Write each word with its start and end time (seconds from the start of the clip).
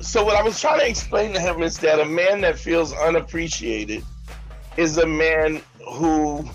So 0.00 0.24
what 0.24 0.36
I 0.36 0.42
was 0.42 0.60
trying 0.60 0.80
to 0.80 0.88
explain 0.88 1.32
to 1.34 1.40
him 1.40 1.62
is 1.62 1.78
that 1.78 2.00
a 2.00 2.04
man 2.04 2.40
that 2.40 2.58
feels 2.58 2.92
unappreciated 2.92 4.04
is 4.76 4.98
a 4.98 5.06
man 5.06 5.60
who 5.86 6.48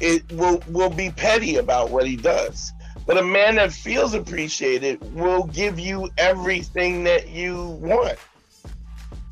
it 0.00 0.30
will 0.32 0.62
will 0.68 0.90
be 0.90 1.10
petty 1.10 1.56
about 1.56 1.90
what 1.90 2.06
he 2.06 2.16
does. 2.16 2.72
But 3.06 3.18
a 3.18 3.22
man 3.22 3.56
that 3.56 3.72
feels 3.72 4.14
appreciated 4.14 5.14
will 5.14 5.44
give 5.44 5.78
you 5.78 6.10
everything 6.18 7.04
that 7.04 7.28
you 7.28 7.66
want. 7.80 8.18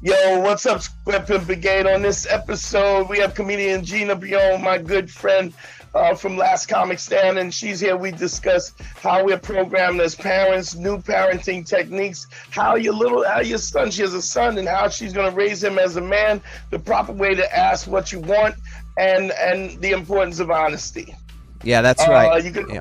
Yo, 0.02 0.41
what's 0.41 0.65
up, 0.65 0.80
Square 0.80 1.21
Pimp 1.21 1.47
Brigade? 1.47 1.87
On 1.87 2.01
this 2.01 2.27
episode, 2.27 3.09
we 3.09 3.19
have 3.19 3.35
comedian 3.35 3.85
Gina 3.85 4.16
Brillon, 4.16 4.63
my 4.63 4.79
good 4.79 5.11
friend 5.11 5.52
uh, 5.95 6.15
from 6.15 6.37
Last 6.37 6.67
Comic 6.67 6.99
Stand, 6.99 7.39
and 7.39 7.53
she's 7.53 7.80
here. 7.80 7.97
We 7.97 8.11
discuss 8.12 8.73
how 8.97 9.25
we're 9.25 9.39
programmed 9.39 10.01
as 10.01 10.15
parents, 10.15 10.75
new 10.75 10.99
parenting 10.99 11.66
techniques, 11.66 12.27
how 12.51 12.77
your 12.77 12.95
little, 12.95 13.25
how 13.27 13.41
your 13.41 13.59
son, 13.59 13.91
she 13.91 14.03
has 14.03 14.15
a 14.15 14.23
son, 14.23 14.59
and 14.59 14.69
how 14.69 14.89
she's 14.89 15.13
going 15.13 15.29
to 15.30 15.37
raise 15.37 15.63
him 15.63 15.79
as 15.79 15.97
a 15.97 16.01
man, 16.01 16.41
the 16.71 16.79
proper 16.79 17.13
way 17.13 17.35
to 17.35 17.57
ask 17.59 17.87
what 17.87 18.13
you 18.13 18.21
want, 18.21 18.55
and 18.99 19.33
and 19.33 19.80
the 19.80 19.91
importance 19.91 20.41
of 20.41 20.51
honesty. 20.51 21.15
Yeah, 21.63 21.83
that's 21.83 22.07
right. 22.09 22.33
Uh, 22.33 22.37
you 22.37 22.52
can 22.52 22.68
Yeah. 22.71 22.80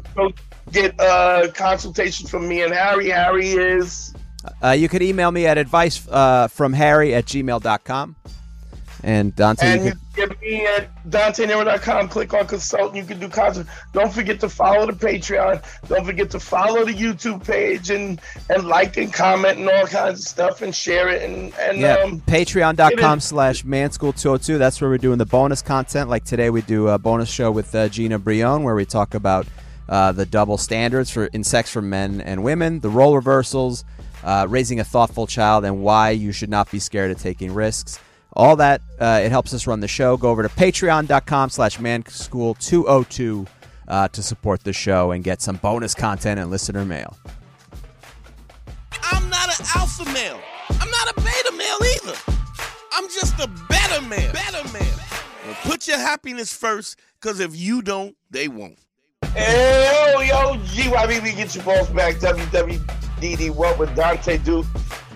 get 0.72 0.96
a 1.00 1.52
consultation 1.54 2.28
from 2.28 2.48
me 2.48 2.62
and 2.62 2.74
Harry. 2.74 3.10
Harry 3.10 3.50
is 3.50 4.14
Uh, 4.64 4.70
you 4.70 4.88
could 4.88 5.02
email 5.02 5.32
me 5.32 5.46
at 5.46 5.58
advice 5.58 6.08
uh, 6.10 6.48
from 6.48 6.72
Harry 6.74 7.14
at 7.14 7.26
gmail.com. 7.26 8.16
And 9.04 9.36
Dante, 9.36 9.66
And 9.66 9.86
you 9.86 9.92
can 9.92 10.28
get 10.28 10.42
me 10.42 10.66
at 10.66 10.90
DanteNero.com. 11.10 12.10
Click 12.10 12.34
on 12.34 12.48
consult. 12.48 12.90
and 12.90 12.98
You 12.98 13.06
can 13.06 13.20
do 13.20 13.30
content. 13.30 13.68
Don't 13.94 14.12
forget 14.12 14.40
to 14.42 14.50
follow 14.50 14.86
the 14.86 14.94
Patreon. 14.94 15.64
Don't 15.88 16.06
forget 16.06 16.30
to 16.32 16.40
follow 16.40 16.84
the 16.84 16.94
YouTube 16.94 17.46
page 17.46 17.90
and 17.90 18.20
and 18.50 18.68
like 18.68 18.98
and 18.98 19.14
comment 19.14 19.58
and 19.58 19.70
all 19.70 19.88
kinds 19.88 20.20
of 20.20 20.28
stuff 20.28 20.62
and 20.62 20.76
share 20.76 21.08
it 21.08 21.22
and 21.22 21.54
and 21.60 21.80
yeah, 21.80 21.96
um, 21.96 22.20
patreon.com 22.22 23.20
slash 23.22 23.64
manschool202. 23.64 24.58
That's 24.58 24.82
where 24.82 24.90
we're 24.90 24.98
doing 24.98 25.18
the 25.18 25.26
bonus 25.26 25.62
content. 25.62 26.10
Like 26.10 26.26
today, 26.26 26.50
we 26.50 26.62
do 26.62 26.90
a 26.90 26.98
bonus 26.98 27.30
show 27.30 27.52
with 27.52 27.74
uh, 27.74 27.88
Gina 27.88 28.20
Brillon 28.20 28.64
where 28.64 28.76
we 28.76 28.86
talk 28.86 29.14
about 29.14 29.48
uh, 29.88 30.12
the 30.12 30.26
double 30.26 30.58
standards 30.58 31.10
for 31.10 31.26
in 31.28 31.44
sex 31.44 31.72
for 31.72 31.82
men 31.82 32.22
and 32.22 32.44
women, 32.44 32.80
the 32.82 32.90
role 32.90 33.16
reversals, 33.16 33.84
uh, 34.24 34.46
raising 34.50 34.80
a 34.80 34.84
thoughtful 34.84 35.26
child, 35.26 35.66
and 35.66 35.82
why 35.82 36.10
you 36.12 36.32
should 36.32 36.50
not 36.50 36.70
be 36.70 36.80
scared 36.80 37.12
of 37.12 37.20
taking 37.20 37.54
risks. 37.54 38.00
All 38.34 38.56
that, 38.58 38.82
uh, 39.00 39.22
it 39.24 39.32
helps 39.32 39.54
us 39.54 39.66
run 39.68 39.80
the 39.80 39.88
show. 39.88 40.16
Go 40.18 40.30
over 40.30 40.44
to 40.44 40.50
patreon.com 40.50 41.50
slash 41.50 41.78
manschool202 41.78 43.48
uh, 43.88 44.08
to 44.10 44.24
support 44.24 44.64
the 44.64 44.74
show 44.74 45.12
and 45.12 45.24
get 45.24 45.42
some 45.42 45.58
bonus 45.58 45.96
content 45.96 46.40
and 46.40 46.50
listener 46.50 46.86
mail. 46.86 47.18
I'm 49.04 49.30
not 49.30 49.60
an 49.60 49.66
alpha 49.76 50.06
male. 50.12 50.40
I'm 50.70 50.90
not 50.92 51.10
a 51.10 51.22
beta 51.22 51.54
male 51.58 51.78
either. 51.96 52.18
I'm 52.94 53.08
just 53.10 53.40
a 53.40 53.48
better 53.68 54.02
man. 54.02 54.32
Better 54.34 54.64
man. 54.72 54.94
Well, 55.46 55.56
put 55.64 55.88
your 55.88 55.98
happiness 55.98 56.54
first, 56.54 57.00
because 57.20 57.40
if 57.40 57.56
you 57.56 57.82
don't, 57.82 58.16
they 58.30 58.48
won't. 58.48 58.78
Hey, 59.34 60.12
yo, 60.14 60.22
yo, 60.22 60.60
GYBB, 60.66 61.36
get 61.36 61.56
your 61.56 61.64
balls 61.64 61.90
back. 61.90 62.16
WWDD, 62.16 63.52
what 63.52 63.78
would 63.80 63.94
Dante 63.96 64.38
do? 64.38 64.64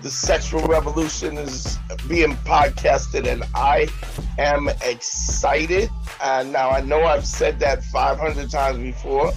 The 0.04 0.10
sexual 0.10 0.60
revolution 0.66 1.38
is 1.38 1.78
being 2.06 2.36
podcasted, 2.44 3.26
and 3.26 3.42
I 3.54 3.88
am 4.36 4.68
excited. 4.84 5.88
Uh, 6.20 6.44
now, 6.46 6.68
I 6.68 6.82
know 6.82 7.04
I've 7.04 7.26
said 7.26 7.58
that 7.60 7.82
500 7.84 8.50
times 8.50 8.80
before, 8.80 9.32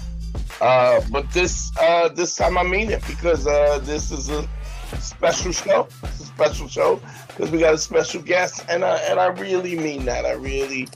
uh, 0.60 1.00
but 1.10 1.32
this 1.32 1.72
uh, 1.80 2.10
this 2.10 2.34
time 2.34 2.58
I 2.58 2.64
mean 2.64 2.90
it 2.90 3.02
because 3.06 3.46
uh, 3.46 3.78
this 3.78 4.10
is 4.10 4.28
a 4.28 4.46
special 5.00 5.52
show. 5.52 5.88
It's 6.02 6.20
a 6.20 6.26
special 6.26 6.68
show 6.68 7.00
because 7.28 7.50
we 7.50 7.60
got 7.60 7.72
a 7.72 7.78
special 7.78 8.20
guest, 8.20 8.66
and 8.68 8.84
I, 8.84 8.98
and 9.08 9.18
I 9.18 9.28
really 9.28 9.74
mean 9.74 10.04
that. 10.04 10.26
I 10.26 10.32
really 10.32 10.86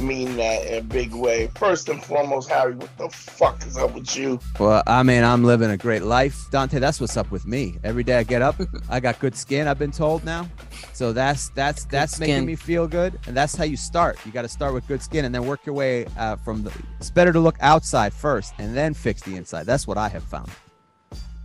mean 0.00 0.36
that 0.36 0.66
in 0.66 0.74
a 0.78 0.82
big 0.82 1.12
way. 1.12 1.48
First 1.56 1.88
and 1.88 2.02
foremost, 2.02 2.48
Harry, 2.48 2.74
what 2.74 2.96
the 2.98 3.08
fuck 3.08 3.64
is 3.66 3.76
up 3.76 3.94
with 3.94 4.16
you? 4.16 4.40
Well, 4.58 4.82
I 4.86 5.02
mean, 5.02 5.24
I'm 5.24 5.44
living 5.44 5.70
a 5.70 5.76
great 5.76 6.02
life, 6.02 6.50
Dante. 6.50 6.78
That's 6.78 7.00
what's 7.00 7.16
up 7.16 7.30
with 7.30 7.46
me. 7.46 7.78
Every 7.84 8.04
day 8.04 8.18
I 8.18 8.22
get 8.22 8.42
up, 8.42 8.56
I 8.88 9.00
got 9.00 9.18
good 9.18 9.36
skin. 9.36 9.68
I've 9.68 9.78
been 9.78 9.92
told 9.92 10.24
now, 10.24 10.48
so 10.92 11.12
that's 11.12 11.50
that's 11.50 11.84
that's 11.84 12.18
making 12.18 12.46
me 12.46 12.56
feel 12.56 12.86
good, 12.86 13.18
and 13.26 13.36
that's 13.36 13.54
how 13.54 13.64
you 13.64 13.76
start. 13.76 14.18
You 14.24 14.32
got 14.32 14.42
to 14.42 14.48
start 14.48 14.74
with 14.74 14.86
good 14.88 15.02
skin, 15.02 15.24
and 15.24 15.34
then 15.34 15.46
work 15.46 15.66
your 15.66 15.74
way 15.74 16.06
uh, 16.16 16.36
from 16.36 16.62
the. 16.62 16.72
It's 16.98 17.10
better 17.10 17.32
to 17.32 17.40
look 17.40 17.56
outside 17.60 18.12
first, 18.12 18.54
and 18.58 18.76
then 18.76 18.94
fix 18.94 19.22
the 19.22 19.36
inside. 19.36 19.66
That's 19.66 19.86
what 19.86 19.98
I 19.98 20.08
have 20.08 20.24
found. 20.24 20.50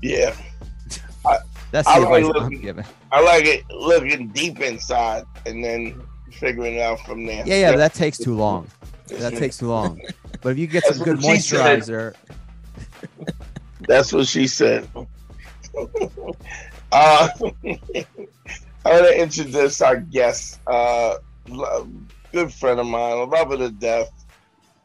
Yeah, 0.02 0.36
That's 1.74 1.88
I 1.88 2.00
the 2.00 2.06
like 2.06 2.24
advice 2.24 2.44
I'm 2.44 2.62
giving. 2.62 2.86
I 3.12 3.22
like 3.22 3.46
it 3.46 3.64
looking 3.72 4.28
deep 4.28 4.60
inside 4.60 5.24
and 5.48 5.64
then 5.64 6.00
figuring 6.34 6.76
it 6.76 6.82
out 6.82 7.00
from 7.02 7.26
there. 7.26 7.44
Yeah, 7.46 7.56
yeah, 7.56 7.72
but 7.72 7.78
that 7.78 7.94
takes 7.94 8.18
too 8.18 8.36
long. 8.36 8.68
That 9.20 9.34
takes 9.34 9.58
too 9.58 9.68
long. 9.68 10.02
But 10.42 10.54
if 10.54 10.58
you 10.58 10.66
get 10.66 10.86
some 10.86 11.04
good 11.04 11.22
what 11.22 11.36
she 11.36 11.42
said. 11.42 11.82
moisturizer, 11.82 12.16
That's 13.88 14.14
what 14.14 14.28
she 14.28 14.48
said. 14.48 14.88
uh, 16.92 17.30
I 17.32 17.36
want 18.86 19.06
to 19.08 19.22
introduce 19.22 19.82
our 19.82 19.98
guest, 19.98 20.60
uh, 20.68 21.18
good 22.32 22.54
friend 22.54 22.80
of 22.80 22.88
mine, 22.88 23.02
I 23.02 23.24
love 23.24 23.50
her 23.50 23.58
to 23.58 23.72
death. 23.72 24.10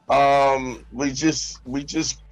Um, 0.08 0.84
we 0.92 1.12
just, 1.12 1.66
we 1.66 1.84
just, 1.84 2.22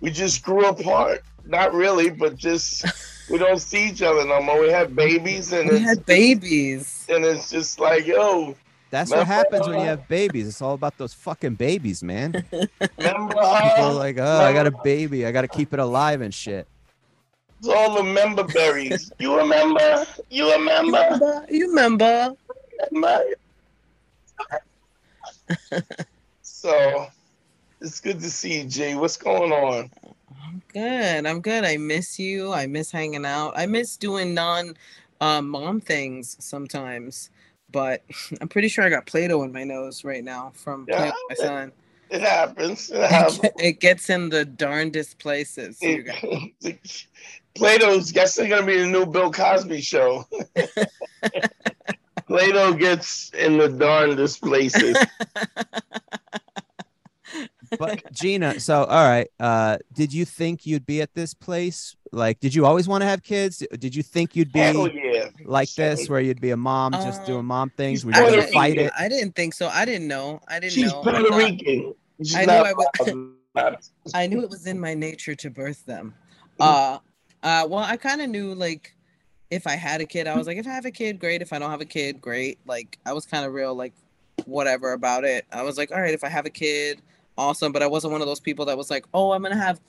we 0.00 0.10
just 0.10 0.42
grew 0.42 0.66
apart. 0.66 1.22
Not 1.44 1.72
really, 1.72 2.10
but 2.10 2.36
just 2.36 2.84
we 3.30 3.38
don't 3.38 3.58
see 3.60 3.88
each 3.88 4.02
other 4.02 4.24
no 4.26 4.40
more. 4.42 4.60
We 4.60 4.70
had 4.70 4.94
babies, 4.96 5.52
and 5.52 5.68
We 5.70 5.76
it's, 5.76 5.84
had 5.84 6.06
babies. 6.06 7.06
and 7.08 7.24
it's 7.24 7.50
just 7.50 7.78
like, 7.80 8.06
yo, 8.06 8.54
that's 8.90 9.10
what 9.10 9.26
happens 9.26 9.66
when 9.68 9.78
you 9.80 9.84
have 9.86 10.08
babies. 10.08 10.48
It's 10.48 10.62
all 10.62 10.74
about 10.74 10.96
those 10.96 11.12
fucking 11.14 11.54
babies, 11.56 12.02
man. 12.02 12.32
remember 12.98 13.34
People 13.34 13.40
are 13.44 13.92
like, 13.94 14.16
oh, 14.18 14.40
I 14.40 14.52
got 14.52 14.66
a 14.66 14.72
baby. 14.82 15.26
I 15.26 15.32
got 15.32 15.42
to 15.42 15.48
keep 15.48 15.72
it 15.74 15.78
alive 15.78 16.20
and 16.22 16.32
shit. 16.32 16.66
It's 17.58 17.68
all 17.68 17.96
the 17.96 18.02
member 18.04 18.44
berries. 18.44 19.12
You 19.18 19.36
remember? 19.36 20.06
You 20.30 20.46
You 20.46 20.52
remember? 20.54 20.98
remember? 20.98 21.46
You 21.50 21.68
remember? 21.68 22.34
remember? 22.92 23.24
so 26.42 27.06
it's 27.80 28.00
good 28.00 28.20
to 28.20 28.30
see 28.30 28.60
you, 28.62 28.68
Jay. 28.68 28.94
What's 28.94 29.16
going 29.16 29.52
on? 29.52 29.90
I'm 30.48 30.62
good. 30.72 31.26
I'm 31.26 31.40
good. 31.40 31.64
I 31.64 31.76
miss 31.76 32.18
you. 32.18 32.52
I 32.52 32.66
miss 32.66 32.90
hanging 32.90 33.26
out. 33.26 33.52
I 33.54 33.66
miss 33.66 33.98
doing 33.98 34.32
non 34.32 34.76
uh, 35.20 35.42
mom 35.42 35.80
things 35.80 36.36
sometimes. 36.40 37.30
But 37.70 38.02
I'm 38.40 38.48
pretty 38.48 38.68
sure 38.68 38.84
I 38.84 38.88
got 38.88 39.04
Play-Doh 39.06 39.42
in 39.42 39.52
my 39.52 39.64
nose 39.64 40.04
right 40.04 40.24
now 40.24 40.52
from 40.54 40.86
playing 40.86 41.12
with 41.28 41.38
my 41.38 41.44
son. 41.44 41.72
It 42.10 42.22
happens. 42.22 42.90
It 42.90 43.10
happens. 43.10 43.40
It 43.58 43.80
gets 43.80 44.08
in 44.08 44.30
the 44.30 44.46
darndest 44.46 45.18
places. 45.18 45.78
Play-Doh's 47.54 48.12
guess 48.12 48.34
they're 48.34 48.48
gonna 48.48 48.64
be 48.64 48.78
the 48.78 48.86
new 48.86 49.04
Bill 49.04 49.30
Cosby 49.30 49.82
show. 49.82 50.24
Play-Doh 52.26 52.72
gets 52.74 53.30
in 53.34 53.58
the 53.58 53.68
darndest 53.68 54.40
places. 54.40 54.96
But 57.78 58.12
Gina, 58.12 58.60
so 58.60 58.84
all 58.84 59.04
right, 59.08 59.28
uh, 59.40 59.78
did 59.92 60.12
you 60.12 60.24
think 60.24 60.66
you'd 60.66 60.86
be 60.86 61.00
at 61.02 61.14
this 61.14 61.34
place? 61.34 61.96
Like, 62.12 62.40
did 62.40 62.54
you 62.54 62.64
always 62.64 62.88
want 62.88 63.02
to 63.02 63.06
have 63.06 63.22
kids? 63.22 63.62
Did 63.78 63.94
you 63.94 64.02
think 64.02 64.34
you'd 64.36 64.52
be 64.52 64.60
Hell 64.60 64.88
yeah. 64.88 65.28
like 65.44 65.72
this, 65.74 66.08
where 66.08 66.20
you'd 66.20 66.40
be 66.40 66.50
a 66.50 66.56
mom, 66.56 66.92
just 66.92 67.20
Um, 67.20 67.26
doing 67.26 67.44
mom 67.44 67.70
things? 67.76 68.00
she's 68.00 68.04
Were 68.06 68.12
you 68.12 68.30
gonna 68.30 68.46
fight 68.48 68.78
it? 68.78 68.92
I 68.98 69.08
didn't 69.08 69.34
think 69.34 69.54
so. 69.54 69.68
I 69.68 69.84
didn't 69.84 70.08
know. 70.08 70.40
I 70.48 70.60
didn't 70.60 70.72
She's 70.72 70.90
know. 70.92 71.00
I 71.00 71.02
Puerto 71.02 71.28
thought- 71.28 71.38
Rican. 71.38 71.94
She's 72.20 72.34
I 72.34 72.44
knew 72.46 72.52
I 72.52 72.72
would- 72.72 73.34
not- 73.54 73.88
I 74.14 74.26
knew 74.26 74.42
it 74.42 74.50
was 74.50 74.66
in 74.66 74.78
my 74.80 74.94
nature 74.94 75.34
to 75.34 75.50
birth 75.50 75.84
them. 75.86 76.14
Uh, 76.60 76.98
uh, 77.42 77.66
well, 77.68 77.84
I 77.84 77.96
kind 77.96 78.20
of 78.20 78.28
knew 78.30 78.54
like 78.54 78.94
if 79.50 79.66
I 79.66 79.72
had 79.76 80.00
a 80.00 80.06
kid, 80.06 80.26
I 80.26 80.36
was 80.36 80.46
like, 80.46 80.56
if 80.58 80.66
I 80.66 80.70
have 80.70 80.84
a 80.84 80.90
kid, 80.90 81.18
great. 81.18 81.40
If 81.42 81.52
I 81.52 81.58
don't 81.58 81.70
have 81.70 81.80
a 81.80 81.84
kid, 81.86 82.20
great. 82.20 82.58
Like 82.66 82.98
I 83.06 83.12
was 83.12 83.26
kind 83.26 83.44
of 83.46 83.52
real, 83.52 83.74
like 83.74 83.92
whatever 84.44 84.92
about 84.92 85.24
it. 85.24 85.46
I 85.52 85.62
was 85.62 85.76
like, 85.78 85.90
all 85.90 86.00
right, 86.00 86.14
if 86.14 86.22
I 86.24 86.28
have 86.28 86.46
a 86.46 86.50
kid, 86.50 87.00
awesome. 87.38 87.72
But 87.72 87.82
I 87.82 87.86
wasn't 87.86 88.12
one 88.12 88.20
of 88.20 88.26
those 88.26 88.40
people 88.40 88.66
that 88.66 88.76
was 88.76 88.90
like, 88.90 89.06
oh, 89.14 89.32
I'm 89.32 89.42
gonna 89.42 89.56
have 89.56 89.80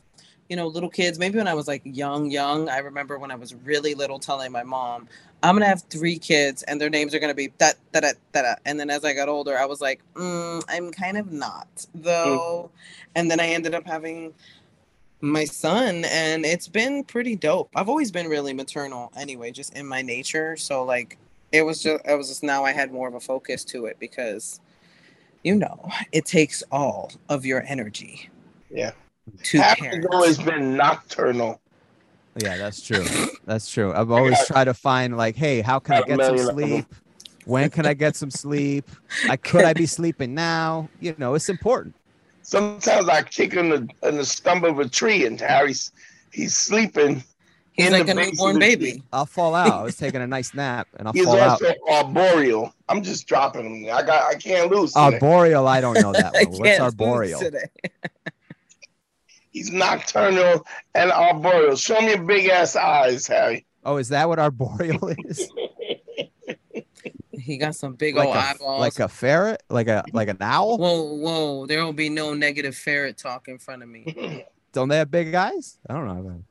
you 0.50 0.56
know, 0.56 0.68
little 0.68 0.90
kids, 0.90 1.20
maybe 1.20 1.38
when 1.38 1.48
I 1.48 1.54
was 1.54 1.68
like 1.68 1.84
young, 1.86 2.32
young, 2.32 2.70
I 2.70 2.80
remember 2.80 3.20
when 3.20 3.30
I 3.30 3.36
was 3.36 3.54
really 3.54 3.94
little 3.94 4.18
telling 4.18 4.52
my 4.52 4.64
mom, 4.64 5.08
I'm 5.44 5.56
gonna 5.56 5.68
have 5.68 5.84
three 5.84 6.18
kids 6.18 6.64
and 6.64 6.82
their 6.82 6.90
names 6.90 7.14
are 7.14 7.20
gonna 7.20 7.36
be 7.36 7.54
that 7.60 7.76
that 7.92 8.18
that. 8.32 8.60
And 8.66 8.80
then 8.80 8.90
as 8.90 9.06
I 9.06 9.14
got 9.14 9.30
older, 9.30 9.58
I 9.58 9.66
was 9.66 9.80
like, 9.80 10.02
mm, 10.16 10.64
I'm 10.68 10.92
kind 10.92 11.18
of 11.18 11.32
not 11.32 11.86
though. 11.94 12.72
Mm. 12.74 12.80
And 13.16 13.32
then 13.32 13.40
I 13.40 13.48
ended 13.48 13.76
up 13.76 13.86
having 13.86 14.34
my 15.22 15.46
son, 15.46 16.06
and 16.06 16.46
it's 16.46 16.68
been 16.68 17.04
pretty 17.04 17.36
dope. 17.36 17.70
I've 17.76 17.90
always 17.90 18.12
been 18.12 18.28
really 18.28 18.54
maternal 18.54 19.12
anyway, 19.18 19.52
just 19.52 19.76
in 19.76 19.86
my 19.86 20.02
nature. 20.02 20.58
So 20.58 20.84
like, 20.84 21.18
it 21.52 21.62
was 21.62 21.84
just 21.84 22.04
it 22.06 22.16
was 22.16 22.28
just 22.28 22.44
now 22.44 22.66
I 22.66 22.72
had 22.72 22.92
more 22.92 23.08
of 23.08 23.14
a 23.14 23.20
focus 23.20 23.64
to 23.66 23.86
it 23.86 23.98
because, 24.00 24.60
you 25.44 25.56
know, 25.56 25.90
it 26.12 26.26
takes 26.26 26.64
all 26.72 27.12
of 27.30 27.46
your 27.46 27.64
energy. 27.68 28.30
Yeah. 28.70 28.92
To 29.44 29.62
Harry's 29.62 30.06
always 30.12 30.38
been 30.38 30.76
nocturnal. 30.76 31.62
Yeah, 32.36 32.58
that's 32.58 32.82
true. 32.82 33.06
That's 33.46 33.70
true. 33.70 33.92
I've 33.94 34.12
always 34.12 34.38
tried 34.46 34.66
to 34.66 34.74
find 34.76 35.18
like, 35.18 35.36
hey, 35.36 35.62
how 35.62 35.80
can 35.80 35.96
I 35.96 36.02
get 36.04 36.24
some 36.24 36.38
sleep? 36.38 36.86
When 37.46 37.70
can 37.72 37.88
I 37.88 37.96
get 37.96 38.16
some 38.16 38.30
sleep? 38.30 38.90
I 39.28 39.36
could 39.38 39.66
I 39.66 39.74
be 39.74 39.88
sleeping 39.88 40.36
now? 40.36 40.88
You 41.00 41.16
know, 41.18 41.34
it's 41.34 41.50
important. 41.50 41.96
Sometimes 42.44 43.10
I 43.10 43.24
kick 43.24 43.56
in 43.56 43.70
the 43.70 43.90
in 44.04 44.18
the 44.18 44.26
stump 44.26 44.64
of 44.64 44.80
a 44.80 44.88
tree 44.88 45.26
and 45.26 45.40
Harry's 45.42 45.92
he's 46.32 46.56
sleeping. 46.56 47.24
He's 47.80 47.92
like 47.92 48.08
a 48.08 48.14
newborn 48.14 48.60
baby. 48.60 49.04
I'll 49.14 49.26
fall 49.26 49.56
out. 49.56 49.72
I 49.72 49.84
was 49.84 49.96
taking 49.98 50.22
a 50.22 50.28
nice 50.28 50.54
nap 50.54 50.88
and 50.98 51.08
I'll 51.08 51.14
fall 51.14 51.40
out. 51.40 51.60
he's 51.60 51.70
fall 51.70 51.70
also 51.70 51.70
out. 51.70 52.06
arboreal. 52.06 52.74
I'm 52.90 53.04
just 53.04 53.28
dropping 53.28 53.86
him. 53.86 53.94
I 53.94 54.04
got 54.04 54.30
I 54.30 54.36
can't 54.36 54.72
lose. 54.72 54.94
Today. 54.94 55.16
Arboreal, 55.16 55.68
I 55.68 55.82
don't 55.82 56.00
know 56.00 56.12
that 56.12 56.34
one. 56.50 56.60
What's 56.60 56.80
arboreal? 56.80 57.42
He's 59.52 59.72
nocturnal 59.72 60.66
and 60.94 61.12
arboreal. 61.12 61.76
Show 61.76 62.00
me 62.02 62.10
your 62.10 62.22
big 62.24 62.50
ass 62.50 62.76
eyes, 62.76 63.26
Harry. 63.26 63.66
Oh, 63.84 63.98
is 63.98 64.10
that 64.10 64.28
what 64.28 64.38
arboreal 64.38 65.08
is? 65.26 65.50
he 67.32 67.58
got 67.58 67.76
some 67.76 67.94
big 67.94 68.16
like 68.16 68.28
old 68.28 68.36
a, 68.36 68.40
eyeballs. 68.40 68.80
Like 68.80 69.00
a 69.00 69.08
ferret? 69.08 69.64
Like 69.70 69.88
a 69.88 70.04
like 70.14 70.28
an 70.28 70.38
owl? 70.40 70.78
Whoa, 70.78 71.16
whoa. 71.16 71.66
There 71.66 71.84
will 71.84 71.94
be 71.94 72.10
no 72.10 72.34
negative 72.36 72.76
ferret 72.76 73.18
talk 73.18 73.48
in 73.48 73.58
front 73.58 73.82
of 73.82 73.90
me. 73.90 74.46
don't 74.72 74.88
they 74.88 74.98
have 74.98 75.10
big 75.10 75.34
eyes? 75.34 75.80
I 75.90 75.94
don't 75.94 76.06
know. 76.06 76.44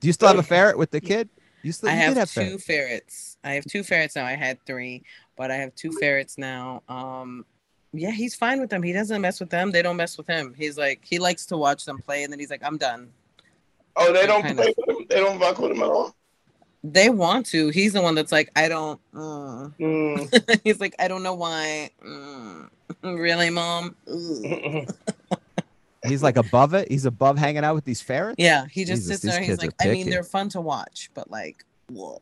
Do 0.00 0.06
you 0.06 0.12
still 0.12 0.28
have 0.28 0.38
a 0.38 0.42
ferret 0.42 0.78
with 0.78 0.90
the 0.90 1.00
kid? 1.00 1.28
You 1.62 1.72
still 1.72 1.90
I 1.90 1.94
you 1.94 2.00
have, 2.00 2.16
have 2.16 2.30
two 2.32 2.58
ferrets. 2.58 2.64
ferrets. 2.64 3.36
I 3.44 3.52
have 3.52 3.64
two 3.64 3.82
ferrets 3.82 4.16
now. 4.16 4.24
I 4.24 4.34
had 4.34 4.64
three, 4.64 5.02
but 5.36 5.50
I 5.50 5.56
have 5.56 5.74
two 5.74 5.92
ferrets 5.92 6.38
now. 6.38 6.82
Um 6.88 7.44
yeah, 7.92 8.12
he's 8.12 8.34
fine 8.34 8.60
with 8.60 8.70
them. 8.70 8.82
He 8.82 8.92
doesn't 8.92 9.20
mess 9.20 9.40
with 9.40 9.50
them. 9.50 9.72
They 9.72 9.82
don't 9.82 9.96
mess 9.96 10.16
with 10.16 10.26
him. 10.26 10.54
He's 10.56 10.78
like 10.78 11.00
he 11.04 11.18
likes 11.18 11.46
to 11.46 11.56
watch 11.56 11.84
them 11.84 11.98
play, 11.98 12.22
and 12.22 12.32
then 12.32 12.38
he's 12.38 12.50
like, 12.50 12.62
"I'm 12.64 12.76
done." 12.76 13.10
Oh, 13.96 14.12
they 14.12 14.26
don't 14.26 14.42
play 14.42 14.68
of, 14.68 14.74
with 14.86 14.88
him. 14.96 15.06
They 15.08 15.16
don't 15.16 15.38
fuck 15.40 15.58
with 15.58 15.72
him 15.72 15.82
at 15.82 15.88
all. 15.88 16.14
They 16.82 17.10
want 17.10 17.46
to. 17.46 17.68
He's 17.68 17.92
the 17.92 18.00
one 18.00 18.14
that's 18.14 18.32
like, 18.32 18.50
I 18.56 18.68
don't. 18.68 19.00
Uh. 19.12 19.68
Mm. 19.78 20.60
he's 20.64 20.80
like, 20.80 20.94
I 20.98 21.08
don't 21.08 21.22
know 21.22 21.34
why. 21.34 21.90
Mm. 22.04 22.70
Really, 23.04 23.50
mom? 23.50 23.94
he's 26.06 26.22
like 26.22 26.36
above 26.36 26.74
it. 26.74 26.90
He's 26.90 27.04
above 27.04 27.38
hanging 27.38 27.64
out 27.64 27.74
with 27.74 27.84
these 27.84 28.00
ferrets. 28.00 28.36
Yeah, 28.38 28.66
he 28.70 28.84
just 28.84 29.02
Jesus, 29.02 29.20
sits 29.20 29.34
there. 29.34 29.42
He's 29.42 29.58
like, 29.58 29.72
I 29.80 29.88
mean, 29.88 30.08
they're 30.08 30.22
fun 30.22 30.48
to 30.50 30.60
watch, 30.60 31.10
but 31.14 31.30
like, 31.30 31.64
whoa. 31.88 32.18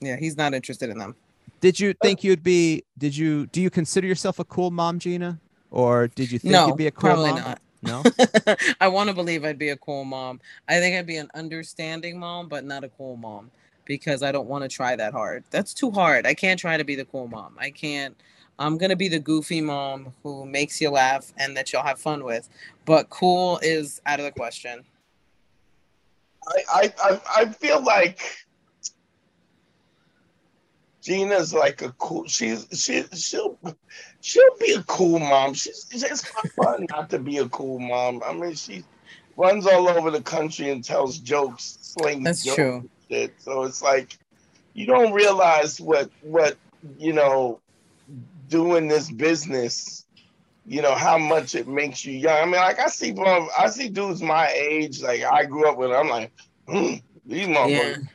Yeah, 0.00 0.16
he's 0.16 0.36
not 0.36 0.54
interested 0.54 0.90
in 0.90 0.98
them. 0.98 1.16
Did 1.60 1.80
you 1.80 1.92
think 1.92 2.22
you'd 2.22 2.42
be? 2.42 2.84
Did 2.98 3.16
you? 3.16 3.46
Do 3.46 3.60
you 3.60 3.70
consider 3.70 4.06
yourself 4.06 4.38
a 4.38 4.44
cool 4.44 4.70
mom, 4.70 4.98
Gina? 4.98 5.40
Or 5.70 6.08
did 6.08 6.30
you 6.30 6.38
think 6.38 6.52
no, 6.52 6.68
you'd 6.68 6.76
be 6.76 6.86
a 6.86 6.90
cool 6.90 7.10
probably 7.10 7.30
mom? 7.32 7.40
Not. 7.40 7.60
No. 7.82 8.04
I 8.80 8.88
want 8.88 9.08
to 9.08 9.14
believe 9.14 9.44
I'd 9.44 9.58
be 9.58 9.70
a 9.70 9.76
cool 9.76 10.04
mom. 10.04 10.40
I 10.68 10.78
think 10.80 10.96
I'd 10.96 11.06
be 11.06 11.16
an 11.16 11.28
understanding 11.34 12.18
mom, 12.18 12.48
but 12.48 12.64
not 12.64 12.84
a 12.84 12.88
cool 12.88 13.16
mom 13.16 13.50
because 13.84 14.22
I 14.22 14.32
don't 14.32 14.48
want 14.48 14.62
to 14.62 14.68
try 14.68 14.96
that 14.96 15.12
hard. 15.12 15.44
That's 15.50 15.72
too 15.72 15.90
hard. 15.90 16.26
I 16.26 16.34
can't 16.34 16.58
try 16.58 16.76
to 16.76 16.84
be 16.84 16.94
the 16.94 17.04
cool 17.04 17.28
mom. 17.28 17.56
I 17.58 17.70
can't. 17.70 18.16
I'm 18.58 18.76
gonna 18.76 18.96
be 18.96 19.08
the 19.08 19.20
goofy 19.20 19.60
mom 19.60 20.12
who 20.22 20.44
makes 20.44 20.80
you 20.80 20.90
laugh 20.90 21.32
and 21.36 21.56
that 21.56 21.72
you'll 21.72 21.82
have 21.82 21.98
fun 21.98 22.24
with. 22.24 22.48
But 22.84 23.08
cool 23.10 23.58
is 23.62 24.00
out 24.06 24.18
of 24.18 24.24
the 24.24 24.32
question. 24.32 24.84
I 26.48 26.92
I 27.02 27.20
I 27.36 27.44
feel 27.46 27.82
like 27.82 28.46
Gina's 31.02 31.54
like 31.54 31.82
a 31.82 31.92
cool. 31.92 32.26
She's 32.26 32.66
she 32.72 33.04
she'll 33.14 33.58
she'll 34.20 34.56
be 34.58 34.72
a 34.72 34.82
cool 34.82 35.18
mom. 35.18 35.54
She's 35.54 35.86
it's 35.90 36.24
fun 36.56 36.86
not 36.90 37.10
to 37.10 37.18
be 37.18 37.38
a 37.38 37.48
cool 37.48 37.78
mom. 37.78 38.22
I 38.24 38.32
mean, 38.32 38.54
she 38.54 38.84
runs 39.36 39.66
all 39.66 39.88
over 39.88 40.10
the 40.10 40.22
country 40.22 40.70
and 40.70 40.82
tells 40.82 41.18
jokes, 41.18 41.78
slings. 41.80 42.24
That's 42.24 42.44
jokes 42.44 42.56
true. 42.56 42.90
Shit. 43.08 43.34
So 43.38 43.62
it's 43.62 43.82
like 43.82 44.18
you 44.74 44.86
don't 44.86 45.12
realize 45.12 45.80
what 45.80 46.10
what 46.22 46.56
you 46.98 47.12
know 47.12 47.60
doing 48.48 48.88
this 48.88 49.10
business. 49.10 50.04
You 50.66 50.82
know 50.82 50.94
how 50.94 51.16
much 51.16 51.54
it 51.54 51.66
makes 51.66 52.04
you 52.04 52.12
young. 52.12 52.36
I 52.36 52.44
mean, 52.44 52.56
like 52.56 52.78
I 52.78 52.88
see, 52.88 53.14
I 53.58 53.68
see 53.68 53.88
dudes 53.88 54.20
my 54.20 54.48
age. 54.48 55.02
Like 55.02 55.22
I 55.22 55.44
grew 55.44 55.68
up 55.68 55.78
with. 55.78 55.90
I'm 55.92 56.08
like, 56.08 56.30
mm, 56.68 57.02
these 57.26 57.46
motherfuckers. 57.46 58.02
Yeah 58.02 58.08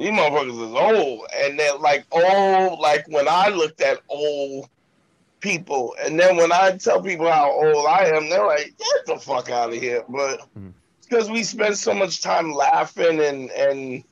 these 0.00 0.10
motherfuckers 0.10 0.68
is 0.68 0.74
old. 0.74 1.26
And 1.36 1.58
they're 1.58 1.76
like 1.76 2.06
old, 2.10 2.80
like 2.80 3.06
when 3.08 3.28
I 3.28 3.48
looked 3.48 3.82
at 3.82 4.00
old 4.08 4.68
people, 5.40 5.94
and 6.02 6.18
then 6.18 6.36
when 6.36 6.52
I 6.52 6.76
tell 6.78 7.02
people 7.02 7.30
how 7.30 7.50
old 7.52 7.86
I 7.86 8.06
am, 8.06 8.30
they're 8.30 8.46
like, 8.46 8.74
get 8.78 9.06
the 9.06 9.18
fuck 9.18 9.50
out 9.50 9.74
of 9.74 9.74
here. 9.74 10.02
But 10.08 10.48
because 11.02 11.30
we 11.30 11.42
spend 11.42 11.76
so 11.76 11.92
much 11.92 12.22
time 12.22 12.52
laughing 12.52 13.20
and 13.20 13.50
and 13.50 14.02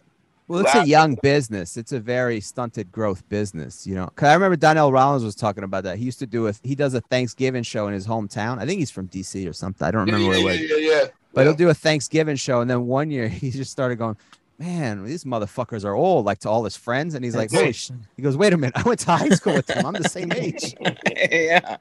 well, 0.48 0.60
it's 0.60 0.74
a 0.74 0.86
young 0.86 1.16
business. 1.22 1.76
It's 1.76 1.92
a 1.92 2.00
very 2.00 2.40
stunted 2.40 2.90
growth 2.90 3.28
business, 3.28 3.86
you 3.86 3.94
know. 3.94 4.08
Cause 4.16 4.28
I 4.28 4.34
remember 4.34 4.56
Donnell 4.56 4.90
Rawlings 4.90 5.22
was 5.22 5.34
talking 5.34 5.62
about 5.62 5.84
that. 5.84 5.98
He 5.98 6.04
used 6.04 6.18
to 6.20 6.26
do 6.26 6.48
a 6.48 6.54
he 6.62 6.74
does 6.74 6.94
a 6.94 7.00
Thanksgiving 7.02 7.62
show 7.62 7.86
in 7.86 7.94
his 7.94 8.06
hometown. 8.06 8.58
I 8.58 8.66
think 8.66 8.80
he's 8.80 8.90
from 8.90 9.08
DC 9.08 9.48
or 9.48 9.52
something. 9.52 9.86
I 9.86 9.90
don't 9.90 10.06
remember 10.06 10.34
yeah, 10.34 10.44
where 10.44 10.54
yeah, 10.54 10.60
it 10.60 10.70
was. 10.70 10.84
Yeah, 10.84 11.00
yeah. 11.02 11.06
But 11.34 11.44
he'll 11.44 11.54
do 11.54 11.68
a 11.68 11.74
Thanksgiving 11.74 12.36
show, 12.36 12.60
and 12.60 12.70
then 12.70 12.86
one 12.86 13.10
year 13.10 13.28
he 13.28 13.50
just 13.50 13.70
started 13.70 13.96
going, 13.96 14.16
man, 14.58 15.04
these 15.04 15.24
motherfuckers 15.24 15.84
are 15.84 15.94
old, 15.94 16.24
like 16.24 16.40
to 16.40 16.50
all 16.50 16.64
his 16.64 16.76
friends. 16.76 17.14
And 17.14 17.24
he's 17.24 17.36
like, 17.36 17.50
holy 17.50 17.72
he 18.16 18.22
goes, 18.22 18.36
wait 18.36 18.52
a 18.52 18.56
minute, 18.56 18.76
I 18.78 18.82
went 18.82 19.00
to 19.00 19.12
high 19.12 19.28
school 19.30 19.54
with 19.54 19.66
them. 19.66 19.86
I'm 19.86 19.94
the 19.94 20.08
same 20.08 20.32
age. 20.32 20.74
yeah. 21.30 21.76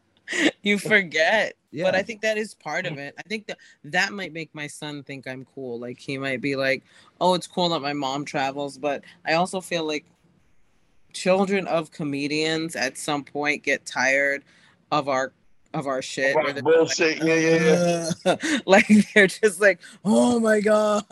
You 0.62 0.78
forget. 0.78 1.56
Yeah. 1.72 1.84
But 1.84 1.96
I 1.96 2.04
think 2.04 2.22
that 2.22 2.38
is 2.38 2.56
part 2.56 2.86
of 2.86 2.98
it. 2.98 3.14
I 3.18 3.24
think 3.24 3.48
that 3.48 3.58
that 3.84 4.14
might 4.14 4.32
make 4.32 4.54
my 4.56 4.68
son 4.68 5.04
think 5.04 5.28
I'm 5.28 5.46
cool. 5.54 5.80
Like 5.80 6.00
he 6.00 6.18
might 6.18 6.42
be 6.42 6.56
like, 6.56 6.84
oh, 7.20 7.34
it's 7.34 7.48
cool 7.48 7.70
that 7.70 7.82
my 7.82 7.94
mom 7.94 8.26
travels. 8.26 8.78
But 8.78 9.04
I 9.26 9.34
also 9.34 9.60
feel 9.60 9.86
like 9.86 10.06
children 11.14 11.68
of 11.68 11.92
comedians 11.92 12.76
at 12.76 12.98
some 12.98 13.24
point 13.24 13.64
get 13.64 13.86
tired 13.86 14.44
of 14.92 15.10
our 15.10 15.34
of 15.74 15.88
our 15.88 16.02
shit. 16.02 16.36
Right, 16.36 16.64
bullshit. 16.64 17.20
Like, 17.20 17.28
yeah, 17.28 17.36
yeah, 17.36 18.12
yeah. 18.26 18.60
like 18.66 18.88
they're 19.14 19.28
just 19.28 19.60
like, 19.60 19.80
oh 20.06 20.40
my 20.40 20.62
god. 20.62 21.04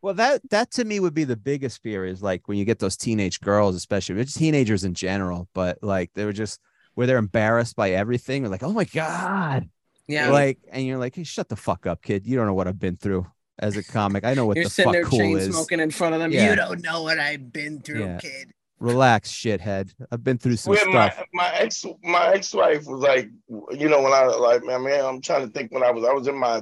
Well, 0.00 0.14
that 0.14 0.42
that 0.50 0.70
to 0.72 0.84
me 0.84 1.00
would 1.00 1.14
be 1.14 1.24
the 1.24 1.36
biggest 1.36 1.82
fear 1.82 2.04
is 2.04 2.22
like 2.22 2.46
when 2.46 2.58
you 2.58 2.64
get 2.64 2.78
those 2.78 2.96
teenage 2.96 3.40
girls, 3.40 3.74
especially 3.74 4.22
teenagers 4.26 4.84
in 4.84 4.94
general, 4.94 5.48
but 5.54 5.78
like 5.82 6.12
they 6.14 6.24
were 6.24 6.32
just 6.32 6.60
where 6.94 7.06
they're 7.06 7.18
embarrassed 7.18 7.76
by 7.76 7.90
everything. 7.90 8.42
They're 8.42 8.50
like, 8.50 8.62
oh 8.62 8.72
my 8.72 8.84
God. 8.84 9.68
Yeah. 10.06 10.30
Like, 10.30 10.58
and 10.70 10.86
you're 10.86 10.98
like, 10.98 11.14
hey, 11.14 11.24
shut 11.24 11.48
the 11.48 11.56
fuck 11.56 11.86
up, 11.86 12.02
kid. 12.02 12.26
You 12.26 12.36
don't 12.36 12.46
know 12.46 12.54
what 12.54 12.68
I've 12.68 12.78
been 12.78 12.96
through 12.96 13.26
as 13.58 13.76
a 13.76 13.82
comic. 13.82 14.24
I 14.24 14.34
know 14.34 14.46
what 14.46 14.56
you're 14.56 14.64
the 14.64 14.70
sitting 14.70 14.92
fuck 14.92 14.94
there 14.94 15.04
cool 15.04 15.18
chain 15.18 15.38
is. 15.38 15.54
smoking 15.54 15.80
in 15.80 15.90
front 15.90 16.14
of 16.14 16.20
them. 16.20 16.30
Yeah. 16.30 16.50
You 16.50 16.56
don't 16.56 16.82
know 16.82 17.02
what 17.02 17.18
I've 17.18 17.52
been 17.52 17.80
through, 17.80 18.04
yeah. 18.04 18.18
kid. 18.18 18.52
Relax, 18.80 19.30
shithead. 19.32 19.94
I've 20.10 20.24
been 20.24 20.36
through 20.36 20.56
some 20.56 20.72
Where 20.72 20.80
stuff. 20.80 21.24
My, 21.32 21.44
my 21.44 21.54
ex 21.54 21.86
my 22.02 22.32
ex-wife 22.34 22.84
was 22.86 23.00
like, 23.00 23.30
you 23.70 23.88
know, 23.88 24.02
when 24.02 24.12
I 24.12 24.24
like 24.24 24.64
man, 24.64 24.82
man, 24.82 25.04
I'm 25.04 25.20
trying 25.20 25.46
to 25.46 25.52
think 25.52 25.72
when 25.72 25.82
I 25.82 25.90
was 25.90 26.04
I 26.04 26.12
was 26.12 26.26
in 26.26 26.36
my 26.36 26.60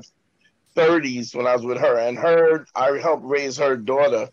30s 0.77 1.35
when 1.35 1.47
I 1.47 1.57
was 1.57 1.65
with 1.65 1.79
her, 1.79 1.99
and 1.99 2.19
her 2.19 2.67
I 2.75 2.99
helped 2.99 3.25
raise 3.25 3.57
her 3.57 3.77
daughter, 3.77 4.29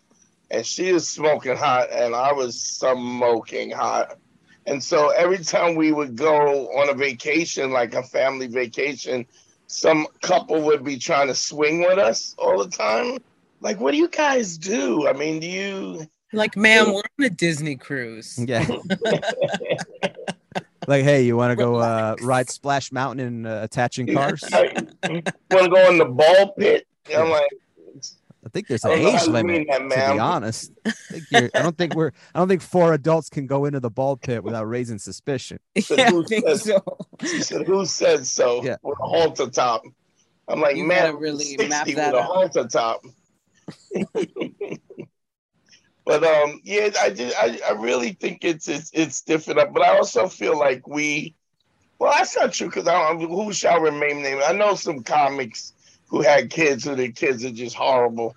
and 0.50 0.64
she 0.64 0.92
was 0.92 1.08
smoking 1.08 1.56
hot, 1.56 1.90
and 1.90 2.14
I 2.14 2.32
was 2.32 2.60
smoking 2.60 3.70
hot. 3.70 4.16
And 4.66 4.82
so 4.82 5.08
every 5.08 5.38
time 5.38 5.74
we 5.74 5.92
would 5.92 6.16
go 6.16 6.68
on 6.78 6.88
a 6.88 6.94
vacation, 6.94 7.70
like 7.70 7.94
a 7.94 8.02
family 8.02 8.46
vacation, 8.46 9.26
some 9.66 10.06
couple 10.20 10.60
would 10.62 10.84
be 10.84 10.98
trying 10.98 11.28
to 11.28 11.34
swing 11.34 11.80
with 11.80 11.98
us 11.98 12.34
all 12.38 12.62
the 12.62 12.70
time. 12.70 13.18
Like, 13.60 13.80
what 13.80 13.92
do 13.92 13.98
you 13.98 14.08
guys 14.08 14.58
do? 14.58 15.06
I 15.06 15.12
mean, 15.12 15.40
do 15.40 15.46
you 15.46 16.08
like, 16.32 16.56
ma'am, 16.56 16.92
we're 16.92 17.02
on 17.18 17.24
a 17.24 17.30
Disney 17.30 17.76
cruise. 17.76 18.38
Yeah. 18.38 18.66
like, 20.86 21.04
hey, 21.04 21.22
you 21.22 21.36
want 21.36 21.50
to 21.50 21.56
go 21.56 21.76
uh, 21.76 22.16
ride 22.22 22.50
Splash 22.50 22.92
Mountain 22.92 23.26
and 23.26 23.46
uh, 23.46 23.60
attaching 23.62 24.12
cars? 24.12 24.44
want 24.52 24.92
to 25.04 25.68
go 25.68 25.90
in 25.90 25.98
the 25.98 26.04
ball 26.04 26.52
pit? 26.58 26.86
I'm 27.14 27.30
like, 27.30 27.50
I 28.44 28.48
think 28.48 28.68
there's 28.68 28.84
an 28.84 28.92
age 28.92 29.26
limit. 29.26 29.66
That, 29.68 29.78
to 29.78 30.12
be 30.14 30.18
honest, 30.18 30.72
I, 31.34 31.50
I, 31.54 31.62
don't 31.62 31.76
think 31.76 31.94
we're. 31.94 32.12
I 32.34 32.38
don't 32.38 32.48
think 32.48 32.62
four 32.62 32.94
adults 32.94 33.28
can 33.28 33.46
go 33.46 33.66
into 33.66 33.80
the 33.80 33.90
ball 33.90 34.16
pit 34.16 34.42
without 34.42 34.64
raising 34.64 34.98
suspicion. 34.98 35.58
Yeah, 35.90 36.06
I 36.08 36.22
think 36.26 36.46
said, 36.48 36.60
so. 36.60 36.96
Said, 37.40 37.66
"Who 37.66 37.84
said 37.84 38.26
so?" 38.26 38.62
Yeah, 38.62 38.76
with 38.82 38.98
a 38.98 39.06
halter 39.06 39.50
top. 39.50 39.82
I'm 40.48 40.60
like, 40.60 40.76
You 40.76 40.84
man, 40.84 41.12
gotta 41.12 41.16
really 41.16 41.44
60 41.44 41.68
map 41.68 41.86
with 41.86 41.96
that 41.96 42.14
a 42.14 42.22
halter 42.22 42.66
top. 42.66 43.04
but 46.04 46.24
um, 46.24 46.60
yeah, 46.64 46.90
I 47.00 47.10
did. 47.10 47.34
I, 47.34 47.60
I 47.68 47.72
really 47.72 48.12
think 48.12 48.44
it's 48.44 48.68
it's 48.68 48.90
it's 48.94 49.20
different. 49.22 49.72
But 49.74 49.82
I 49.82 49.96
also 49.98 50.28
feel 50.28 50.58
like 50.58 50.88
we, 50.88 51.34
well, 51.98 52.12
that's 52.16 52.36
not 52.36 52.52
true 52.52 52.68
because 52.68 52.88
I 52.88 53.12
don't. 53.12 53.20
Who 53.20 53.52
shall 53.52 53.80
remain 53.80 54.22
named? 54.22 54.42
I 54.42 54.52
know 54.52 54.74
some 54.74 55.02
comics 55.02 55.74
who 56.10 56.20
had 56.22 56.50
kids 56.50 56.84
who 56.84 56.94
their 56.94 57.12
kids 57.12 57.44
are 57.44 57.50
just 57.50 57.74
horrible. 57.76 58.34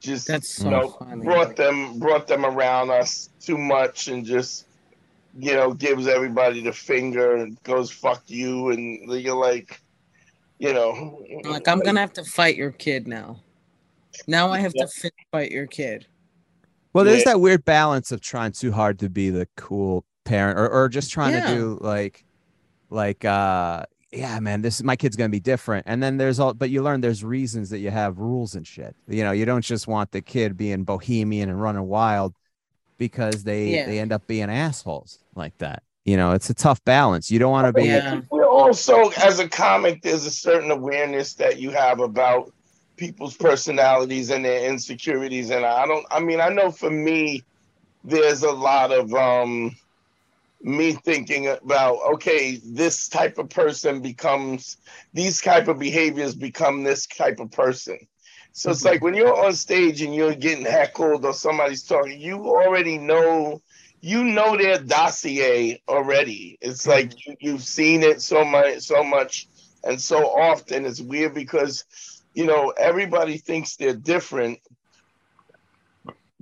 Just 0.00 0.26
That's 0.26 0.58
you 0.58 0.64
so 0.64 0.70
know 0.70 0.88
funny. 0.98 1.22
brought 1.24 1.56
them 1.56 1.98
brought 1.98 2.26
them 2.26 2.44
around 2.46 2.90
us 2.90 3.28
too 3.40 3.58
much 3.58 4.08
and 4.08 4.24
just 4.24 4.64
you 5.38 5.52
know 5.54 5.72
gives 5.74 6.08
everybody 6.08 6.62
the 6.62 6.72
finger 6.72 7.36
and 7.36 7.62
goes 7.62 7.90
fuck 7.90 8.22
you 8.26 8.70
and 8.70 9.08
you're 9.12 9.36
like 9.36 9.78
you 10.58 10.72
know 10.72 11.22
Like 11.44 11.68
I'm 11.68 11.80
gonna 11.80 12.00
have 12.00 12.14
to 12.14 12.24
fight 12.24 12.56
your 12.56 12.70
kid 12.72 13.06
now. 13.06 13.40
Now 14.26 14.50
I 14.50 14.58
have 14.58 14.72
Yeah. 14.74 14.86
to 14.86 15.10
fight 15.30 15.50
your 15.52 15.66
kid. 15.66 16.06
Well, 16.92 17.04
there's 17.04 17.18
Yeah. 17.20 17.32
that 17.34 17.38
weird 17.40 17.64
balance 17.64 18.10
of 18.10 18.20
trying 18.20 18.52
too 18.52 18.72
hard 18.72 18.98
to 19.00 19.08
be 19.10 19.30
the 19.30 19.46
cool 19.56 20.04
parent 20.24 20.58
or, 20.58 20.68
or 20.68 20.88
just 20.88 21.10
trying 21.12 21.34
Yeah. 21.34 21.48
to 21.50 21.54
do 21.54 21.78
like 21.82 22.24
like 22.88 23.24
uh 23.24 23.84
yeah, 24.12 24.40
man, 24.40 24.62
this 24.62 24.82
my 24.82 24.96
kid's 24.96 25.16
gonna 25.16 25.28
be 25.28 25.40
different. 25.40 25.86
And 25.86 26.02
then 26.02 26.16
there's 26.16 26.40
all 26.40 26.54
but 26.54 26.70
you 26.70 26.82
learn 26.82 27.00
there's 27.00 27.22
reasons 27.24 27.70
that 27.70 27.78
you 27.78 27.90
have 27.90 28.18
rules 28.18 28.54
and 28.54 28.66
shit. 28.66 28.94
You 29.08 29.24
know, 29.24 29.32
you 29.32 29.44
don't 29.44 29.64
just 29.64 29.86
want 29.86 30.10
the 30.10 30.20
kid 30.22 30.56
being 30.56 30.84
bohemian 30.84 31.48
and 31.48 31.60
running 31.60 31.86
wild 31.86 32.34
because 32.98 33.44
they 33.44 33.76
Yeah. 33.76 33.86
they 33.86 33.98
end 33.98 34.12
up 34.12 34.26
being 34.26 34.50
assholes 34.50 35.18
like 35.34 35.56
that. 35.58 35.82
You 36.04 36.16
know, 36.16 36.32
it's 36.32 36.50
a 36.50 36.54
tough 36.54 36.82
balance. 36.84 37.30
You 37.30 37.38
don't 37.38 37.52
want 37.52 37.66
to 37.66 37.72
be 37.72 37.86
Yeah. 37.86 38.20
Well, 38.30 38.48
also 38.48 39.10
as 39.10 39.38
a 39.38 39.48
comic 39.48 40.02
there's 40.02 40.26
a 40.26 40.30
certain 40.30 40.70
awareness 40.70 41.34
that 41.34 41.58
you 41.58 41.70
have 41.70 42.00
about 42.00 42.52
people's 42.96 43.36
personalities 43.36 44.28
and 44.30 44.44
their 44.44 44.68
insecurities 44.68 45.48
and 45.50 45.64
i 45.64 45.86
don't 45.86 46.04
i 46.10 46.20
mean 46.20 46.38
i 46.38 46.50
know 46.50 46.70
for 46.70 46.90
me 46.90 47.42
there's 48.04 48.42
a 48.42 48.50
lot 48.52 48.92
of 48.92 49.12
um 49.14 49.74
me 50.62 50.92
thinking 50.92 51.48
about 51.48 51.98
okay 52.14 52.60
this 52.64 53.08
type 53.08 53.38
of 53.38 53.48
person 53.48 54.02
becomes 54.02 54.76
these 55.14 55.40
type 55.40 55.68
of 55.68 55.78
behaviors 55.78 56.34
become 56.34 56.82
this 56.82 57.06
type 57.06 57.40
of 57.40 57.50
person. 57.50 57.98
So 58.52 58.70
it's 58.70 58.80
mm-hmm. 58.80 58.88
like 58.88 59.02
when 59.02 59.14
you're 59.14 59.44
on 59.44 59.54
stage 59.54 60.02
and 60.02 60.14
you're 60.14 60.34
getting 60.34 60.64
heckled 60.64 61.24
or 61.24 61.32
somebody's 61.32 61.84
talking 61.84 62.20
you 62.20 62.36
already 62.46 62.98
know 62.98 63.62
you 64.02 64.24
know 64.24 64.56
their 64.56 64.78
dossier 64.78 65.82
already. 65.88 66.58
It's 66.60 66.86
like 66.86 67.10
mm-hmm. 67.10 67.32
you, 67.32 67.52
you've 67.52 67.64
seen 67.64 68.02
it 68.02 68.20
so 68.20 68.44
much 68.44 68.80
so 68.80 69.02
much 69.02 69.48
and 69.82 70.00
so 70.00 70.26
often. 70.26 70.84
It's 70.84 71.00
weird 71.00 71.34
because 71.34 71.84
you 72.34 72.44
know 72.44 72.70
everybody 72.76 73.38
thinks 73.38 73.76
they're 73.76 73.94
different 73.94 74.58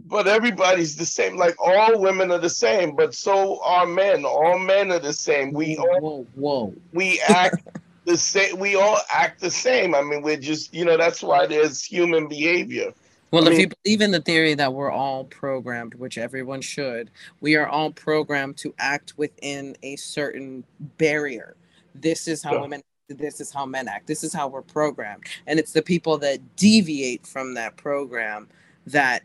but 0.08 0.26
everybody's 0.26 0.96
the 0.96 1.04
same 1.06 1.36
like 1.36 1.54
all 1.58 2.00
women 2.00 2.30
are 2.30 2.38
the 2.38 2.48
same 2.50 2.94
but 2.96 3.14
so 3.14 3.62
are 3.62 3.86
men 3.86 4.24
all 4.24 4.58
men 4.58 4.90
are 4.90 4.98
the 4.98 5.12
same 5.12 5.52
we 5.52 5.76
all 5.76 6.00
Whoa, 6.00 6.26
whoa. 6.34 6.74
we 6.92 7.20
act 7.20 7.66
the 8.04 8.16
same 8.16 8.58
we 8.58 8.74
all 8.74 8.98
act 9.12 9.40
the 9.40 9.50
same 9.50 9.94
i 9.94 10.02
mean 10.02 10.22
we're 10.22 10.36
just 10.38 10.72
you 10.74 10.84
know 10.84 10.96
that's 10.96 11.22
why 11.22 11.46
there's 11.46 11.84
human 11.84 12.26
behavior 12.28 12.92
Well, 13.30 13.44
I 13.44 13.46
if 13.48 13.50
mean- 13.52 13.60
you 13.60 13.68
believe 13.84 14.00
in 14.00 14.10
the 14.10 14.22
theory 14.22 14.54
that 14.54 14.72
we're 14.72 14.90
all 14.90 15.24
programmed, 15.24 15.94
which 15.96 16.16
everyone 16.16 16.62
should, 16.62 17.10
we 17.42 17.56
are 17.56 17.68
all 17.68 17.90
programmed 17.92 18.56
to 18.64 18.72
act 18.78 19.12
within 19.18 19.76
a 19.82 19.96
certain 19.96 20.64
barrier. 20.96 21.54
This 21.94 22.26
is 22.26 22.42
how 22.42 22.54
Yeah. 22.54 22.60
women 22.62 22.82
this 23.10 23.40
is 23.40 23.50
how 23.52 23.64
men 23.66 23.86
act. 23.88 24.06
This 24.06 24.22
is 24.24 24.32
how 24.34 24.48
we're 24.48 24.60
programmed. 24.62 25.24
And 25.46 25.58
it's 25.58 25.72
the 25.72 25.80
people 25.82 26.16
that 26.18 26.38
deviate 26.56 27.26
from 27.26 27.52
that 27.54 27.76
program 27.76 28.48
that 28.86 29.22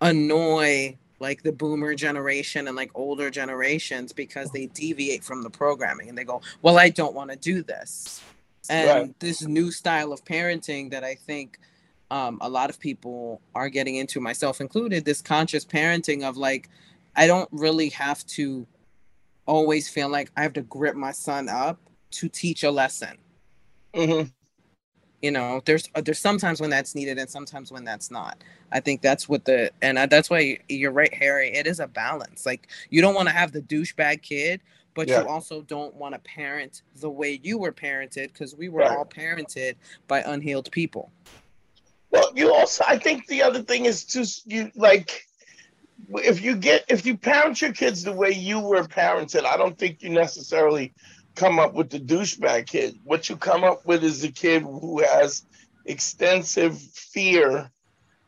annoy 0.00 0.96
like 1.20 1.42
the 1.42 1.52
boomer 1.52 1.94
generation 1.94 2.66
and 2.68 2.76
like 2.76 2.90
older 2.94 3.30
generations 3.30 4.12
because 4.12 4.50
they 4.50 4.66
deviate 4.66 5.24
from 5.24 5.42
the 5.42 5.50
programming 5.50 6.08
and 6.08 6.18
they 6.18 6.24
go, 6.24 6.42
"Well, 6.62 6.78
I 6.78 6.90
don't 6.90 7.14
want 7.14 7.30
to 7.30 7.36
do 7.36 7.62
this." 7.62 8.22
And 8.68 8.86
Right. 8.88 9.20
this 9.20 9.42
new 9.42 9.70
style 9.70 10.12
of 10.12 10.24
parenting 10.24 10.90
that 10.90 11.04
I 11.04 11.14
think 11.14 11.58
um, 12.10 12.38
a 12.40 12.48
lot 12.48 12.70
of 12.70 12.78
people 12.78 13.40
are 13.54 13.68
getting 13.68 13.96
into, 13.96 14.20
myself 14.20 14.60
included, 14.60 15.04
this 15.04 15.22
conscious 15.22 15.64
parenting 15.64 16.22
of 16.22 16.36
like, 16.36 16.68
I 17.16 17.26
don't 17.26 17.48
really 17.52 17.88
have 17.90 18.24
to 18.26 18.66
always 19.46 19.88
feel 19.88 20.08
like 20.08 20.30
I 20.36 20.42
have 20.42 20.52
to 20.54 20.62
grip 20.62 20.96
my 20.96 21.12
son 21.12 21.48
up 21.48 21.78
to 22.12 22.28
teach 22.28 22.62
a 22.62 22.70
lesson. 22.70 23.18
Mhm. 23.94 24.32
You 25.24 25.30
know, 25.30 25.62
there's 25.64 25.88
uh, 25.94 26.02
there's 26.02 26.18
sometimes 26.18 26.60
when 26.60 26.68
that's 26.68 26.94
needed 26.94 27.16
and 27.16 27.30
sometimes 27.30 27.72
when 27.72 27.82
that's 27.82 28.10
not. 28.10 28.44
I 28.70 28.80
think 28.80 29.00
that's 29.00 29.26
what 29.26 29.46
the 29.46 29.70
and 29.80 29.98
I, 29.98 30.04
that's 30.04 30.28
why 30.28 30.58
you're 30.68 30.92
right, 30.92 31.14
Harry. 31.14 31.48
It 31.48 31.66
is 31.66 31.80
a 31.80 31.86
balance. 31.86 32.44
Like 32.44 32.68
you 32.90 33.00
don't 33.00 33.14
want 33.14 33.28
to 33.28 33.34
have 33.34 33.50
the 33.50 33.62
douchebag 33.62 34.20
kid, 34.20 34.60
but 34.92 35.08
Yeah. 35.08 35.22
you 35.22 35.28
also 35.28 35.62
don't 35.62 35.94
want 35.94 36.12
to 36.14 36.18
parent 36.18 36.82
the 37.00 37.08
way 37.08 37.40
you 37.42 37.56
were 37.56 37.72
parented 37.72 38.34
because 38.34 38.54
we 38.54 38.68
were 38.68 38.80
Right. 38.80 38.98
all 38.98 39.06
parented 39.06 39.76
by 40.08 40.20
unhealed 40.20 40.70
people. 40.72 41.10
Well, 42.10 42.30
you 42.34 42.52
also, 42.52 42.84
I 42.86 42.98
think 42.98 43.26
the 43.26 43.44
other 43.44 43.62
thing 43.62 43.86
is 43.86 44.04
just 44.04 44.46
you 44.46 44.72
like, 44.74 45.26
if 46.16 46.42
you 46.42 46.54
get, 46.54 46.84
if 46.90 47.06
you 47.06 47.16
parent 47.16 47.62
your 47.62 47.72
kids 47.72 48.02
the 48.02 48.12
way 48.12 48.32
you 48.32 48.60
were 48.60 48.82
parented, 48.82 49.46
I 49.46 49.56
don't 49.56 49.78
think 49.78 50.02
you 50.02 50.10
necessarily 50.10 50.92
come 51.34 51.58
up 51.58 51.74
with 51.74 51.90
the 51.90 52.00
douchebag 52.00 52.66
kid. 52.66 52.98
What 53.04 53.28
you 53.28 53.36
come 53.36 53.64
up 53.64 53.86
with 53.86 54.04
is 54.04 54.22
a 54.24 54.30
kid 54.30 54.62
who 54.62 55.02
has 55.02 55.44
extensive 55.84 56.78
fear 56.78 57.70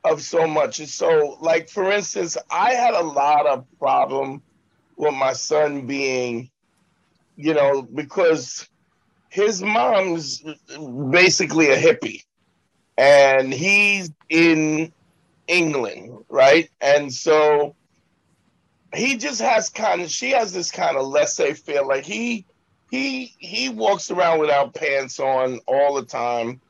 of 0.05 0.23
so 0.23 0.47
much. 0.47 0.81
And 0.81 0.89
so, 0.89 1.37
like, 1.41 1.69
for 1.69 1.91
instance, 1.91 2.37
I 2.51 2.73
had 2.73 2.95
a 2.95 3.03
lot 3.03 3.47
of 3.47 3.65
problem 3.79 4.43
with 4.97 5.15
my 5.15 5.33
son 5.33 5.87
being, 5.87 6.51
you 7.37 7.55
know, 7.55 7.83
because 7.83 8.69
his 9.29 9.63
mom's 9.63 10.43
basically 11.11 11.71
a 11.71 11.77
hippie 11.77 12.23
and 12.97 13.53
he's 13.53 14.11
in 14.29 14.93
England, 15.49 16.25
right? 16.29 16.71
And 16.81 17.13
so 17.13 17.75
he 18.95 19.17
just 19.17 19.41
has 19.41 19.69
kind 19.69 20.01
of 20.01 20.11
she 20.11 20.31
has 20.31 20.53
this 20.53 20.71
kind 20.71 20.97
of 20.97 21.07
laissez 21.07 21.55
faire, 21.55 21.85
like 21.85 22.05
he 22.05 22.47
he 22.91 23.35
he 23.39 23.69
walks 23.69 24.11
around 24.11 24.41
without 24.41 24.75
pants 24.75 25.19
on 25.21 25.61
all 25.67 25.95
the 25.95 26.05
time. 26.05 26.61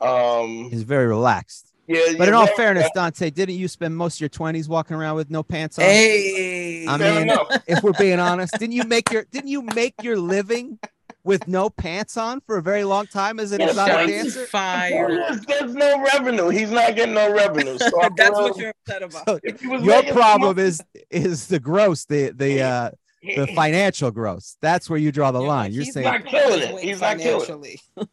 Um, 0.00 0.70
He's 0.70 0.84
very 0.84 1.06
relaxed. 1.06 1.72
yeah, 1.86 2.12
But 2.16 2.28
in 2.28 2.34
all 2.34 2.46
well, 2.46 2.54
fairness, 2.54 2.88
Dante, 2.94 3.30
didn't 3.30 3.56
you 3.56 3.68
spend 3.68 3.96
most 3.96 4.16
of 4.16 4.20
your 4.20 4.28
twenties 4.28 4.68
walking 4.68 4.96
around 4.96 5.16
with 5.16 5.30
no 5.30 5.42
pants 5.42 5.78
on? 5.78 5.84
Hey, 5.84 6.84
I 6.88 6.96
mean, 6.96 7.22
enough. 7.22 7.62
if 7.66 7.82
we're 7.82 7.92
being 7.92 8.20
honest, 8.20 8.58
didn't 8.58 8.72
you 8.72 8.84
make 8.84 9.10
your 9.10 9.24
didn't 9.30 9.48
you 9.48 9.62
make 9.62 9.94
your 10.00 10.16
living 10.16 10.78
with 11.24 11.46
no 11.48 11.68
pants 11.68 12.16
on 12.16 12.40
for 12.40 12.56
a 12.56 12.62
very 12.62 12.84
long 12.84 13.06
time 13.06 13.38
as 13.38 13.52
an 13.52 13.60
Yeah, 13.60 13.68
exotic 13.68 13.92
shots 13.92 14.10
dancer? 14.10 14.46
fire. 14.46 15.08
There's, 15.08 15.40
there's 15.46 15.74
no 15.74 16.02
revenue. 16.02 16.48
He's 16.48 16.70
not 16.70 16.94
getting 16.96 17.14
no 17.14 17.34
revenue. 17.34 17.76
So 17.78 17.90
That's 18.16 18.30
what 18.38 18.56
you're 18.56 18.72
upset 18.86 19.02
about. 19.02 19.28
So 19.28 19.40
if 19.42 19.60
he 19.60 19.68
was 19.68 19.82
your 19.82 20.02
problem 20.04 20.58
is 20.58 20.82
is 21.10 21.48
the 21.48 21.60
gross, 21.60 22.04
the 22.04 22.30
the 22.30 22.62
uh 22.62 22.90
the 23.22 23.46
financial 23.54 24.10
gross. 24.10 24.56
That's 24.60 24.88
where 24.88 24.98
you 24.98 25.12
draw 25.12 25.30
the 25.30 25.40
Yeah, 25.40 25.48
line. 25.48 25.72
You're 25.72 25.84
saying, 25.84 26.04
not 26.04 26.24
killing 26.24 26.60
it. 26.62 26.78
He's 26.80 27.00
not 27.00 27.18
killing 27.18 27.40
it. 27.42 27.46
financially. 27.46 27.80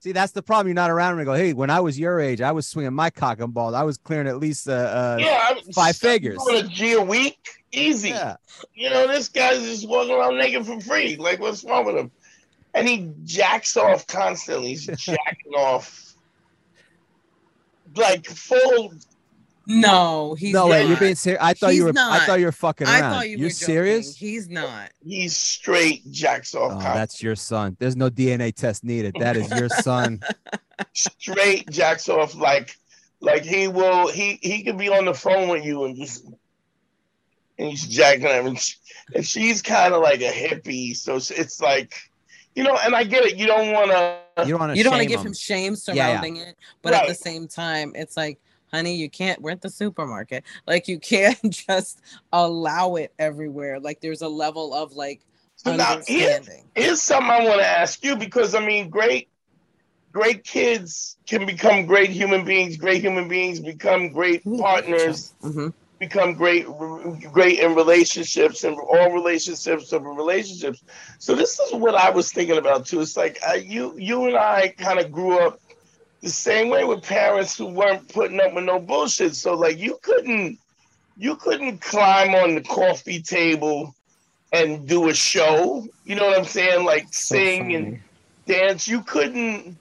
see, 0.00 0.12
that's 0.12 0.32
the 0.32 0.42
problem. 0.42 0.68
You're 0.68 0.74
not 0.74 0.90
around 0.90 1.18
and 1.18 1.24
go, 1.26 1.34
hey, 1.34 1.52
when 1.52 1.70
I 1.70 1.80
was 1.80 1.98
your 1.98 2.20
age, 2.20 2.40
I 2.40 2.52
was 2.52 2.66
swinging 2.66 2.92
my 2.94 3.10
cock 3.10 3.40
and 3.40 3.52
balls. 3.54 3.74
I 3.74 3.82
was 3.82 3.96
clearing 3.96 4.26
at 4.28 4.38
least 4.38 4.68
uh, 4.68 4.72
uh 4.72 5.16
yeah, 5.20 5.54
five 5.74 5.96
figures. 5.96 6.38
Doing 6.46 6.64
a 6.64 6.68
G 6.68 6.92
a 6.92 7.02
week, 7.02 7.38
easy. 7.72 8.10
yeah. 8.10 8.36
You 8.74 8.90
know, 8.90 9.06
this 9.08 9.28
guy's 9.28 9.62
just 9.62 9.88
walking 9.88 10.14
around 10.14 10.38
naked 10.38 10.66
for 10.66 10.80
free. 10.80 11.16
Like, 11.16 11.40
what's 11.40 11.64
wrong 11.64 11.84
with 11.86 11.96
him? 11.96 12.10
And 12.74 12.88
he 12.88 13.12
jacks 13.24 13.76
off 13.76 14.06
constantly. 14.06 14.70
He's 14.70 14.86
jacking 14.86 15.52
off. 15.56 16.14
Like 17.96 18.26
full. 18.26 18.92
No, 19.66 20.34
he's 20.34 20.52
no 20.52 20.60
not. 20.60 20.70
way, 20.70 20.86
you're 20.86 20.96
being 20.98 21.14
serious. 21.14 21.42
I 21.42 21.54
thought 21.54 21.70
He's 21.70 21.78
you 21.78 21.86
were. 21.86 21.92
I 21.96 22.26
thought 22.26 22.38
you 22.38 22.46
were 22.46 22.52
fucking 22.52 22.86
I 22.86 23.00
around. 23.00 23.12
thought 23.12 23.28
you 23.28 23.38
you 23.38 23.44
were 23.44 23.50
serious? 23.50 24.14
joking. 24.14 24.28
He's 24.28 24.48
not. 24.48 24.90
He's 25.02 25.36
straight 25.36 26.10
jacks 26.10 26.54
off. 26.54 26.72
Oh, 26.74 26.78
that's 26.78 27.22
your 27.22 27.34
son. 27.34 27.76
There's 27.78 27.96
no 27.96 28.10
DNA 28.10 28.54
test 28.54 28.84
needed. 28.84 29.16
That 29.18 29.36
is 29.36 29.50
your 29.50 29.70
son. 29.70 30.20
straight 30.92 31.70
jacks 31.70 32.08
off. 32.08 32.34
Like, 32.34 32.76
like 33.20 33.42
he 33.42 33.68
will. 33.68 34.08
He 34.10 34.38
he 34.42 34.62
could 34.64 34.76
be 34.76 34.90
on 34.90 35.06
the 35.06 35.14
phone 35.14 35.48
with 35.48 35.64
you 35.64 35.84
and 35.84 35.96
just. 35.96 36.26
And 37.56 37.68
he's 37.68 37.86
jacking 37.86 38.26
him, 38.26 38.46
and, 38.48 38.58
she, 38.58 38.74
and 39.14 39.24
she's 39.24 39.62
kind 39.62 39.94
of 39.94 40.02
like 40.02 40.20
a 40.20 40.32
hippie, 40.32 40.96
so 40.96 41.14
it's 41.14 41.60
like, 41.60 41.94
you 42.56 42.64
know. 42.64 42.76
And 42.82 42.96
I 42.96 43.04
get 43.04 43.24
it. 43.24 43.36
You 43.36 43.46
don't 43.46 43.72
want 43.72 43.92
to. 43.92 44.18
You 44.44 44.50
don't 44.50 44.58
want 44.58 44.72
to. 44.72 44.76
You 44.76 44.82
don't 44.82 44.90
want 44.90 45.04
to 45.04 45.08
give 45.08 45.22
him 45.22 45.32
shame 45.32 45.74
yeah. 45.74 45.76
surrounding 45.76 46.38
it, 46.38 46.56
but 46.82 46.94
at 46.94 47.06
the 47.06 47.14
same 47.14 47.46
time, 47.46 47.92
it's 47.94 48.16
like, 48.16 48.40
honey, 48.72 48.94
you 48.96 49.08
can't. 49.10 49.40
We're 49.40 49.50
at 49.52 49.62
the 49.62 49.70
supermarket. 49.70 50.44
Like 50.66 50.88
you 50.88 50.98
can't 50.98 51.38
just 51.50 52.00
allow 52.32 52.96
it 52.96 53.12
everywhere. 53.18 53.80
Like 53.80 54.00
there's 54.00 54.22
a 54.22 54.28
level 54.28 54.74
of 54.74 54.92
like 54.92 55.20
So 55.56 55.74
now, 55.76 56.00
here- 56.06 56.30
understanding. 56.34 56.64
here's 56.74 57.00
something 57.02 57.30
I 57.30 57.44
want 57.44 57.60
to 57.60 57.66
ask 57.66 58.04
you 58.04 58.16
because 58.16 58.54
I 58.54 58.64
mean, 58.64 58.90
great, 58.90 59.28
great 60.12 60.44
kids 60.44 61.16
can 61.26 61.46
become 61.46 61.86
great 61.86 62.10
human 62.10 62.44
beings. 62.44 62.76
Great 62.76 63.00
human 63.00 63.28
beings 63.28 63.60
become 63.60 64.12
great 64.12 64.42
partners. 64.44 65.34
Mm-hmm. 65.42 65.68
Become 66.00 66.34
great, 66.34 66.66
great 67.32 67.60
in 67.60 67.74
relationships, 67.76 68.64
and 68.64 68.76
all 68.76 69.12
relationships 69.12 69.92
of 69.92 70.04
relationships. 70.04 70.82
So 71.18 71.34
this 71.36 71.58
is 71.60 71.72
what 71.72 71.94
I 71.94 72.10
was 72.10 72.30
thinking 72.32 72.58
about 72.58 72.84
too. 72.84 73.00
It's 73.00 73.16
like 73.16 73.38
uh, 73.48 73.52
you, 73.54 73.94
you 73.96 74.26
and 74.26 74.36
I 74.36 74.74
kind 74.76 74.98
of 74.98 75.10
grew 75.12 75.38
up 75.38 75.60
the 76.24 76.30
same 76.30 76.70
way 76.70 76.84
with 76.84 77.02
parents 77.02 77.56
who 77.56 77.66
weren't 77.66 78.08
putting 78.08 78.40
up 78.40 78.54
with 78.54 78.64
no 78.64 78.80
bullshit. 78.80 79.36
So 79.36 79.52
like 79.52 79.78
you 79.78 79.98
couldn't, 80.02 80.58
you 81.18 81.36
couldn't 81.36 81.82
climb 81.82 82.34
on 82.34 82.54
the 82.54 82.62
coffee 82.62 83.20
table 83.20 83.94
and 84.50 84.88
do 84.88 85.10
a 85.10 85.14
show. 85.14 85.86
You 86.06 86.16
know 86.16 86.26
what 86.26 86.38
I'm 86.38 86.46
saying? 86.46 86.86
Like 86.86 87.12
sing 87.12 87.74
and 87.74 88.00
dance. 88.46 88.88
You 88.88 89.02
couldn't, 89.02 89.76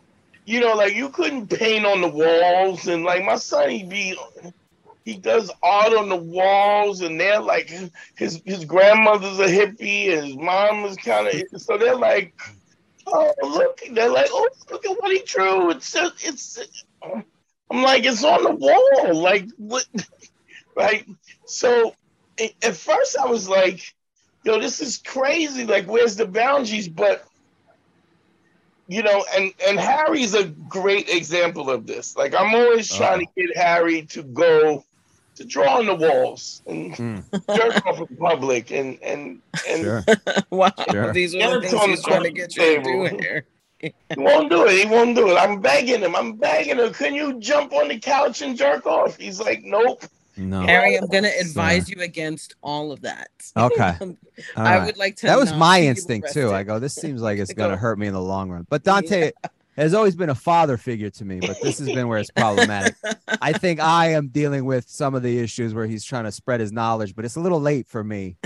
you 0.45 0.59
know, 0.59 0.75
like 0.75 0.93
you 0.95 1.07
couldn't 1.09 1.47
paint 1.47 1.85
on 1.85 2.01
the 2.01 2.09
walls. 2.09 2.87
And 2.87 3.05
like 3.05 3.23
my 3.23 3.37
son, 3.37 3.69
he 3.69 3.83
be, 3.83 4.17
he 5.05 5.15
does 5.15 5.49
art 5.61 5.93
on 5.93 6.09
the 6.09 6.15
walls, 6.15 7.01
and 7.01 7.19
they're 7.19 7.41
like, 7.41 7.69
his 8.15 8.41
his 8.45 8.65
grandmother's 8.65 9.39
a 9.39 9.47
hippie, 9.47 10.17
and 10.17 10.27
his 10.27 10.35
mom 10.37 10.85
is 10.85 10.95
kind 10.97 11.27
of, 11.27 11.61
so 11.61 11.77
they're 11.77 11.95
like, 11.95 12.33
oh 13.07 13.33
look, 13.41 13.81
they're 13.91 14.09
like, 14.09 14.29
oh 14.31 14.49
look 14.71 14.85
at 14.85 14.97
what 15.01 15.11
he 15.11 15.21
drew. 15.25 15.71
It's 15.71 15.91
just, 15.91 16.25
it's. 16.25 16.59
I'm 17.71 17.81
like, 17.81 18.05
it's 18.05 18.23
on 18.23 18.43
the 18.43 18.51
wall. 18.51 19.15
Like 19.15 19.47
what? 19.57 19.85
Right. 20.75 21.07
So 21.45 21.93
at 22.39 22.75
first 22.75 23.15
I 23.15 23.27
was 23.27 23.47
like, 23.47 23.93
yo, 24.43 24.59
this 24.59 24.81
is 24.81 24.97
crazy. 24.97 25.65
Like, 25.65 25.85
where's 25.85 26.15
the 26.15 26.25
boundaries? 26.25 26.87
But 26.87 27.23
you 28.87 29.03
know, 29.03 29.23
and 29.35 29.53
and 29.67 29.79
Harry's 29.79 30.33
a 30.33 30.45
great 30.45 31.09
example 31.09 31.69
of 31.69 31.85
this. 31.85 32.17
Like, 32.17 32.33
I'm 32.33 32.53
always 32.55 32.91
trying 32.91 33.21
uh-huh. 33.21 33.31
to 33.35 33.47
get 33.47 33.57
Harry 33.57 34.01
to 34.07 34.23
go 34.23 34.83
to 35.35 35.45
draw 35.45 35.77
on 35.79 35.85
the 35.85 35.95
walls 35.95 36.61
and 36.67 36.93
Mm. 36.95 37.23
jerk 37.55 37.85
off 37.85 37.99
in 38.09 38.17
public 38.17 38.71
and 38.71 38.97
and 39.01 39.39
and 39.67 39.81
Sure. 39.83 40.03
wow, 40.49 40.71
Sure. 40.91 41.13
these 41.13 41.33
are 41.35 41.59
the 41.59 41.61
things 41.61 41.73
on 41.73 41.89
he's 41.89 42.01
the 42.01 42.07
trying 42.09 42.23
to 42.23 42.31
get 42.31 42.55
you 42.55 42.63
to 42.63 42.83
table. 42.83 43.09
do 43.09 43.17
here. 43.21 43.45
he 43.79 43.93
won't 44.17 44.49
do 44.49 44.65
it. 44.65 44.79
He 44.79 44.85
won't 44.85 45.15
do 45.15 45.29
it. 45.31 45.35
I'm 45.35 45.59
begging 45.59 46.01
him. 46.01 46.15
I'm 46.15 46.33
begging 46.33 46.77
him. 46.77 46.93
Can 46.93 47.13
you 47.13 47.39
jump 47.39 47.73
on 47.73 47.89
the 47.89 47.99
couch 47.99 48.41
and 48.41 48.55
jerk 48.57 48.85
off? 48.85 49.17
He's 49.17 49.39
like, 49.41 49.63
nope. 49.63 50.03
No. 50.37 50.61
Harry, 50.61 50.95
I'm 50.97 51.07
gonna 51.07 51.29
So- 51.31 51.41
advise 51.41 51.89
you 51.89 52.01
against 52.01 52.55
all 52.63 52.91
of 52.91 53.01
that. 53.01 53.29
Okay. 53.57 53.93
I 54.55 54.77
right. 54.77 54.85
would 54.85 54.97
like 54.97 55.15
to. 55.17 55.27
that 55.27 55.37
was 55.37 55.53
my 55.53 55.81
instinct 55.81 56.31
too. 56.33 56.51
I 56.51 56.63
go, 56.63 56.79
this 56.79 56.95
seems 56.95 57.21
like 57.21 57.39
it's 57.39 57.53
gonna 57.53 57.75
go- 57.75 57.77
hurt 57.79 57.99
me 57.99 58.07
in 58.07 58.13
the 58.13 58.21
long 58.21 58.49
run. 58.49 58.65
But 58.69 58.83
Dante 58.83 59.31
has 59.75 59.93
always 59.93 60.15
been 60.15 60.29
a 60.29 60.35
father 60.35 60.77
figure 60.77 61.09
to 61.09 61.25
me, 61.25 61.39
but 61.39 61.59
this 61.61 61.79
has 61.79 61.87
been 61.87 62.07
where 62.07 62.19
it's 62.19 62.31
problematic. 62.31 62.95
I 63.41 63.53
think 63.57 63.79
I 63.79 64.09
am 64.09 64.27
dealing 64.27 64.65
with 64.65 64.87
some 64.87 65.15
of 65.15 65.23
the 65.23 65.39
issues 65.39 65.73
where 65.73 65.85
he's 65.85 66.03
trying 66.03 66.25
to 66.25 66.31
spread 66.31 66.59
his 66.59 66.71
knowledge, 66.71 67.15
but 67.15 67.25
it's 67.25 67.35
a 67.35 67.39
little 67.39 67.59
late 67.59 67.87
for 67.87 68.03
me 68.03 68.37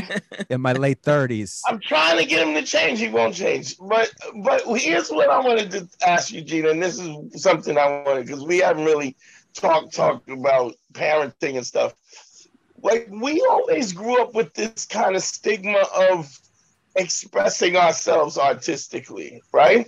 in 0.50 0.60
my 0.60 0.72
late 0.72 1.02
thirties. 1.02 1.62
I'm 1.66 1.80
trying 1.80 2.18
to 2.18 2.24
get 2.24 2.46
him 2.46 2.54
to 2.54 2.62
change. 2.62 3.00
He 3.00 3.08
won't 3.08 3.34
change. 3.34 3.76
But 3.78 4.12
but 4.42 4.62
here's 4.78 5.08
what 5.10 5.30
I 5.30 5.40
wanted 5.40 5.70
to 5.72 5.88
ask 6.06 6.32
you, 6.32 6.42
Gina, 6.42 6.70
and 6.70 6.82
this 6.82 6.98
is 6.98 7.42
something 7.42 7.76
I 7.76 8.02
wanted 8.04 8.26
because 8.26 8.44
we 8.44 8.58
haven't 8.58 8.84
really 8.84 9.16
talked 9.54 9.94
talked 9.94 10.30
about 10.30 10.74
parenting 10.92 11.56
and 11.56 11.66
stuff. 11.66 11.94
Like 12.82 13.08
we 13.10 13.44
always 13.50 13.92
grew 13.92 14.22
up 14.22 14.34
with 14.34 14.54
this 14.54 14.86
kind 14.86 15.16
of 15.16 15.22
stigma 15.22 15.82
of 16.10 16.38
expressing 16.94 17.76
ourselves 17.76 18.38
artistically, 18.38 19.42
right? 19.52 19.86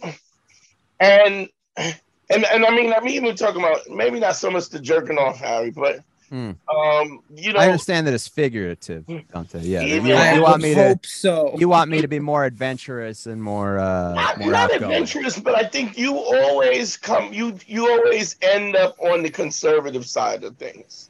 And 1.00 1.48
and 1.80 2.44
and 2.44 2.64
I 2.66 2.70
mean 2.70 2.92
I'm 2.92 3.08
even 3.08 3.34
talking 3.36 3.62
about 3.62 3.88
maybe 3.88 4.18
not 4.20 4.36
so 4.36 4.50
much 4.50 4.68
the 4.68 4.80
jerking 4.80 5.18
off, 5.18 5.38
Harry, 5.38 5.70
but 5.70 6.00
Hmm. 6.28 6.52
um, 6.74 7.20
you 7.34 7.54
know, 7.54 7.60
I 7.60 7.66
understand 7.66 8.06
that 8.06 8.12
it's 8.12 8.28
figurative, 8.28 9.06
Dante. 9.32 9.60
Yeah, 9.62 9.82
Even 9.82 10.04
you, 10.10 10.16
you 10.16 10.32
would 10.34 10.42
want 10.42 10.62
me 10.62 10.74
to 10.74 10.98
so. 11.04 11.54
you 11.56 11.68
want 11.68 11.90
me 11.90 12.02
to 12.02 12.08
be 12.08 12.20
more 12.20 12.44
adventurous 12.44 13.24
and 13.26 13.42
more 13.42 13.78
uh 13.78 14.14
not, 14.14 14.38
more 14.38 14.52
not 14.52 14.74
adventurous, 14.74 15.38
but 15.38 15.54
I 15.54 15.64
think 15.64 15.96
you 15.96 16.16
always 16.18 16.98
come 16.98 17.32
you 17.32 17.58
you 17.66 17.90
always 17.90 18.36
end 18.42 18.76
up 18.76 18.96
on 19.00 19.22
the 19.22 19.30
conservative 19.30 20.04
side 20.06 20.44
of 20.44 20.58
things. 20.58 21.08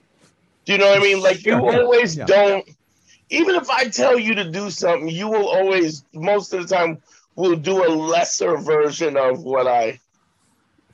Do 0.67 0.73
you 0.75 0.79
know 0.79 0.91
what 0.91 1.01
I 1.01 1.03
mean? 1.03 1.21
Like 1.21 1.45
you 1.45 1.53
Sure. 1.53 1.81
always 1.81 2.15
Yeah. 2.17 2.27
don't 2.27 2.69
even 3.31 3.57
if 3.57 3.69
I 3.71 3.89
tell 3.89 4.19
you 4.19 4.35
to 4.37 4.51
do 4.51 4.71
something, 4.71 5.09
you 5.09 5.29
will 5.29 5.49
always 5.49 6.05
most 6.15 6.53
of 6.53 6.67
the 6.67 6.75
time 6.75 7.03
will 7.39 7.57
do 7.57 7.87
a 7.87 7.91
lesser 7.91 8.57
version 8.57 9.17
of 9.17 9.45
what 9.45 9.69
I 9.69 10.01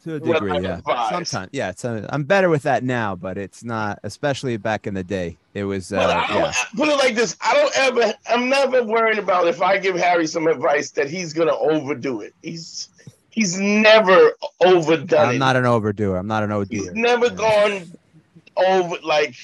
to 0.04 0.16
a 0.16 0.20
degree, 0.20 0.60
yeah. 0.60 0.78
advise. 0.78 1.08
Sometimes, 1.08 1.50
yeah. 1.52 1.70
It's 1.70 1.82
a, 1.82 2.06
I'm 2.10 2.24
better 2.24 2.50
with 2.50 2.62
that 2.64 2.84
now, 2.84 3.16
but 3.16 3.38
it's 3.38 3.64
not, 3.64 3.98
especially 4.02 4.58
back 4.58 4.86
in 4.86 4.92
the 4.92 5.02
day. 5.02 5.38
It 5.54 5.64
was, 5.64 5.90
uh, 5.94 6.26
yeah. 6.28 6.52
put 6.76 6.90
it 6.90 6.96
like 6.96 7.14
this: 7.14 7.38
I 7.40 7.54
don't 7.54 7.78
ever, 7.78 8.14
I'm 8.28 8.50
never 8.50 8.84
worried 8.84 9.18
about 9.18 9.48
if 9.48 9.62
I 9.62 9.78
give 9.78 9.96
Harry 9.96 10.26
some 10.26 10.46
advice 10.46 10.90
that 10.90 11.08
he's 11.08 11.32
gonna 11.32 11.56
overdo 11.56 12.20
it. 12.20 12.34
He's 12.42 12.90
he's 13.30 13.58
never 13.58 14.32
overdone 14.60 15.28
I'm 15.28 15.34
it. 15.36 15.38
not 15.38 15.56
an 15.56 15.64
overdoer. 15.64 16.18
I'm 16.18 16.26
not 16.26 16.42
an 16.42 16.52
overdoer. 16.52 16.82
He's 16.82 16.92
never 16.92 17.30
gone 17.30 17.90
over 18.58 18.96
like 19.02 19.34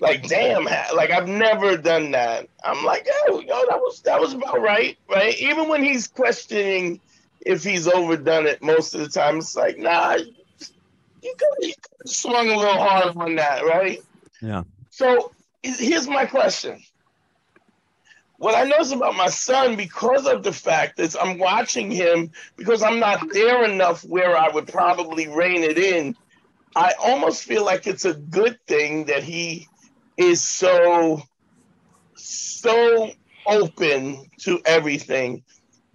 like 0.00 0.26
damn 0.26 0.64
like 0.64 1.10
I've 1.10 1.28
never 1.28 1.76
done 1.76 2.10
that. 2.12 2.48
I'm 2.64 2.84
like, 2.84 3.06
oh, 3.28 3.40
yo, 3.40 3.64
that 3.68 3.78
was 3.78 4.00
that 4.02 4.20
was 4.20 4.32
about 4.32 4.60
right, 4.60 4.96
right? 5.08 5.38
Even 5.38 5.68
when 5.68 5.84
he's 5.84 6.06
questioning 6.06 7.00
if 7.40 7.62
he's 7.62 7.86
overdone 7.86 8.46
it 8.46 8.62
most 8.62 8.94
of 8.94 9.00
the 9.00 9.08
time, 9.08 9.38
it's 9.38 9.56
like, 9.56 9.78
nah, 9.78 10.14
you 10.14 11.34
could 11.36 11.66
you 11.66 11.74
could 11.80 11.98
have 12.02 12.10
swung 12.10 12.50
a 12.50 12.56
little 12.56 12.78
hard 12.78 13.16
on 13.16 13.36
that, 13.36 13.64
right? 13.64 14.00
Yeah. 14.40 14.64
So 14.90 15.32
here's 15.62 16.08
my 16.08 16.26
question. 16.26 16.82
What 18.38 18.54
I 18.54 18.64
notice 18.64 18.92
about 18.92 19.16
my 19.16 19.28
son, 19.28 19.76
because 19.76 20.26
of 20.26 20.42
the 20.42 20.52
fact 20.52 20.96
that 20.96 21.14
I'm 21.20 21.38
watching 21.38 21.90
him, 21.90 22.30
because 22.56 22.82
I'm 22.82 22.98
not 22.98 23.30
there 23.34 23.64
enough 23.64 24.02
where 24.02 24.34
I 24.34 24.48
would 24.48 24.66
probably 24.66 25.28
rein 25.28 25.62
it 25.62 25.76
in, 25.76 26.16
I 26.74 26.94
almost 26.98 27.42
feel 27.42 27.66
like 27.66 27.86
it's 27.86 28.06
a 28.06 28.14
good 28.14 28.58
thing 28.66 29.04
that 29.06 29.22
he 29.22 29.68
is 30.20 30.42
so, 30.42 31.22
so 32.14 33.10
open 33.46 34.30
to 34.40 34.60
everything 34.66 35.42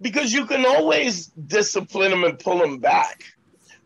because 0.00 0.32
you 0.32 0.46
can 0.46 0.66
always 0.66 1.26
discipline 1.28 2.10
them 2.10 2.24
and 2.24 2.38
pull 2.38 2.58
them 2.58 2.78
back. 2.78 3.22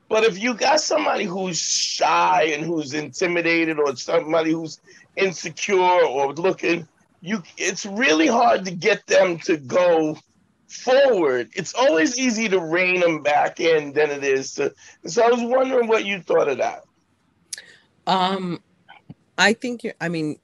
But 0.09 0.25
if 0.25 0.43
you 0.43 0.55
got 0.55 0.81
somebody 0.81 1.25
who's 1.25 1.59
shy 1.59 2.45
and 2.55 2.65
who's 2.65 2.95
intimidated 2.95 3.79
or 3.79 3.95
somebody 3.95 4.51
who's 4.51 4.81
insecure 5.17 5.79
or 5.79 6.33
looking, 6.35 6.89
you 7.21 7.43
it's 7.57 7.85
really 7.85 8.27
hard 8.27 8.65
to 8.65 8.73
get 8.73 9.07
them 9.07 9.39
to 9.41 9.59
go 9.59 10.19
forward. 10.69 11.51
It's 11.55 11.75
always 11.75 12.19
easy 12.19 12.49
to 12.49 12.59
rein 12.59 13.01
them 13.01 13.23
back 13.23 13.61
in 13.61 13.93
than 13.93 14.11
it 14.11 14.25
is 14.25 14.55
to. 14.55 14.73
So 15.07 15.23
I 15.23 15.31
was 15.31 15.43
wondering 15.43 15.87
what 15.87 16.05
you 16.07 16.21
thought 16.23 16.49
of 16.49 16.59
that. 16.59 16.83
Um, 18.07 18.61
I 19.41 19.55
think 19.55 19.83
you're. 19.83 19.95
I 20.01 20.09
mean, 20.11 20.39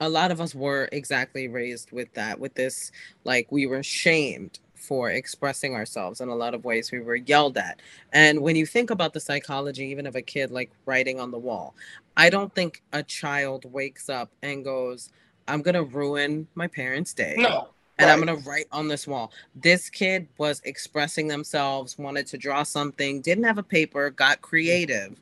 a 0.00 0.08
lot 0.08 0.30
of 0.30 0.40
us 0.40 0.54
were 0.54 0.88
exactly 0.92 1.48
raised 1.48 1.90
with 1.90 2.14
that. 2.14 2.38
With 2.38 2.54
this, 2.54 2.92
like 3.24 3.50
we 3.50 3.66
were 3.66 3.82
shamed 3.82 4.60
for 4.74 5.10
expressing 5.10 5.74
ourselves 5.74 6.20
in 6.20 6.28
a 6.28 6.34
lot 6.34 6.54
of 6.54 6.64
ways. 6.64 6.92
We 6.92 7.00
were 7.00 7.16
yelled 7.16 7.58
at, 7.58 7.80
and 8.12 8.40
when 8.40 8.54
you 8.54 8.64
think 8.64 8.90
about 8.90 9.14
the 9.14 9.20
psychology, 9.20 9.86
even 9.86 10.06
of 10.06 10.14
a 10.14 10.22
kid 10.22 10.52
like 10.52 10.70
writing 10.86 11.18
on 11.18 11.32
the 11.32 11.38
wall, 11.38 11.74
I 12.16 12.30
don't 12.30 12.54
think 12.54 12.82
a 12.92 13.02
child 13.02 13.64
wakes 13.72 14.08
up 14.08 14.30
and 14.42 14.64
goes, 14.64 15.10
"I'm 15.48 15.60
gonna 15.60 15.82
ruin 15.82 16.46
my 16.54 16.68
parents' 16.68 17.12
day." 17.14 17.34
No. 17.36 17.70
and 17.98 18.10
I'm 18.10 18.18
gonna 18.18 18.36
write 18.36 18.66
on 18.70 18.88
this 18.88 19.06
wall. 19.06 19.32
This 19.54 19.88
kid 19.88 20.28
was 20.36 20.60
expressing 20.64 21.28
themselves, 21.28 21.98
wanted 21.98 22.26
to 22.28 22.38
draw 22.38 22.62
something, 22.62 23.22
didn't 23.22 23.44
have 23.44 23.58
a 23.58 23.62
paper, 23.62 24.10
got 24.10 24.42
creative. 24.42 25.18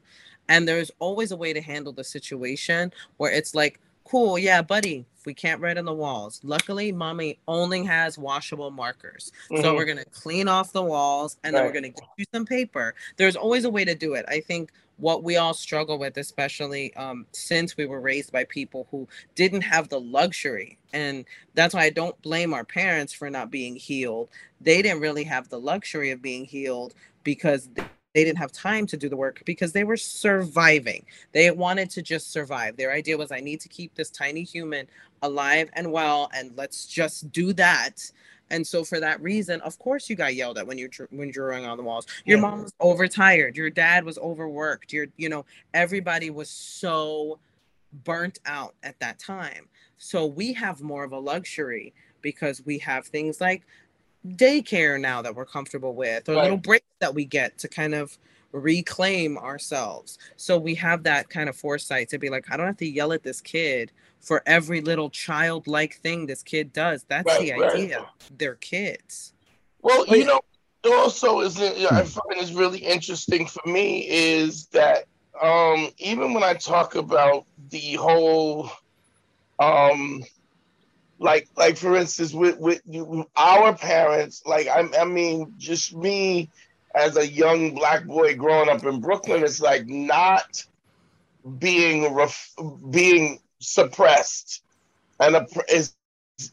And 0.48 0.68
there's 0.68 0.90
always 0.98 1.32
a 1.32 1.36
way 1.36 1.52
to 1.52 1.60
handle 1.60 1.92
the 1.92 2.04
situation 2.04 2.92
where 3.16 3.32
it's 3.32 3.54
like, 3.54 3.80
cool, 4.04 4.38
yeah, 4.38 4.62
buddy, 4.62 5.06
we 5.24 5.34
can't 5.34 5.60
write 5.60 5.78
on 5.78 5.86
the 5.86 5.92
walls. 5.94 6.40
Luckily, 6.44 6.92
mommy 6.92 7.38
only 7.48 7.84
has 7.84 8.18
washable 8.18 8.70
markers. 8.70 9.32
So 9.54 9.72
Mhm. 9.72 9.76
we're 9.76 9.86
gonna 9.86 10.04
clean 10.06 10.48
off 10.48 10.72
the 10.72 10.82
walls 10.82 11.38
and 11.44 11.56
then 11.56 11.64
we're 11.64 11.72
gonna 11.72 11.88
get 11.88 12.08
you 12.16 12.24
some 12.34 12.44
paper. 12.44 12.94
There's 13.16 13.36
always 13.36 13.64
a 13.64 13.70
way 13.70 13.84
to 13.84 13.94
do 13.94 14.14
it. 14.14 14.26
I 14.28 14.40
think 14.40 14.72
what 14.98 15.24
we 15.24 15.36
all 15.36 15.54
struggle 15.54 15.98
with, 15.98 16.16
especially 16.18 16.94
um, 16.96 17.26
since 17.32 17.76
we 17.76 17.86
were 17.86 18.00
raised 18.00 18.30
by 18.32 18.44
people 18.44 18.86
who 18.90 19.08
didn't 19.34 19.62
have 19.62 19.88
the 19.88 20.00
luxury. 20.00 20.78
And 20.92 21.24
that's 21.54 21.74
why 21.74 21.84
I 21.84 21.90
don't 21.90 22.20
blame 22.22 22.54
our 22.54 22.64
parents 22.64 23.12
for 23.12 23.30
not 23.30 23.50
being 23.50 23.76
healed. 23.76 24.28
They 24.60 24.82
didn't 24.82 25.00
really 25.00 25.24
have 25.24 25.48
the 25.48 25.58
luxury 25.60 26.10
of 26.10 26.22
being 26.22 26.44
healed 26.44 26.94
because 27.24 27.68
they 28.14 28.24
didn't 28.24 28.38
have 28.38 28.52
time 28.52 28.86
to 28.86 28.96
do 28.96 29.08
the 29.08 29.16
work 29.16 29.42
because 29.44 29.72
they 29.72 29.84
were 29.84 29.96
surviving. 29.96 31.04
They 31.32 31.50
wanted 31.50 31.90
to 31.90 32.02
just 32.02 32.32
survive. 32.32 32.76
Their 32.76 32.92
idea 32.92 33.18
was, 33.18 33.32
I 33.32 33.40
need 33.40 33.60
to 33.60 33.68
keep 33.68 33.94
this 33.94 34.10
tiny 34.10 34.44
human 34.44 34.86
alive 35.22 35.68
and 35.72 35.90
well, 35.90 36.30
and 36.32 36.52
let's 36.56 36.86
just 36.86 37.32
do 37.32 37.52
that. 37.54 38.10
And 38.50 38.64
so 38.64 38.84
for 38.84 39.00
that 39.00 39.20
reason, 39.20 39.60
of 39.62 39.78
course, 39.78 40.08
you 40.08 40.16
got 40.16 40.34
yelled 40.34 40.58
at 40.58 40.66
when 40.66 40.78
you're 40.78 40.90
when 41.10 41.30
drawing 41.30 41.64
on 41.64 41.76
the 41.76 41.82
walls. 41.82 42.06
Your 42.24 42.38
mom 42.38 42.62
was 42.62 42.74
overtired. 42.78 43.56
Your 43.56 43.70
dad 43.70 44.04
was 44.04 44.18
overworked. 44.18 44.92
Your 44.92 45.06
you 45.16 45.28
know 45.28 45.44
everybody 45.72 46.30
was 46.30 46.50
so 46.50 47.38
burnt 48.04 48.38
out 48.44 48.74
at 48.82 49.00
that 49.00 49.18
time. 49.18 49.66
So 49.96 50.26
we 50.26 50.52
have 50.52 50.82
more 50.82 51.04
of 51.04 51.12
a 51.12 51.18
luxury 51.18 51.94
because 52.20 52.62
we 52.64 52.78
have 52.78 53.06
things 53.06 53.40
like 53.40 53.62
daycare 54.26 55.00
now 55.00 55.22
that 55.22 55.34
we're 55.34 55.44
comfortable 55.44 55.94
with, 55.94 56.28
or 56.28 56.34
right. 56.34 56.42
little 56.42 56.56
breaks 56.56 56.86
that 57.00 57.14
we 57.14 57.24
get 57.24 57.58
to 57.58 57.68
kind 57.68 57.94
of 57.94 58.18
reclaim 58.52 59.36
ourselves. 59.36 60.18
So 60.36 60.58
we 60.58 60.74
have 60.76 61.02
that 61.04 61.28
kind 61.28 61.48
of 61.48 61.56
foresight 61.56 62.08
to 62.10 62.18
be 62.18 62.30
like, 62.30 62.50
I 62.50 62.56
don't 62.56 62.66
have 62.66 62.76
to 62.78 62.88
yell 62.88 63.12
at 63.12 63.22
this 63.22 63.40
kid 63.40 63.92
for 64.20 64.42
every 64.46 64.80
little 64.80 65.10
childlike 65.10 65.96
thing 65.96 66.26
this 66.26 66.42
kid 66.42 66.72
does. 66.72 67.04
That's 67.08 67.26
right, 67.26 67.40
the 67.40 67.52
idea. 67.52 67.98
Right. 67.98 68.08
They're 68.38 68.54
kids. 68.54 69.34
Well, 69.82 70.06
you 70.06 70.24
know, 70.24 70.40
also 70.84 71.40
is 71.40 71.58
you 71.58 71.82
know, 71.82 71.88
I 71.90 72.04
find 72.04 72.38
is 72.38 72.52
really 72.52 72.78
interesting 72.78 73.46
for 73.46 73.68
me 73.68 74.08
is 74.08 74.66
that 74.66 75.04
um, 75.40 75.90
even 75.98 76.32
when 76.32 76.42
I 76.42 76.54
talk 76.54 76.94
about 76.94 77.44
the 77.70 77.94
whole 77.94 78.70
um, 79.58 80.22
like 81.18 81.48
like 81.56 81.76
for 81.76 81.96
instance 81.96 82.32
with 82.32 82.58
with 82.58 82.82
our 83.36 83.74
parents 83.76 84.42
like 84.46 84.66
I, 84.68 84.86
I 85.00 85.04
mean 85.04 85.54
just 85.58 85.94
me 85.94 86.50
as 86.94 87.16
a 87.16 87.26
young 87.26 87.74
black 87.74 88.04
boy 88.06 88.36
growing 88.36 88.68
up 88.68 88.84
in 88.84 89.00
Brooklyn 89.00 89.42
it's 89.42 89.60
like 89.60 89.86
not 89.86 90.64
being 91.58 92.12
ref, 92.14 92.52
being 92.90 93.40
suppressed 93.60 94.62
and 95.20 95.36
a, 95.36 95.46
is 95.68 95.94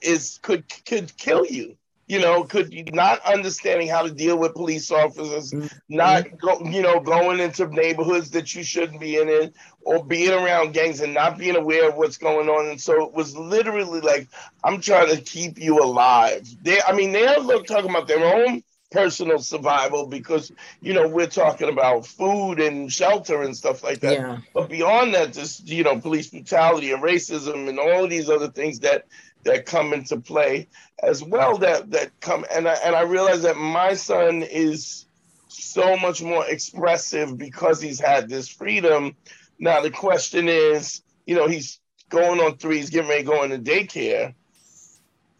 is 0.02 0.40
could 0.42 0.64
could 0.86 1.16
kill 1.18 1.46
you 1.46 1.76
you 2.12 2.20
know, 2.20 2.44
could 2.44 2.94
not 2.94 3.22
understanding 3.22 3.88
how 3.88 4.02
to 4.02 4.12
deal 4.12 4.38
with 4.38 4.54
police 4.54 4.92
officers, 4.92 5.54
mm-hmm. 5.54 5.68
not 5.88 6.38
go, 6.38 6.60
you 6.66 6.82
know, 6.82 7.00
going 7.00 7.40
into 7.40 7.66
neighborhoods 7.68 8.32
that 8.32 8.54
you 8.54 8.64
shouldn't 8.64 9.00
be 9.00 9.16
in, 9.16 9.30
in, 9.30 9.54
or 9.80 10.04
being 10.04 10.32
around 10.32 10.74
gangs 10.74 11.00
and 11.00 11.14
not 11.14 11.38
being 11.38 11.56
aware 11.56 11.88
of 11.88 11.96
what's 11.96 12.18
going 12.18 12.50
on. 12.50 12.68
And 12.68 12.82
so 12.82 13.06
it 13.06 13.14
was 13.14 13.38
literally 13.38 14.02
like, 14.02 14.28
I'm 14.62 14.82
trying 14.82 15.16
to 15.16 15.22
keep 15.22 15.58
you 15.58 15.82
alive. 15.82 16.46
They, 16.62 16.82
I 16.82 16.92
mean, 16.92 17.14
they're 17.14 17.38
talking 17.64 17.90
about 17.90 18.10
their 18.10 18.46
own 18.46 18.62
personal 18.92 19.40
survival 19.40 20.06
because 20.06 20.52
you 20.82 20.94
know 20.94 21.08
we're 21.08 21.26
talking 21.26 21.70
about 21.70 22.06
food 22.06 22.60
and 22.60 22.92
shelter 22.92 23.42
and 23.42 23.56
stuff 23.56 23.84
like 23.86 24.02
that. 24.02 24.14
Yeah. 24.14 24.40
But 24.54 24.68
beyond 24.68 25.14
that, 25.14 25.32
just 25.32 25.66
you 25.66 25.86
know, 25.86 25.98
police 25.98 26.30
brutality 26.30 26.92
and 26.92 27.02
racism 27.02 27.70
and 27.70 27.80
all 27.80 28.04
of 28.04 28.10
these 28.10 28.30
other 28.30 28.50
things 28.50 28.82
that 28.82 29.06
that 29.44 29.66
come 29.66 29.94
into 29.94 30.18
play 30.18 30.68
as 31.04 31.24
well 31.24 31.58
that 31.58 31.92
that 31.92 32.20
come 32.20 32.46
and 32.54 32.68
I, 32.68 32.74
and 32.86 32.96
I 32.96 33.02
realize 33.02 33.42
that 33.44 33.58
my 33.58 33.94
son 33.94 34.44
is 34.44 35.06
so 35.48 35.98
much 35.98 36.22
more 36.22 36.46
expressive 36.48 37.38
because 37.38 37.82
he's 37.82 38.00
had 38.00 38.30
this 38.30 38.48
freedom. 38.48 39.16
Now 39.60 39.82
the 39.82 39.92
question 39.92 40.48
is, 40.48 41.02
you 41.26 41.36
know, 41.36 41.48
he's 41.48 41.80
going 42.10 42.40
on 42.40 42.58
three, 42.58 42.78
he's 42.78 42.90
getting 42.90 43.10
ready 43.10 43.24
going 43.24 43.50
to 43.50 43.58
go 43.58 43.58
into 43.58 43.72
daycare. 43.72 44.34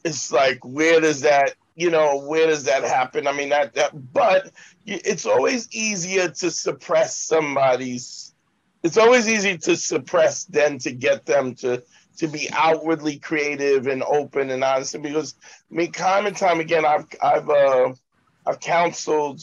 It's 0.04 0.32
like 0.32 0.64
where 0.66 1.00
does 1.00 1.22
that, 1.22 1.54
you 1.76 1.92
know, 1.92 2.18
where 2.18 2.48
does 2.48 2.64
that 2.64 2.84
happen? 2.84 3.28
I 3.28 3.34
mean 3.34 3.50
that 3.50 3.74
that 3.76 4.14
but 4.14 4.52
it's 4.86 5.26
always 5.26 5.70
easier 5.72 6.30
to 6.30 6.52
suppress 6.52 7.18
somebody's 7.18 8.34
it's 8.84 8.98
always 8.98 9.30
easy 9.30 9.58
to 9.60 9.76
suppress 9.76 10.46
than 10.46 10.80
to 10.80 10.92
get 10.92 11.26
them 11.26 11.54
to 11.56 11.84
to 12.22 12.28
be 12.28 12.48
outwardly 12.54 13.18
creative 13.18 13.88
and 13.88 14.04
open 14.04 14.52
and 14.52 14.64
honest. 14.64 15.02
Because 15.02 15.34
I 15.72 15.76
mean, 15.76 15.92
time 15.92 16.28
and 16.28 16.38
time 16.38 16.60
again, 16.60 16.86
I've 16.86 17.08
I've 17.22 17.50
uh, 17.50 17.94
I've 18.46 18.60
counseled 18.60 19.42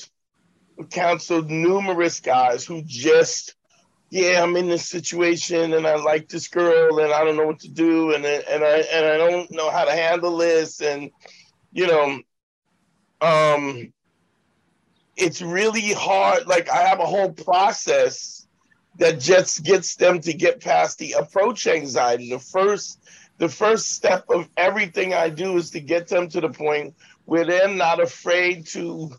counseled 0.91 1.51
numerous 1.51 2.21
guys 2.21 2.64
who 2.64 2.83
just 2.87 3.57
yeah, 4.11 4.43
I'm 4.43 4.57
in 4.57 4.69
this 4.69 4.88
situation 4.88 5.75
and 5.75 5.87
I 5.87 5.97
like 5.97 6.29
this 6.29 6.47
girl 6.47 7.01
and 7.01 7.12
I 7.12 7.25
don't 7.25 7.37
know 7.37 7.47
what 7.47 7.59
to 7.61 7.69
do 7.69 8.14
and 8.14 8.25
and 8.25 8.64
I 8.64 8.79
and 8.93 9.05
I 9.05 9.17
don't 9.17 9.51
know 9.51 9.71
how 9.71 9.85
to 9.85 9.93
handle 9.93 10.37
this 10.37 10.81
and 10.81 11.11
you 11.73 11.88
know 11.88 12.21
um 13.21 13.93
it's 15.17 15.43
really 15.43 15.93
hard 15.93 16.47
like 16.47 16.71
I 16.71 16.83
have 16.85 17.01
a 17.01 17.07
whole 17.07 17.33
process 17.33 18.48
that 18.99 19.21
just 19.21 19.65
gets 19.65 19.97
them 19.97 20.21
to 20.21 20.33
get 20.33 20.61
past 20.61 20.99
the 20.99 21.13
approach 21.13 21.67
anxiety. 21.67 22.31
The 22.31 22.39
first 22.39 23.01
the 23.39 23.49
first 23.49 23.93
step 23.93 24.25
of 24.31 24.49
everything 24.57 25.15
I 25.15 25.31
do 25.31 25.57
is 25.57 25.71
to 25.71 25.81
get 25.81 26.09
them 26.09 26.29
to 26.31 26.41
the 26.41 26.49
point 26.49 26.95
where 27.25 27.45
they're 27.45 27.69
not 27.69 28.03
afraid 28.03 28.67
to 28.69 29.13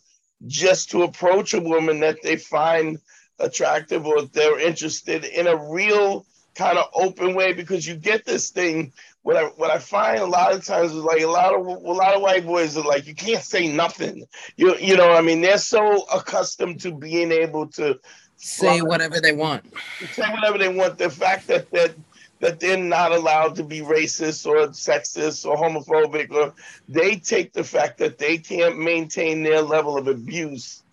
just 0.46 0.92
to 0.92 1.04
approach 1.04 1.54
a 1.54 1.62
woman 1.62 2.02
that 2.02 2.22
they 2.22 2.36
find 2.36 3.00
attractive 3.40 4.06
or 4.06 4.24
they're 4.24 4.60
interested 4.60 5.24
in 5.24 5.48
a 5.48 5.56
real 5.56 6.26
kind 6.56 6.78
of 6.78 6.90
open 6.94 7.36
way 7.36 7.54
because 7.54 7.88
you 7.88 7.96
get 7.96 8.26
this 8.26 8.50
thing 8.50 8.92
what 9.22 9.38
I 9.38 9.44
what 9.46 9.72
I 9.72 9.78
find 9.78 10.20
a 10.20 10.26
lot 10.26 10.54
of 10.54 10.66
times 10.66 10.92
is 10.92 10.98
like 10.98 11.22
a 11.22 11.28
lot 11.28 11.54
of 11.54 11.66
a 11.66 11.70
lot 11.70 12.16
of 12.16 12.22
white 12.22 12.46
boys 12.46 12.76
are 12.76 12.84
like 12.84 13.08
you 13.08 13.16
can't 13.16 13.44
say 13.44 13.72
nothing 13.72 14.26
you 14.58 14.76
you 14.78 14.98
know 14.98 15.10
I 15.10 15.22
mean 15.22 15.40
they're 15.40 15.58
so 15.58 16.06
accustomed 16.14 16.82
to 16.82 16.92
being 16.92 17.32
able 17.32 17.68
to 17.74 18.00
say 18.40 18.82
whatever 18.82 19.20
they 19.20 19.34
want. 19.34 19.66
Say 20.12 20.30
whatever 20.32 20.58
they 20.58 20.70
want. 20.70 20.98
The 20.98 21.10
fact 21.10 21.48
that 21.48 21.70
that 21.72 21.94
that 22.40 22.60
they're 22.60 22.78
not 22.78 23.12
allowed 23.12 23.56
to 23.56 23.64
be 23.64 23.82
racist 23.82 24.46
or 24.48 24.68
sexist 24.70 25.46
or 25.46 25.58
homophobic, 25.58 26.32
or 26.32 26.54
they 26.88 27.18
take 27.18 27.54
the 27.54 27.64
fact 27.64 27.98
that 27.98 28.18
they 28.18 28.38
can't 28.38 28.80
maintain 28.80 29.44
their 29.44 29.62
level 29.62 29.98
of 29.98 30.08
abuse 30.08 30.84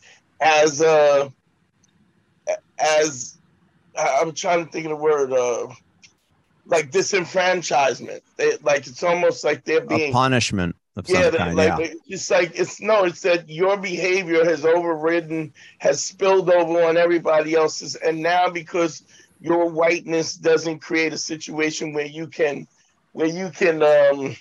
as 0.40 0.80
a 0.80 1.32
as 2.78 3.38
I'm 3.98 4.32
trying 4.32 4.66
to 4.66 4.70
think 4.70 4.87
of 4.87 4.90
the 4.90 4.96
word 4.96 5.32
uh, 5.32 5.68
like 6.66 6.90
disenfranchisement. 6.90 8.20
They, 8.37 8.56
like 8.59 8.87
it's 8.87 9.02
almost 9.02 9.44
like 9.44 9.64
they're 9.64 9.80
being 9.80 10.11
a 10.11 10.12
punishment 10.12 10.74
of 10.74 10.86
yeah, 11.04 11.30
kind. 11.30 11.56
Like, 11.56 11.78
yeah, 11.78 11.94
it's 12.06 12.30
like 12.30 12.52
it's 12.54 12.80
no, 12.80 13.04
it's 13.04 13.20
that 13.22 13.48
your 13.48 13.76
behavior 13.76 14.44
has 14.44 14.64
overridden, 14.64 15.52
has 15.78 16.02
spilled 16.02 16.50
over 16.50 16.82
on 16.85 16.96
everybody 16.96 17.54
else's, 17.54 17.96
and 17.96 18.22
now 18.22 18.48
because 18.48 19.02
your 19.40 19.68
whiteness 19.70 20.35
doesn't 20.35 20.78
create 20.78 21.12
a 21.12 21.18
situation 21.18 21.92
where 21.92 22.06
you 22.06 22.26
can, 22.26 22.66
where 23.12 23.26
you 23.26 23.50
can 23.50 23.82
um, 23.82 24.37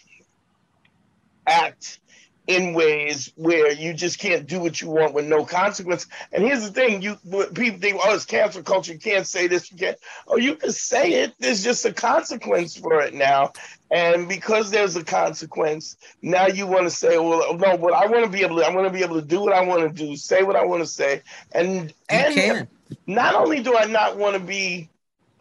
act 1.46 2.00
in 2.48 2.74
ways 2.74 3.32
where 3.36 3.72
you 3.72 3.94
just 3.94 4.20
can't 4.20 4.46
do 4.46 4.60
what 4.60 4.80
you 4.80 4.90
want 4.90 5.14
with 5.14 5.26
no 5.26 5.44
consequence. 5.44 6.06
And 6.32 6.44
here's 6.44 6.64
the 6.64 6.72
thing: 6.72 7.02
you 7.02 7.16
people 7.54 7.80
think, 7.80 8.00
"Oh, 8.04 8.14
it's 8.14 8.26
cancel 8.26 8.64
culture. 8.64 8.94
You 8.94 9.00
can't 9.00 9.26
say 9.26 9.48
this. 9.48 9.72
You 9.72 9.78
can't." 9.78 9.98
Oh, 10.28 10.38
you 10.38 10.56
can 10.56 10.72
say 10.72 11.24
it. 11.24 11.34
There's 11.40 11.64
just 11.64 11.86
a 11.86 11.94
consequence 11.94 12.78
for 12.78 13.02
it 13.02 13.14
now. 13.14 13.54
And 13.92 14.28
because 14.28 14.72
there's 14.72 14.96
a 14.96 15.04
consequence, 15.04 15.98
now 16.22 16.48
you 16.48 16.68
want 16.68 16.84
to 16.84 16.92
say, 16.92 17.18
"Well, 17.18 17.58
no, 17.58 17.78
but 17.78 17.94
I 17.94 18.06
want 18.06 18.26
to 18.26 18.32
be 18.32 18.44
able 18.44 18.58
to. 18.58 18.66
I 18.66 18.74
want 18.74 18.88
to 18.88 18.94
be 18.94 19.04
able 19.04 19.20
to 19.20 19.26
do 19.26 19.42
what 19.42 19.54
I 19.54 19.62
want 19.62 19.82
to 19.82 19.90
do, 19.90 20.16
say 20.16 20.44
what 20.44 20.56
I 20.56 20.66
want 20.66 20.84
to 20.84 20.88
say." 20.88 21.22
And 21.52 21.94
and 22.10 22.68
not 23.08 23.36
only 23.36 23.62
do 23.64 23.76
I 23.76 23.86
not 23.86 24.18
want 24.18 24.36
to 24.36 24.40
be, 24.40 24.90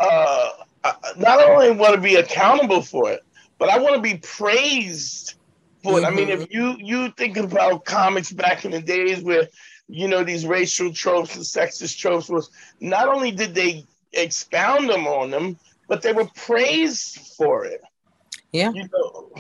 uh, 0.01 0.51
uh, 0.85 0.93
not 1.19 1.43
only 1.43 1.71
want 1.73 1.95
to 1.95 2.01
be 2.01 2.17
accountable 2.17 2.81
for 2.81 3.11
it, 3.11 3.23
but 3.59 3.69
I 3.69 3.79
want 3.79 3.95
to 3.97 4.01
be 4.01 4.17
praised 4.19 5.35
but 5.85 6.03
mm-hmm. 6.03 6.05
I 6.07 6.11
mean, 6.11 6.29
if 6.31 6.49
mm-hmm. 6.49 6.53
you 6.53 6.77
you 6.81 7.11
think 7.11 7.37
about 7.37 7.85
comics 7.85 8.33
back 8.33 8.65
in 8.65 8.73
the 8.73 8.81
days 8.81 9.23
where 9.23 9.49
you 9.87 10.09
know 10.09 10.25
these 10.25 10.47
racial 10.47 10.93
tropes 10.93 11.37
and 11.37 11.45
sexist 11.45 11.99
tropes 11.99 12.29
was 12.29 12.51
not 12.81 13.09
only 13.09 13.31
did 13.31 13.55
they 13.55 13.87
expound 14.13 14.89
them 14.89 15.07
on 15.07 15.31
them, 15.31 15.59
but 15.89 16.03
they 16.03 16.13
were 16.13 16.29
praised 16.35 17.19
for 17.37 17.65
it. 17.67 17.83
Yeah. 18.53 18.73
You 18.73 18.89
know, 18.93 19.33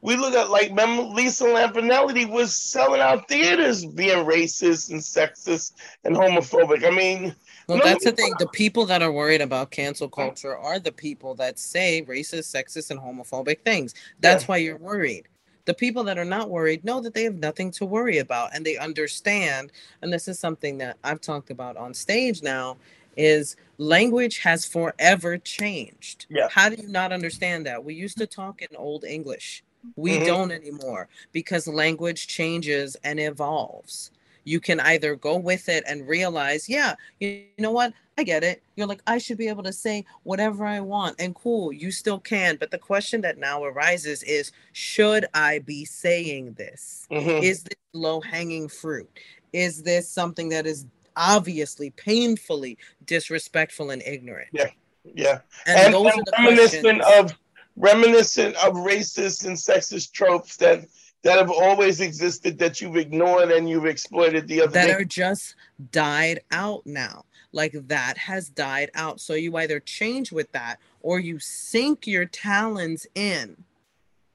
we 0.00 0.16
look 0.16 0.34
at 0.34 0.50
like 0.50 0.70
remember 0.70 1.02
Lisa 1.04 1.44
Lampanelli 1.44 2.28
was 2.28 2.56
selling 2.56 3.00
out 3.00 3.28
theaters 3.28 3.86
being 3.86 4.26
racist 4.26 4.90
and 4.90 5.00
sexist 5.00 5.72
and 6.04 6.16
homophobic. 6.16 6.84
I 6.84 6.90
mean, 6.90 7.34
well, 7.68 7.78
no, 7.78 7.84
that's 7.84 8.04
the 8.04 8.12
thing. 8.12 8.34
The 8.38 8.48
people 8.48 8.84
that 8.86 9.00
are 9.00 9.12
worried 9.12 9.40
about 9.40 9.70
cancel 9.70 10.08
culture 10.08 10.56
are 10.56 10.78
the 10.78 10.92
people 10.92 11.34
that 11.36 11.58
say 11.58 12.04
racist, 12.06 12.54
sexist, 12.54 12.90
and 12.90 13.00
homophobic 13.00 13.60
things. 13.60 13.94
That's 14.20 14.44
yeah. 14.44 14.46
why 14.46 14.56
you're 14.58 14.76
worried. 14.76 15.28
The 15.66 15.74
people 15.74 16.04
that 16.04 16.18
are 16.18 16.24
not 16.24 16.50
worried 16.50 16.84
know 16.84 17.00
that 17.00 17.14
they 17.14 17.24
have 17.24 17.36
nothing 17.36 17.70
to 17.72 17.86
worry 17.86 18.18
about 18.18 18.54
and 18.54 18.64
they 18.64 18.76
understand. 18.76 19.72
And 20.02 20.12
this 20.12 20.28
is 20.28 20.38
something 20.38 20.78
that 20.78 20.96
I've 21.02 21.20
talked 21.20 21.50
about 21.50 21.76
on 21.76 21.94
stage 21.94 22.42
now 22.42 22.76
is 23.16 23.56
language 23.78 24.38
has 24.38 24.66
forever 24.66 25.38
changed. 25.38 26.26
Yeah. 26.28 26.48
How 26.50 26.68
do 26.68 26.80
you 26.80 26.88
not 26.88 27.12
understand 27.12 27.66
that? 27.66 27.84
We 27.84 27.94
used 27.94 28.18
to 28.18 28.26
talk 28.26 28.60
in 28.62 28.68
old 28.76 29.04
English. 29.04 29.62
We 29.96 30.12
mm-hmm. 30.12 30.26
don't 30.26 30.50
anymore 30.50 31.08
because 31.32 31.66
language 31.66 32.26
changes 32.26 32.96
and 33.04 33.20
evolves. 33.20 34.10
You 34.44 34.60
can 34.60 34.80
either 34.80 35.16
go 35.16 35.36
with 35.36 35.68
it 35.68 35.84
and 35.86 36.06
realize, 36.06 36.68
yeah, 36.68 36.94
you 37.18 37.44
know 37.58 37.70
what? 37.70 37.92
I 38.16 38.22
get 38.22 38.44
it. 38.44 38.62
You're 38.76 38.86
like, 38.86 39.02
I 39.06 39.18
should 39.18 39.38
be 39.38 39.48
able 39.48 39.64
to 39.64 39.72
say 39.72 40.04
whatever 40.22 40.64
I 40.64 40.80
want, 40.80 41.16
and 41.18 41.34
cool, 41.34 41.72
you 41.72 41.90
still 41.90 42.18
can. 42.20 42.56
But 42.56 42.70
the 42.70 42.78
question 42.78 43.20
that 43.22 43.38
now 43.38 43.64
arises 43.64 44.22
is, 44.22 44.52
should 44.72 45.26
I 45.34 45.58
be 45.60 45.84
saying 45.84 46.52
this? 46.54 47.06
Mhm. 47.10 47.42
Is 47.42 47.64
this 47.64 47.74
low 47.92 48.20
hanging 48.20 48.68
fruit? 48.68 49.10
Is 49.52 49.82
this 49.82 50.08
something 50.08 50.48
that 50.50 50.66
is 50.66 50.86
obviously 51.16 51.90
painfully 51.90 52.78
disrespectful 53.06 53.90
and 53.90 54.02
ignorant? 54.02 54.48
Yeah. 54.52 54.70
Yeah. 55.14 55.40
And, 55.66 55.94
And, 55.94 56.06
and 56.06 56.24
reminiscent 56.38 57.02
questions. 57.02 57.30
of 57.32 57.38
reminiscent 57.76 58.54
of 58.56 58.74
racist 58.74 59.44
and 59.46 59.56
sexist 59.56 60.12
tropes 60.12 60.56
that 60.58 60.86
that 61.22 61.38
have 61.38 61.50
always 61.50 62.00
existed 62.02 62.58
that 62.58 62.80
you've 62.82 62.96
ignored 62.96 63.50
and 63.50 63.66
you've 63.68 63.86
exploited 63.86 64.46
the 64.46 64.60
other 64.60 64.72
that 64.72 64.86
day. 64.88 64.92
are 64.92 65.04
just 65.04 65.54
died 65.90 66.40
out 66.50 66.84
now. 66.86 67.24
Like 67.54 67.72
that 67.88 68.18
has 68.18 68.48
died 68.50 68.90
out. 68.94 69.20
So 69.20 69.34
you 69.34 69.56
either 69.56 69.78
change 69.80 70.32
with 70.32 70.50
that 70.52 70.80
or 71.02 71.20
you 71.20 71.38
sink 71.38 72.06
your 72.06 72.26
talons 72.26 73.06
in 73.14 73.56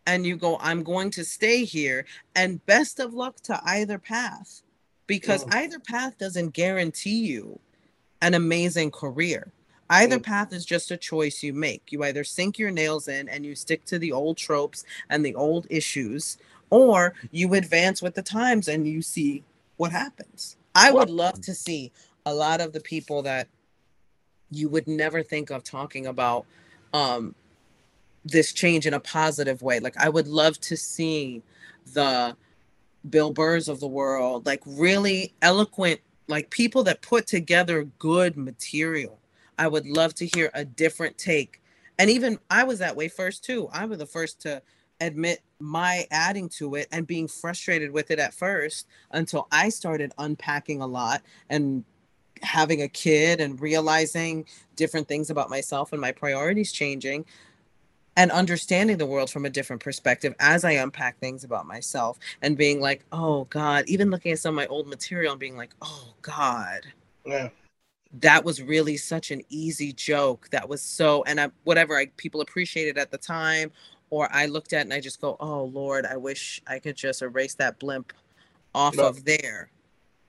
and 0.08 0.26
you 0.26 0.38
go, 0.38 0.58
I'm 0.62 0.84
going 0.84 1.12
to 1.12 1.26
stay 1.26 1.66
here. 1.66 2.06
And 2.36 2.66
best 2.66 3.00
of 3.00 3.14
luck 3.14 3.36
to 3.42 3.60
either 3.66 4.00
path 4.00 4.62
because 5.06 5.44
Mm. 5.46 5.56
either 5.56 5.80
path 5.80 6.18
doesn't 6.18 6.54
guarantee 6.54 7.20
you 7.20 7.60
an 8.22 8.34
amazing 8.34 8.92
career. 8.92 9.52
Either 9.90 10.18
Mm. 10.20 10.24
path 10.24 10.54
is 10.54 10.66
just 10.66 10.92
a 10.92 10.98
choice 10.98 11.44
you 11.44 11.52
make. 11.52 11.92
You 11.92 12.04
either 12.04 12.24
sink 12.24 12.58
your 12.58 12.72
nails 12.72 13.08
in 13.08 13.28
and 13.28 13.46
you 13.46 13.54
stick 13.56 13.84
to 13.86 14.00
the 14.00 14.12
old 14.12 14.38
tropes 14.38 14.86
and 15.10 15.26
the 15.26 15.36
old 15.36 15.68
issues, 15.70 16.38
or 16.70 17.16
you 17.32 17.54
advance 17.54 18.02
with 18.02 18.16
the 18.16 18.22
times 18.22 18.68
and 18.68 18.88
you 18.88 19.02
see 19.02 19.44
what 19.78 19.92
happens. 19.92 20.56
I 20.76 20.92
would 20.92 21.10
love 21.10 21.42
to 21.42 21.54
see 21.56 21.92
a 22.30 22.34
lot 22.34 22.62
of 22.62 22.74
the 22.74 22.80
people 22.80 23.24
that 23.24 23.48
you 24.52 24.70
would 24.70 24.88
never 24.88 25.24
think 25.24 25.50
of 25.50 25.64
talking 25.64 26.06
about 26.06 26.46
um, 26.94 27.36
this 28.24 28.54
change 28.54 28.86
in 28.86 28.94
a 28.94 29.00
positive 29.00 29.62
way. 29.62 29.80
Like, 29.80 29.98
I 29.98 30.10
would 30.10 30.28
love 30.28 30.60
to 30.62 30.78
see 30.78 31.42
the 31.94 32.36
Bill 33.10 33.32
Burrs 33.32 33.68
of 33.68 33.80
the 33.80 33.88
world, 33.88 34.46
like 34.46 34.62
really 34.66 35.34
eloquent, 35.42 36.02
like 36.28 36.50
people 36.50 36.84
that 36.84 37.02
put 37.02 37.26
together 37.26 37.86
good 37.98 38.38
material. 38.38 39.20
I 39.58 39.68
would 39.68 39.88
love 39.88 40.14
to 40.16 40.26
hear 40.26 40.52
a 40.54 40.64
different 40.66 41.18
take. 41.18 41.62
And 41.98 42.10
even 42.10 42.40
I 42.50 42.64
was 42.64 42.80
that 42.80 42.96
way 42.96 43.08
first 43.08 43.44
too. 43.44 43.70
I 43.72 43.86
was 43.86 43.98
the 43.98 44.06
first 44.06 44.40
to 44.42 44.62
admit 45.02 45.42
my 45.60 46.06
adding 46.12 46.50
to 46.50 46.76
it 46.76 46.88
and 46.92 47.08
being 47.08 47.28
frustrated 47.28 47.92
with 47.92 48.12
it 48.12 48.20
at 48.20 48.34
first 48.34 48.88
until 49.12 49.48
I 49.52 49.70
started 49.70 50.14
unpacking 50.18 50.82
a 50.82 50.88
lot 50.88 51.22
and 51.50 51.84
having 52.44 52.82
a 52.82 52.88
kid 52.88 53.40
and 53.42 53.60
realizing 53.62 54.46
different 54.76 55.08
things 55.08 55.30
about 55.30 55.50
myself 55.50 55.92
and 55.92 56.02
my 56.02 56.12
priorities 56.12 56.72
changing 56.72 57.26
and 58.18 58.32
understanding 58.32 58.98
the 58.98 59.06
world 59.06 59.30
from 59.30 59.46
a 59.46 59.50
different 59.50 59.82
perspective 59.82 60.36
as 60.40 60.66
I 60.66 60.72
unpack 60.72 61.20
things 61.20 61.44
about 61.44 61.66
myself 61.66 62.20
and 62.42 62.58
being 62.58 62.82
like, 62.82 63.06
oh 63.12 63.46
God, 63.46 63.86
even 63.88 64.10
looking 64.12 64.32
at 64.34 64.40
some 64.40 64.50
of 64.50 64.56
my 64.56 64.68
old 64.68 64.88
material 64.88 65.32
and 65.32 65.40
being 65.40 65.56
like, 65.56 65.74
oh 65.82 66.14
God, 66.22 66.82
yeah. 67.26 67.50
that 68.20 68.44
was 68.44 68.62
really 68.62 68.98
such 68.98 69.32
an 69.32 69.42
easy 69.50 69.94
joke. 69.94 70.50
That 70.52 70.68
was 70.68 70.82
so, 70.82 71.24
and 71.24 71.40
I, 71.40 71.50
whatever 71.64 71.98
I, 71.98 72.08
people 72.18 72.42
appreciated 72.42 72.98
at 72.98 73.12
the 73.12 73.18
time, 73.18 73.72
or 74.10 74.28
I 74.34 74.48
looked 74.48 74.74
at 74.74 74.82
and 74.82 74.94
I 74.94 75.00
just 75.00 75.22
go, 75.22 75.38
oh 75.40 75.66
Lord, 75.66 76.06
I 76.06 76.18
wish 76.18 76.62
I 76.68 76.80
could 76.80 76.96
just 76.96 77.22
erase 77.22 77.54
that 77.56 77.80
blimp 77.80 78.12
off 78.74 78.96
No. 78.96 79.08
of 79.08 79.24
there. 79.24 79.70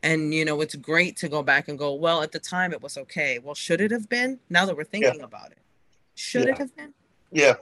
And 0.02 0.32
you 0.32 0.44
know, 0.44 0.60
it's 0.60 0.74
great 0.74 1.16
to 1.18 1.28
go 1.28 1.42
back 1.42 1.68
and 1.68 1.78
go, 1.78 1.94
well, 1.94 2.22
at 2.22 2.32
the 2.32 2.38
time 2.38 2.72
it 2.72 2.82
was 2.82 2.96
okay. 2.96 3.38
Well, 3.38 3.54
should 3.54 3.80
it 3.80 3.90
have 3.90 4.08
been? 4.08 4.38
Now 4.48 4.64
that 4.66 4.76
we're 4.76 4.84
thinking 4.84 5.20
about 5.20 5.50
it, 5.50 5.58
should 6.14 6.44
Yeah. 6.46 6.52
it 6.52 6.58
have 6.58 6.76
been? 6.76 6.94
Yeah. 7.32 7.54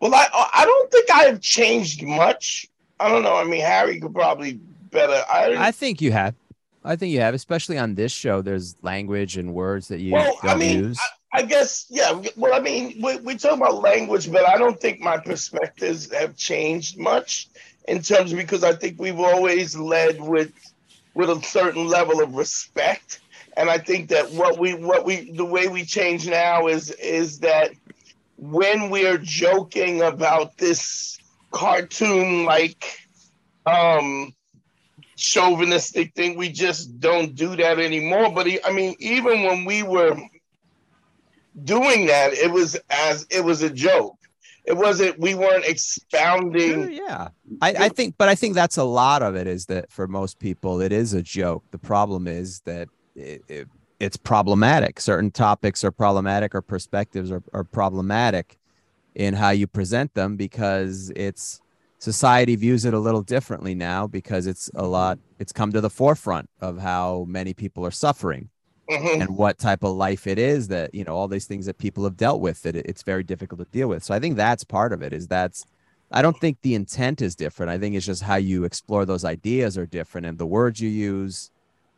Well, 0.00 0.14
I 0.14 0.26
uh, 0.32 0.46
I 0.54 0.64
don't 0.64 0.90
think 0.90 1.10
I 1.10 1.24
have 1.24 1.40
changed 1.40 2.02
much. 2.02 2.66
I 2.98 3.08
don't 3.10 3.22
know. 3.22 3.36
I 3.36 3.44
mean, 3.44 3.60
Harry 3.60 4.00
could 4.00 4.14
probably 4.14 4.54
better. 4.90 5.22
I, 5.30 5.54
I 5.68 5.70
think 5.70 6.00
you 6.00 6.12
have. 6.12 6.34
I 6.82 6.96
think 6.96 7.12
you 7.12 7.20
have, 7.20 7.34
especially 7.34 7.76
on 7.78 7.94
this 7.94 8.12
show. 8.12 8.40
There's 8.40 8.76
language 8.82 9.36
and 9.36 9.52
words 9.52 9.88
that 9.88 10.00
you 10.00 10.12
Well, 10.12 10.38
don't 10.42 10.52
I 10.52 10.56
mean, 10.56 10.84
use. 10.84 11.00
I 11.32 11.42
guess, 11.42 11.86
yeah. 11.90 12.18
Well, 12.36 12.54
I 12.54 12.60
mean, 12.60 13.02
we, 13.02 13.16
we 13.18 13.36
talk 13.36 13.56
about 13.56 13.82
language, 13.82 14.30
but 14.32 14.48
I 14.48 14.56
don't 14.56 14.80
think 14.80 15.00
my 15.00 15.18
perspectives 15.18 16.10
have 16.14 16.36
changed 16.36 16.96
much 16.98 17.48
in 17.88 18.00
terms 18.00 18.32
because 18.32 18.64
I 18.64 18.72
think 18.72 18.98
we've 18.98 19.18
always 19.18 19.76
led 19.76 20.20
with 20.20 20.52
with 21.16 21.30
a 21.30 21.42
certain 21.42 21.88
level 21.88 22.22
of 22.22 22.34
respect, 22.34 23.20
and 23.56 23.70
I 23.70 23.78
think 23.78 24.10
that 24.10 24.30
what 24.32 24.58
we 24.58 24.74
what 24.74 25.06
we 25.06 25.30
the 25.32 25.46
way 25.46 25.66
we 25.66 25.84
change 25.84 26.28
now 26.28 26.66
is 26.66 26.90
is 26.90 27.40
that 27.40 27.70
when 28.36 28.90
we're 28.90 29.16
joking 29.16 30.02
about 30.02 30.58
this 30.58 31.18
cartoon 31.50 32.44
like 32.44 33.00
um 33.64 34.34
chauvinistic 35.16 36.12
thing 36.14 36.36
we 36.36 36.50
just 36.50 37.00
don't 37.00 37.34
do 37.34 37.56
that 37.56 37.78
anymore. 37.78 38.30
But 38.30 38.46
i 38.66 38.70
mean 38.70 38.94
even 38.98 39.42
when 39.42 39.64
we 39.64 39.82
were 39.82 40.18
doing 41.64 42.06
that 42.06 42.34
it 42.34 42.52
was 42.52 42.76
as 42.90 43.26
it 43.30 43.42
was 43.42 43.62
a 43.62 43.70
joke 43.70 44.15
it 44.66 44.76
wasn't 44.76 45.18
we 45.18 45.34
weren't 45.34 45.64
Sure, 45.64 45.70
expounding 45.70 46.92
yeah, 46.92 47.28
I, 47.62 47.74
I 47.78 47.88
think, 47.88 48.16
but 48.18 48.28
I 48.28 48.34
think 48.34 48.54
that's 48.54 48.76
a 48.76 48.84
lot 48.84 49.22
of 49.22 49.36
it. 49.36 49.46
Is 49.46 49.66
that 49.66 49.90
for 49.90 50.06
most 50.06 50.38
people, 50.38 50.80
it 50.80 50.92
is 50.92 51.14
a 51.14 51.22
joke. 51.22 51.64
The 51.70 51.78
problem 51.78 52.26
is 52.26 52.60
that 52.60 52.88
it, 53.14 53.42
it, 53.48 53.68
it's 54.00 54.16
problematic. 54.16 55.00
Certain 55.00 55.30
topics 55.30 55.84
are 55.84 55.92
problematic, 55.92 56.54
or 56.54 56.62
perspectives 56.62 57.30
are, 57.30 57.42
are 57.52 57.64
problematic 57.64 58.58
in 59.14 59.34
how 59.34 59.50
you 59.50 59.66
present 59.66 60.12
them 60.14 60.36
because 60.36 61.10
it's 61.16 61.60
society 61.98 62.56
views 62.56 62.84
it 62.84 62.92
a 62.92 62.98
little 62.98 63.22
differently 63.22 63.74
now 63.74 64.06
because 64.06 64.46
it's 64.46 64.70
a 64.74 64.86
lot. 64.86 65.18
It's 65.38 65.52
come 65.52 65.72
to 65.72 65.80
the 65.80 65.90
forefront 65.90 66.50
of 66.60 66.78
how 66.78 67.24
many 67.28 67.54
people 67.54 67.86
are 67.86 67.90
suffering 67.90 68.50
Mhm. 68.90 69.20
and 69.22 69.36
what 69.36 69.58
type 69.58 69.82
of 69.82 69.96
life 69.96 70.26
it 70.26 70.38
is 70.38 70.68
that 70.68 70.94
you 70.94 71.02
know 71.04 71.14
all 71.16 71.28
these 71.28 71.46
things 71.46 71.66
that 71.66 71.78
people 71.78 72.04
have 72.04 72.16
dealt 72.16 72.40
with 72.40 72.62
that 72.62 72.76
it's 72.76 73.02
very 73.02 73.24
difficult 73.24 73.58
to 73.60 73.66
deal 73.72 73.88
with. 73.88 74.04
So 74.04 74.14
i 74.14 74.20
think 74.20 74.36
that's 74.36 74.62
part 74.64 74.92
of 74.92 75.02
it 75.02 75.12
is 75.12 75.26
that's 75.26 75.64
i 76.12 76.22
don't 76.22 76.38
think 76.40 76.58
the 76.62 76.74
intent 76.74 77.20
is 77.20 77.34
different. 77.34 77.70
I 77.70 77.78
think 77.78 77.96
it's 77.96 78.06
just 78.06 78.22
how 78.22 78.36
you 78.36 78.62
explore 78.64 79.04
those 79.04 79.24
ideas 79.24 79.76
are 79.76 79.86
different 79.86 80.26
and 80.26 80.38
the 80.38 80.46
words 80.46 80.80
you 80.80 80.88
use 80.88 81.50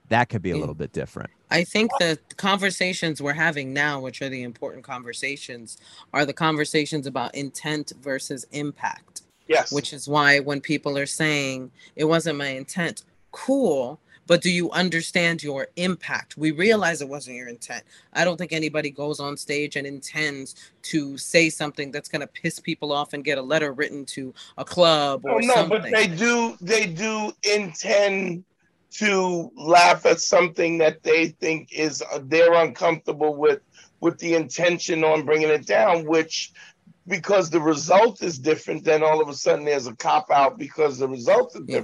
that 0.09 0.31
could 0.31 0.40
be 0.40 0.53
a 0.53 0.57
little 0.57 0.74
bit 0.74 0.92
different. 0.92 1.29
I 1.51 1.64
think 1.64 1.90
the 1.98 2.18
conversations 2.38 3.20
we're 3.20 3.35
having 3.35 3.74
now, 3.74 4.01
which 4.01 4.22
are 4.22 4.31
the 4.31 4.42
important 4.42 4.83
conversations, 4.83 5.77
are 6.14 6.24
the 6.24 6.33
conversations 6.33 7.07
about 7.07 7.35
intent 7.35 7.92
versus 8.01 8.46
impact. 8.53 9.20
yes. 9.48 9.70
Which 9.70 9.92
is 9.92 10.09
why 10.09 10.38
when 10.40 10.62
people 10.62 10.96
are 10.96 11.05
saying 11.07 11.70
it 11.96 12.05
wasn't 12.05 12.38
my 12.38 12.48
intent, 12.48 13.03
cool, 13.33 14.01
but 14.29 14.43
do 14.43 14.51
you 14.51 14.71
understand 14.71 15.43
your 15.43 15.69
impact? 15.77 16.37
We 16.37 16.53
realize 16.53 17.01
it 17.03 17.09
wasn't 17.09 17.37
your 17.37 17.49
intent. 17.49 17.83
I 18.12 18.25
don't 18.25 18.37
think 18.37 18.53
anybody 18.53 18.91
goes 18.91 19.19
on 19.19 19.37
stage 19.38 19.75
and 19.75 19.87
intends 19.87 20.55
to 20.83 21.17
say 21.17 21.49
something 21.51 21.91
that's 21.91 22.11
going 22.11 22.21
to 22.21 22.27
piss 22.27 22.61
people 22.61 22.93
off 22.93 23.14
and 23.14 23.25
get 23.25 23.38
a 23.38 23.43
letter 23.43 23.73
written 23.73 24.05
to 24.07 24.33
a 24.59 24.64
club 24.64 25.23
Oh, 25.25 25.31
or 25.31 25.41
no, 25.43 25.55
something. 25.55 25.81
but 25.81 25.91
they 25.91 26.07
do 26.07 26.57
they 26.61 26.87
do 26.87 27.33
intend 27.43 28.45
to 28.91 29.51
laugh 29.57 30.05
at 30.07 30.21
something 30.21 30.79
that 30.79 31.03
they 31.03 31.29
think 31.29 31.73
is 31.73 32.03
uh, 32.12 32.21
they're 32.25 32.55
uncomfortable 32.55 33.35
with 33.35 33.61
with 34.01 34.19
the 34.19 34.35
intention 34.35 35.05
on 35.05 35.25
bringing 35.25 35.49
it 35.49 35.67
down 35.67 36.07
which 36.07 36.53
because 37.07 37.51
the 37.51 37.61
result 37.61 38.23
is 38.23 38.38
different 38.38 38.85
then 38.85 39.03
all 39.03 39.21
of 39.21 39.29
a 39.29 39.35
sudden 39.35 39.64
there's 39.64 39.87
a 39.87 39.95
cop 39.97 40.31
out 40.31 40.59
because 40.59 40.99
the 40.99 41.09
result 41.09 41.55
is 41.55 41.62
Yeah. 41.67 41.83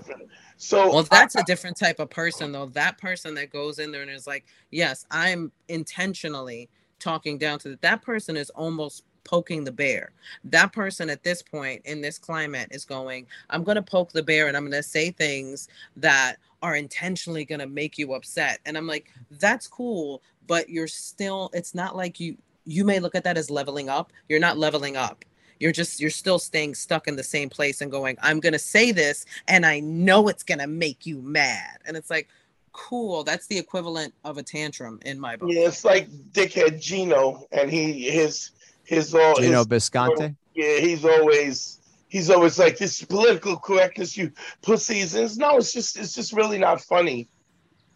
So 0.57 0.93
well, 0.93 1.03
that's 1.03 1.35
a 1.35 1.43
different 1.45 1.77
type 1.77 1.99
of 1.99 2.11
person, 2.11 2.53
though. 2.53 2.67
That 2.67 2.99
person 2.99 3.35
that 3.35 3.51
goes 3.51 3.79
in 3.79 3.90
there 3.90 4.03
and 4.03 4.11
is 4.11 4.27
like, 4.27 4.45
yes, 4.71 5.07
I'm 5.11 5.53
intentionally 5.69 6.69
talking 6.99 7.38
down 7.38 7.59
to 7.61 7.71
that. 7.71 7.83
That 7.83 8.03
person 8.03 8.37
is 8.37 8.51
almost 8.51 9.05
poking 9.25 9.64
the 9.64 9.73
bear. 9.73 10.12
That 10.45 10.73
person 10.73 11.11
at 11.11 11.23
this 11.23 11.43
point 11.43 11.83
in 11.85 12.01
this 12.01 12.19
climate 12.19 12.69
is 12.71 12.85
going, 12.85 13.27
I'm 13.51 13.64
going 13.64 13.77
to 13.77 13.83
poke 13.83 14.12
the 14.12 14.23
bear 14.23 14.49
and 14.49 14.57
I'm 14.57 14.64
going 14.64 14.73
to 14.73 14.83
say 14.83 15.11
things 15.11 15.69
that 15.97 16.37
are 16.62 16.77
intentionally 16.77 17.45
going 17.45 17.61
to 17.61 17.67
make 17.67 17.99
you 17.99 18.14
upset. 18.14 18.61
And 18.67 18.77
I'm 18.77 18.87
like, 18.87 19.11
that's 19.33 19.67
cool, 19.67 20.23
but 20.47 20.69
you're 20.69 20.87
still, 20.87 21.51
it's 21.53 21.75
not 21.75 21.97
like 21.97 22.21
you, 22.21 22.37
you 22.64 22.85
may 22.85 23.01
look 23.01 23.14
at 23.14 23.25
that 23.25 23.37
as 23.37 23.51
leveling 23.51 23.88
up. 23.88 24.12
You're 24.29 24.40
not 24.40 24.59
leveling 24.59 24.97
up. 24.97 25.25
You're 25.61 25.73
just, 25.73 26.01
you're 26.01 26.11
still 26.11 26.38
staying 26.38 26.75
stuck 26.75 27.09
in 27.09 27.17
the 27.17 27.23
same 27.23 27.49
place 27.49 27.81
and 27.81 27.90
going, 27.90 28.17
I'm 28.23 28.40
going 28.40 28.53
to 28.53 28.59
say 28.59 28.93
this 28.93 29.27
and 29.49 29.64
I 29.64 29.81
know 29.81 30.29
it's 30.29 30.43
going 30.43 30.59
to 30.59 30.67
make 30.67 31.07
you 31.07 31.21
mad. 31.21 31.79
And 31.87 31.97
it's 31.97 32.11
like, 32.11 32.29
cool. 32.73 33.25
That's 33.25 33.47
the 33.47 33.59
equivalent 33.59 34.14
of 34.25 34.38
a 34.38 34.43
tantrum 34.43 34.99
in 35.05 35.19
my 35.19 35.37
book. 35.37 35.49
yeah 35.53 35.69
it's 35.69 35.85
like 35.85 36.09
dickhead 36.33 36.81
gino 36.81 37.47
and 37.53 37.71
he 37.71 38.11
his 38.11 38.51
his 38.83 39.14
all 39.14 39.37
Gino 39.37 39.59
his, 39.59 39.67
Bisconte 39.67 40.35
yeah 40.55 40.79
he's 40.79 41.05
always 41.05 41.81
he's 42.09 42.31
always 42.31 42.59
like 42.59 42.77
this 42.77 43.01
political 43.05 43.57
correctness 43.57 44.17
you 44.17 44.33
pussies 44.61 45.14
and 45.14 45.25
it's, 45.25 45.37
no 45.37 45.57
it's 45.59 45.73
just 45.73 45.97
it's 45.97 46.14
just 46.14 46.33
really 46.33 46.59
not 46.59 46.81
funny 46.81 47.29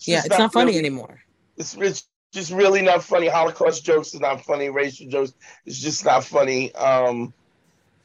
yeah, 0.00 0.18
just 0.18 0.26
it's 0.26 0.38
not 0.38 0.52
funny 0.52 0.72
really- 0.72 0.78
anymore. 0.78 1.20
it's, 1.56 1.74
it's 1.74 2.08
just 2.32 2.52
really 2.52 2.82
not 2.82 3.02
funny. 3.02 3.26
Holocaust 3.26 3.84
jokes 3.84 4.14
is 4.14 4.20
not 4.20 4.44
funny. 4.44 4.68
Racial 4.68 5.08
jokes 5.08 5.32
is 5.64 5.80
just 5.80 6.04
not 6.04 6.24
funny. 6.24 6.74
Um, 6.74 7.32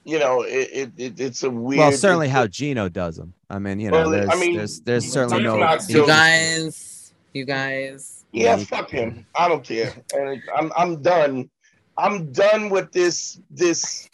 you 0.05 0.19
know, 0.19 0.41
it, 0.41 0.69
it, 0.73 0.91
it 0.97 1.19
it's 1.19 1.43
a 1.43 1.49
weird. 1.49 1.79
Well, 1.79 1.91
certainly 1.91 2.27
how 2.27 2.47
Gino 2.47 2.89
does 2.89 3.17
them. 3.17 3.33
I 3.49 3.59
mean, 3.59 3.79
you 3.79 3.91
know, 3.91 4.01
Well, 4.01 4.09
there's 4.09 4.29
I 4.29 4.35
mean, 4.35 4.57
there's, 4.57 4.81
there's 4.81 5.11
certainly 5.11 5.43
no. 5.43 5.55
You 5.87 6.05
guys, 6.07 7.13
you 7.33 7.45
guys. 7.45 8.25
Yeah, 8.31 8.57
Yeah. 8.57 8.63
fuck 8.65 8.89
him. 8.89 9.25
I 9.35 9.47
don't 9.47 9.63
care. 9.63 9.93
And 10.13 10.41
I'm 10.55 10.71
I'm 10.75 11.01
done. 11.01 11.49
I'm 11.97 12.31
done 12.31 12.69
with 12.69 12.91
this 12.91 13.39
this 13.51 14.09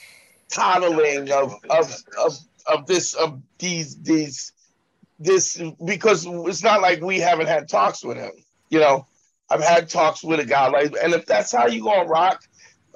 coddling 0.53 1.31
of 1.31 1.53
of 1.69 1.95
of 2.23 2.37
of 2.67 2.85
this 2.85 3.13
of 3.13 3.41
these 3.57 3.97
these 4.01 4.53
this 5.19 5.61
because 5.85 6.25
it's 6.27 6.63
not 6.63 6.81
like 6.81 7.01
we 7.01 7.19
haven't 7.19 7.47
had 7.47 7.67
talks 7.69 8.03
with 8.03 8.17
him. 8.17 8.31
You 8.69 8.79
know, 8.79 9.07
I've 9.49 9.63
had 9.63 9.89
talks 9.89 10.23
with 10.23 10.39
a 10.39 10.45
guy 10.45 10.67
like, 10.67 10.93
and 11.01 11.13
if 11.13 11.25
that's 11.25 11.51
how 11.51 11.67
you 11.67 11.83
gonna 11.83 12.07
rock, 12.07 12.43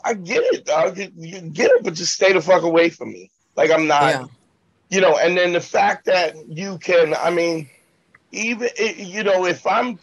I 0.03 0.13
get 0.13 0.43
it, 0.43 0.65
dog. 0.65 0.97
You, 0.97 1.11
you 1.15 1.41
get 1.41 1.71
it, 1.71 1.83
but 1.83 1.93
just 1.93 2.13
stay 2.13 2.33
the 2.33 2.41
fuck 2.41 2.63
away 2.63 2.89
from 2.89 3.11
me. 3.11 3.31
Like 3.55 3.71
I'm 3.71 3.87
not 3.87 4.13
Yeah. 4.13 4.25
you 4.89 5.01
know, 5.01 5.17
and 5.17 5.37
then 5.37 5.53
the 5.53 5.61
fact 5.61 6.05
that 6.05 6.35
you 6.47 6.77
can, 6.79 7.13
I 7.15 7.29
mean, 7.31 7.69
even 8.31 8.69
you 8.77 9.23
know, 9.23 9.45
if 9.45 9.65
I'm, 9.65 9.99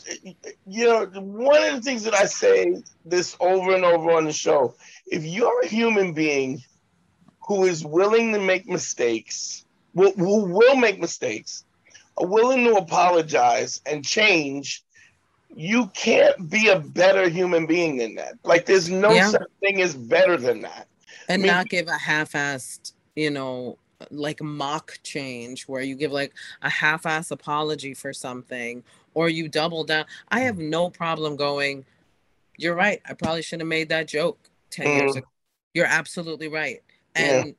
you 0.66 0.84
know, 0.84 1.06
one 1.20 1.62
of 1.64 1.74
the 1.74 1.82
things 1.82 2.04
that 2.04 2.14
I 2.14 2.24
say 2.26 2.82
this 3.04 3.36
over 3.40 3.74
and 3.74 3.84
over 3.84 4.12
on 4.12 4.24
the 4.24 4.32
show, 4.32 4.74
if 5.06 5.24
you're 5.24 5.62
a 5.62 5.66
human 5.66 6.12
being 6.12 6.62
who 7.46 7.64
is 7.64 7.84
willing 7.84 8.32
to 8.32 8.40
make 8.40 8.66
mistakes, 8.68 9.64
who 9.94 10.44
will 10.44 10.76
make 10.76 11.00
mistakes, 11.00 11.64
are 12.16 12.26
willing 12.26 12.64
to 12.64 12.74
apologize 12.76 13.80
and 13.86 14.04
change, 14.04 14.84
you 15.54 15.86
can't 15.88 16.48
be 16.48 16.68
a 16.68 16.78
better 16.78 17.28
human 17.28 17.66
being 17.66 17.96
than 17.96 18.14
that. 18.14 18.34
Like, 18.44 18.66
there's 18.66 18.88
no 18.88 19.10
Yeah. 19.12 19.28
such 19.30 19.48
thing 19.60 19.80
as 19.82 19.94
better 19.94 20.36
than 20.36 20.60
that. 20.62 20.86
and 21.28 21.42
I 21.42 21.42
mean- 21.42 21.46
not 21.48 21.68
give 21.68 21.86
a 21.88 21.96
half-assed 21.98 22.92
you 23.16 23.30
know 23.30 23.76
like 24.10 24.40
mock 24.42 24.98
change 25.02 25.64
where 25.68 25.82
you 25.82 25.94
give 25.94 26.10
like 26.12 26.32
a 26.62 26.70
half-ass 26.70 27.30
apology 27.30 27.92
for 27.94 28.12
something 28.12 28.82
or 29.14 29.28
you 29.28 29.48
double 29.48 29.84
down 29.84 30.06
i 30.30 30.40
have 30.40 30.58
no 30.58 30.88
problem 30.88 31.36
going 31.36 31.84
you're 32.56 32.74
right 32.74 33.00
i 33.06 33.12
probably 33.12 33.42
should 33.42 33.60
have 33.60 33.68
made 33.68 33.88
that 33.90 34.08
joke 34.08 34.38
10 34.70 34.86
years 34.86 35.12
Mm. 35.12 35.18
ago 35.18 35.26
you're 35.74 35.86
absolutely 35.86 36.48
right 36.48 36.82
and 37.14 37.54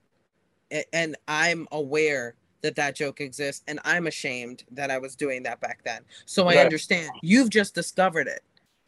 a- 0.72 0.96
and 0.96 1.16
i'm 1.28 1.68
aware 1.72 2.34
that 2.62 2.76
that 2.76 2.96
joke 2.96 3.22
exists 3.22 3.64
and 3.68 3.80
i'm 3.86 4.08
ashamed 4.08 4.64
that 4.72 4.90
i 4.92 4.98
was 4.98 5.16
doing 5.16 5.44
that 5.44 5.60
back 5.60 5.80
then 5.84 6.02
so 6.26 6.44
i 6.48 6.56
Right. 6.56 6.66
understand 6.66 7.10
you've 7.22 7.50
just 7.50 7.74
discovered 7.76 8.28
it 8.28 8.42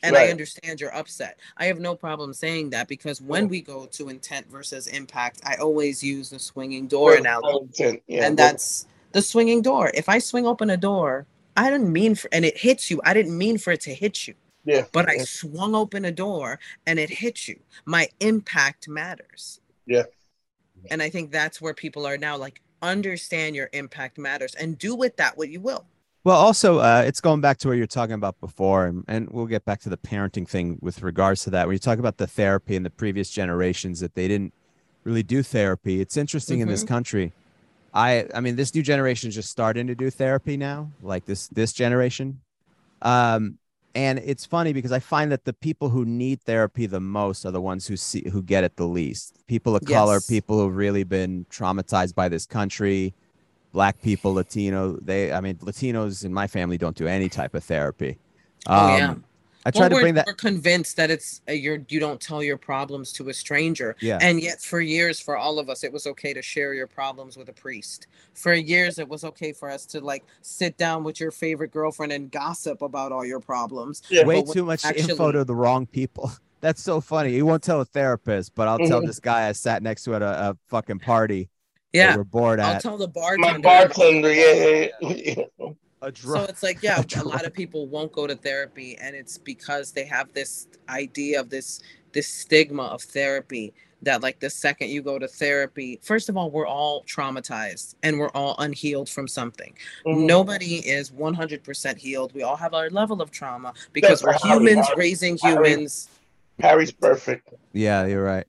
and 0.05 0.17
I 0.17 0.27
understand 0.27 0.81
you're 0.81 0.93
upset. 0.93 1.39
I 1.55 1.63
have 1.67 1.79
no 1.79 1.95
problem 1.95 2.33
saying 2.33 2.71
that 2.71 2.89
because 2.89 3.21
when 3.21 3.47
we 3.47 3.61
go 3.61 3.85
to 3.85 4.09
intent 4.09 4.51
versus 4.51 4.87
impact, 4.87 5.39
I 5.45 5.55
always 5.55 6.03
use 6.03 6.29
the 6.29 6.39
swinging 6.39 6.87
door 6.87 7.15
analogy. 7.15 8.03
Yeah, 8.07 8.25
and 8.25 8.37
that's 8.37 8.85
the 9.13 9.21
swinging 9.21 9.61
door. 9.61 9.91
If 9.93 10.09
I 10.09 10.19
swing 10.19 10.45
open 10.45 10.69
a 10.71 10.75
door, 10.75 11.25
I 11.55 11.69
didn't 11.69 11.93
mean 11.93 12.15
for 12.15 12.27
and 12.33 12.43
it 12.43 12.57
hits 12.57 12.91
you. 12.91 12.99
I 13.05 13.13
didn't 13.13 13.37
mean 13.37 13.57
for 13.57 13.71
it 13.71 13.79
to 13.81 13.93
hit 13.93 14.27
you. 14.27 14.33
yeah. 14.65 14.83
But 14.91 15.07
I 15.07 15.19
swung 15.19 15.73
open 15.73 16.03
a 16.03 16.11
door 16.11 16.59
and 16.85 16.99
it 16.99 17.09
hit 17.09 17.47
you. 17.47 17.57
My 17.85 18.09
impact 18.19 18.89
matters. 18.89 19.61
Yeah. 19.85 20.03
And 20.91 21.01
I 21.01 21.09
think 21.09 21.31
that's 21.31 21.61
where 21.61 21.73
people 21.73 22.05
are 22.05 22.17
now 22.17 22.35
like 22.35 22.59
understand 22.83 23.55
your 23.55 23.69
impact 23.73 24.19
matters 24.19 24.53
and 24.53 24.77
do 24.77 24.93
with 24.93 25.15
that 25.17 25.37
what 25.37 25.49
you 25.49 25.59
will. 25.59 25.85
Well, 26.25 26.37
also, 26.37 26.79
uh, 26.79 27.03
it's 27.05 27.19
going 27.19 27.41
back 27.41 27.57
to 27.59 27.67
what 27.67 27.77
you're 27.77 27.87
talking 27.87 28.13
about 28.13 28.39
before, 28.39 28.85
and, 28.85 29.03
and 29.09 29.29
we'll 29.29 29.45
get 29.45 29.65
back 29.65 29.81
to 29.81 29.89
the 29.89 29.97
parenting 29.97 30.47
thing 30.47 30.77
with 30.81 31.01
regards 31.01 31.43
to 31.43 31.49
that. 31.49 31.67
When 31.67 31.73
you 31.73 31.79
talk 31.79 31.99
about 31.99 32.17
the 32.17 32.27
therapy 32.27 32.77
and 32.77 32.85
the 32.85 32.89
previous 32.89 33.29
generations 33.29 33.99
that 33.99 34.15
they 34.15 34.29
didn't 34.29 34.53
really 35.03 35.23
do 35.23 35.43
therapy, 35.43 35.99
it's 35.99 36.15
interesting 36.15 36.61
in 36.61 36.69
this 36.69 36.83
country. 36.83 37.33
I, 37.93 38.27
I 38.33 38.39
mean, 38.39 38.55
this 38.55 38.73
new 38.73 38.81
generation 38.81 39.29
is 39.29 39.35
just 39.35 39.49
starting 39.49 39.87
to 39.87 39.95
do 39.95 40.09
therapy 40.09 40.55
now, 40.55 40.91
like 41.01 41.25
this 41.25 41.47
this 41.49 41.73
generation. 41.73 42.39
Um, 43.01 43.59
and 43.95 44.19
it's 44.19 44.45
funny 44.45 44.73
because 44.73 44.91
I 44.91 44.99
find 44.99 45.31
that 45.31 45.45
the 45.45 45.53
people 45.53 45.89
who 45.89 46.03
need 46.03 46.41
therapy 46.41 46.85
the 46.87 46.99
most 46.99 47.45
are 47.45 47.51
the 47.51 47.61
ones 47.61 47.87
who 47.87 47.95
see 47.95 48.27
who 48.31 48.41
get 48.41 48.63
it 48.63 48.75
the 48.75 48.87
least. 48.87 49.37
People 49.47 49.75
of 49.75 49.85
color, 49.85 50.19
people 50.19 50.59
who've 50.59 50.75
really 50.75 51.03
been 51.03 51.45
traumatized 51.51 52.15
by 52.15 52.27
this 52.27 52.45
country, 52.45 53.13
black 53.71 54.01
people, 54.01 54.33
Latino. 54.33 54.97
They, 55.01 55.31
I 55.31 55.41
mean, 55.41 55.57
Latinos 55.57 56.25
in 56.25 56.33
my 56.33 56.47
family 56.47 56.77
don't 56.77 56.95
do 56.95 57.07
any 57.07 57.29
type 57.29 57.53
of 57.53 57.63
therapy. 57.63 58.17
Oh, 58.67 58.97
yeah. 58.97 59.11
Um, 59.11 59.23
I 59.65 59.71
try 59.71 59.81
Well, 59.81 59.89
to 59.89 59.95
we're, 59.95 60.01
bring 60.01 60.13
that. 60.15 60.25
we're 60.27 60.33
convinced 60.33 60.97
that 60.97 61.09
it's 61.09 61.41
uh, 61.47 61.53
you're 61.53 61.79
you 61.89 61.99
don't 61.99 62.19
tell 62.19 62.43
your 62.43 62.57
problems 62.57 63.11
to 63.13 63.29
a 63.29 63.33
stranger. 63.33 63.95
Yeah. 64.01 64.19
And 64.21 64.41
yet, 64.41 64.61
for 64.61 64.81
years, 64.81 65.19
for 65.19 65.37
all 65.37 65.57
of 65.59 65.69
us, 65.69 65.83
it 65.83 65.91
was 65.93 66.05
okay 66.07 66.33
to 66.33 66.41
share 66.41 66.73
your 66.73 66.87
problems 66.87 67.37
with 67.37 67.47
a 67.49 67.53
priest. 67.53 68.07
For 68.33 68.53
years, 68.53 68.99
it 68.99 69.07
was 69.07 69.23
okay 69.23 69.53
for 69.53 69.69
us 69.69 69.85
to 69.87 70.01
like 70.01 70.23
sit 70.41 70.77
down 70.77 71.03
with 71.03 71.19
your 71.19 71.31
favorite 71.31 71.71
girlfriend 71.71 72.11
and 72.11 72.29
gossip 72.29 72.81
about 72.81 73.11
all 73.11 73.25
your 73.25 73.39
problems. 73.39 74.01
Yeah. 74.09 74.25
way 74.25 74.43
too 74.43 74.65
much 74.65 74.83
info 74.85 74.89
actually- 75.11 75.31
to 75.33 75.43
the 75.45 75.55
wrong 75.55 75.85
people. 75.85 76.31
That's 76.61 76.81
so 76.81 77.01
funny. 77.01 77.31
You 77.33 77.45
won't 77.45 77.61
tell 77.61 77.81
a 77.81 77.85
therapist, 77.85 78.55
but 78.55 78.67
I'll 78.69 78.77
tell 78.79 79.01
Mhm. 79.01 79.07
this 79.07 79.19
guy 79.19 79.49
I 79.49 79.51
sat 79.51 79.83
next 79.83 80.03
to 80.03 80.15
at 80.15 80.21
a, 80.21 80.49
a 80.51 80.57
fucking 80.69 80.99
party 80.99 81.49
Yeah. 81.91 82.15
we're 82.15 82.23
bored 82.23 82.61
I'll 82.61 82.75
at. 82.75 82.81
tell 82.81 82.97
the 82.97 83.07
My 83.07 83.11
bartender. 83.13 83.59
bartender, 83.61 84.33
yeah, 84.33 84.87
yeah, 85.01 85.13
yeah. 85.59 85.65
a 86.03 86.15
So 86.15 86.43
it's 86.43 86.63
like, 86.63 86.81
yeah, 86.83 87.01
a 87.17 87.21
a 87.21 87.23
lot 87.23 87.45
of 87.45 87.53
people 87.53 87.87
won't 87.87 88.11
go 88.11 88.27
to 88.27 88.35
therapy, 88.35 88.97
and 88.99 89.15
it's 89.15 89.37
because 89.37 89.91
they 89.91 90.05
have 90.05 90.31
this 90.33 90.67
idea 90.89 91.39
of 91.39 91.49
this 91.49 91.81
this 92.11 92.27
stigma 92.27 92.83
of 92.83 93.01
therapy 93.01 93.73
that 94.03 94.21
like 94.21 94.39
the 94.39 94.49
second 94.49 94.89
you 94.89 95.01
go 95.01 95.17
to 95.17 95.27
therapy, 95.27 95.97
first 96.03 96.27
of 96.29 96.35
all, 96.37 96.51
we're 96.51 96.67
all 96.67 97.03
traumatized 97.05 97.95
and 98.03 98.19
we're 98.19 98.29
all 98.31 98.55
unhealed 98.59 99.09
from 99.09 99.27
something. 99.27 99.73
Mhm. 100.05 100.25
Nobody 100.25 100.75
is 100.87 101.09
100% 101.11 101.97
healed. 101.97 102.33
We 102.35 102.43
all 102.43 102.57
have 102.57 102.73
our 102.73 102.89
level 102.89 103.21
of 103.21 103.31
trauma 103.31 103.73
because 103.93 104.21
Except 104.21 104.43
we're 104.43 104.49
Harry. 104.49 104.59
humans 104.59 104.87
Harry- 104.87 104.99
raising 104.99 105.37
Harry. 105.41 105.55
humans. 105.69 106.09
Harry's 106.59 106.91
perfect. 106.91 107.49
yeah, 107.71 108.05
you're 108.05 108.23
right. 108.23 108.45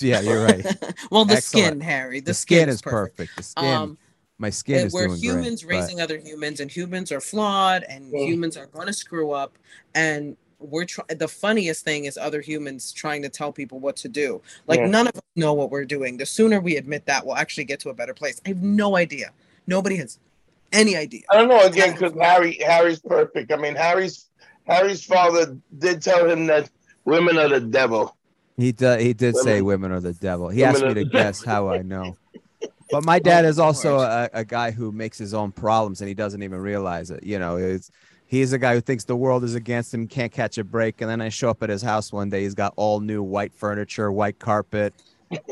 Yeah, 0.00 0.20
you're 0.20 0.44
right. 0.44 0.64
well, 1.10 1.24
the 1.24 1.34
Excellent. 1.36 1.66
skin, 1.66 1.80
Harry. 1.80 2.20
The, 2.20 2.26
The, 2.26 2.34
skin, 2.34 2.58
skin, 2.58 2.68
is 2.68 2.82
perfect. 2.82 3.34
The 3.36 3.42
skin, 3.42 3.64
Um, 3.64 3.98
my 4.38 4.50
skin 4.50 4.86
is 4.86 4.92
we're 4.92 5.08
doing 5.08 5.18
humans 5.20 5.62
great. 5.64 5.76
but- 5.76 5.82
raising 5.82 6.00
other 6.00 6.18
humans 6.18 6.60
and 6.60 6.70
humans 6.70 7.10
are 7.12 7.20
flawed 7.20 7.84
and 7.88 8.12
Mm. 8.12 8.26
humans 8.26 8.56
are 8.56 8.66
going 8.66 8.86
to 8.86 8.92
screw 8.92 9.32
up 9.32 9.58
and 9.94 10.36
we're 10.60 10.84
trying 10.84 11.06
the 11.18 11.28
funniest 11.28 11.84
thing 11.84 12.04
is 12.06 12.16
other 12.18 12.40
humans 12.40 12.90
trying 12.92 13.22
to 13.22 13.28
tell 13.28 13.52
people 13.52 13.78
what 13.78 13.96
to 13.96 14.08
do 14.08 14.40
like 14.66 14.80
Yeah. 14.80 14.86
none 14.86 15.06
of 15.06 15.14
us 15.14 15.22
know 15.36 15.54
what 15.54 15.70
we're 15.70 15.84
doing 15.84 16.16
the 16.16 16.26
sooner 16.26 16.60
we 16.60 16.76
admit 16.76 17.06
that 17.06 17.24
we'll 17.24 17.36
actually 17.36 17.64
get 17.64 17.78
to 17.80 17.90
a 17.90 17.94
better 17.94 18.14
place 18.14 18.40
i 18.44 18.48
have 18.48 18.62
no 18.62 18.96
idea 18.96 19.30
nobody 19.66 19.96
has 19.96 20.18
any 20.72 20.96
idea 20.96 21.22
I 21.30 21.36
don't 21.38 21.48
know 21.48 21.62
again 21.64 21.92
because 21.94 22.12
Harry 22.20 22.58
Harry's 22.64 22.98
perfect. 23.00 23.50
I 23.52 23.56
mean 23.56 23.74
Harry's 23.74 24.26
Harry's 24.66 25.02
father 25.04 25.56
did 25.78 26.02
tell 26.02 26.28
him 26.28 26.46
that 26.46 26.68
women 27.06 27.38
are 27.38 27.48
the 27.48 27.60
devil. 27.60 28.14
He 28.58 28.72
did. 28.72 29.00
He 29.00 29.14
did 29.14 29.34
say 29.36 29.62
Women- 29.62 29.82
women 29.92 29.92
are 29.92 30.00
the 30.00 30.12
devil. 30.12 30.50
He 30.50 30.60
women 30.60 30.74
asked 30.74 30.84
me 30.84 30.94
to 30.94 31.04
guess 31.04 31.38
devil. 31.40 31.50
how 31.52 31.68
I 31.70 31.78
know. 31.82 32.18
But 32.92 33.04
my 33.04 33.18
dad 33.18 33.44
is 33.44 33.58
also 33.58 33.98
a, 33.98 34.30
a 34.32 34.44
guy 34.44 34.70
who 34.70 34.92
makes 34.92 35.18
his 35.18 35.34
own 35.34 35.52
problems 35.52 36.00
and 36.00 36.08
he 36.08 36.14
doesn't 36.14 36.42
even 36.42 36.58
realize 36.60 37.10
it. 37.10 37.22
You 37.22 37.38
know, 37.38 37.56
it's 37.56 37.90
he's 38.26 38.52
a 38.52 38.58
guy 38.58 38.74
who 38.74 38.80
thinks 38.80 39.04
the 39.04 39.16
world 39.16 39.44
is 39.44 39.54
against 39.54 39.92
him, 39.92 40.06
can't 40.06 40.32
catch 40.32 40.58
a 40.58 40.64
break. 40.64 41.00
And 41.00 41.10
then 41.10 41.20
I 41.20 41.28
show 41.28 41.50
up 41.50 41.62
at 41.62 41.68
his 41.68 41.82
house 41.82 42.12
one 42.12 42.30
day. 42.30 42.42
He's 42.42 42.54
got 42.54 42.72
all 42.76 43.00
new 43.00 43.22
white 43.22 43.52
furniture, 43.52 44.10
white 44.10 44.38
carpet. 44.38 44.94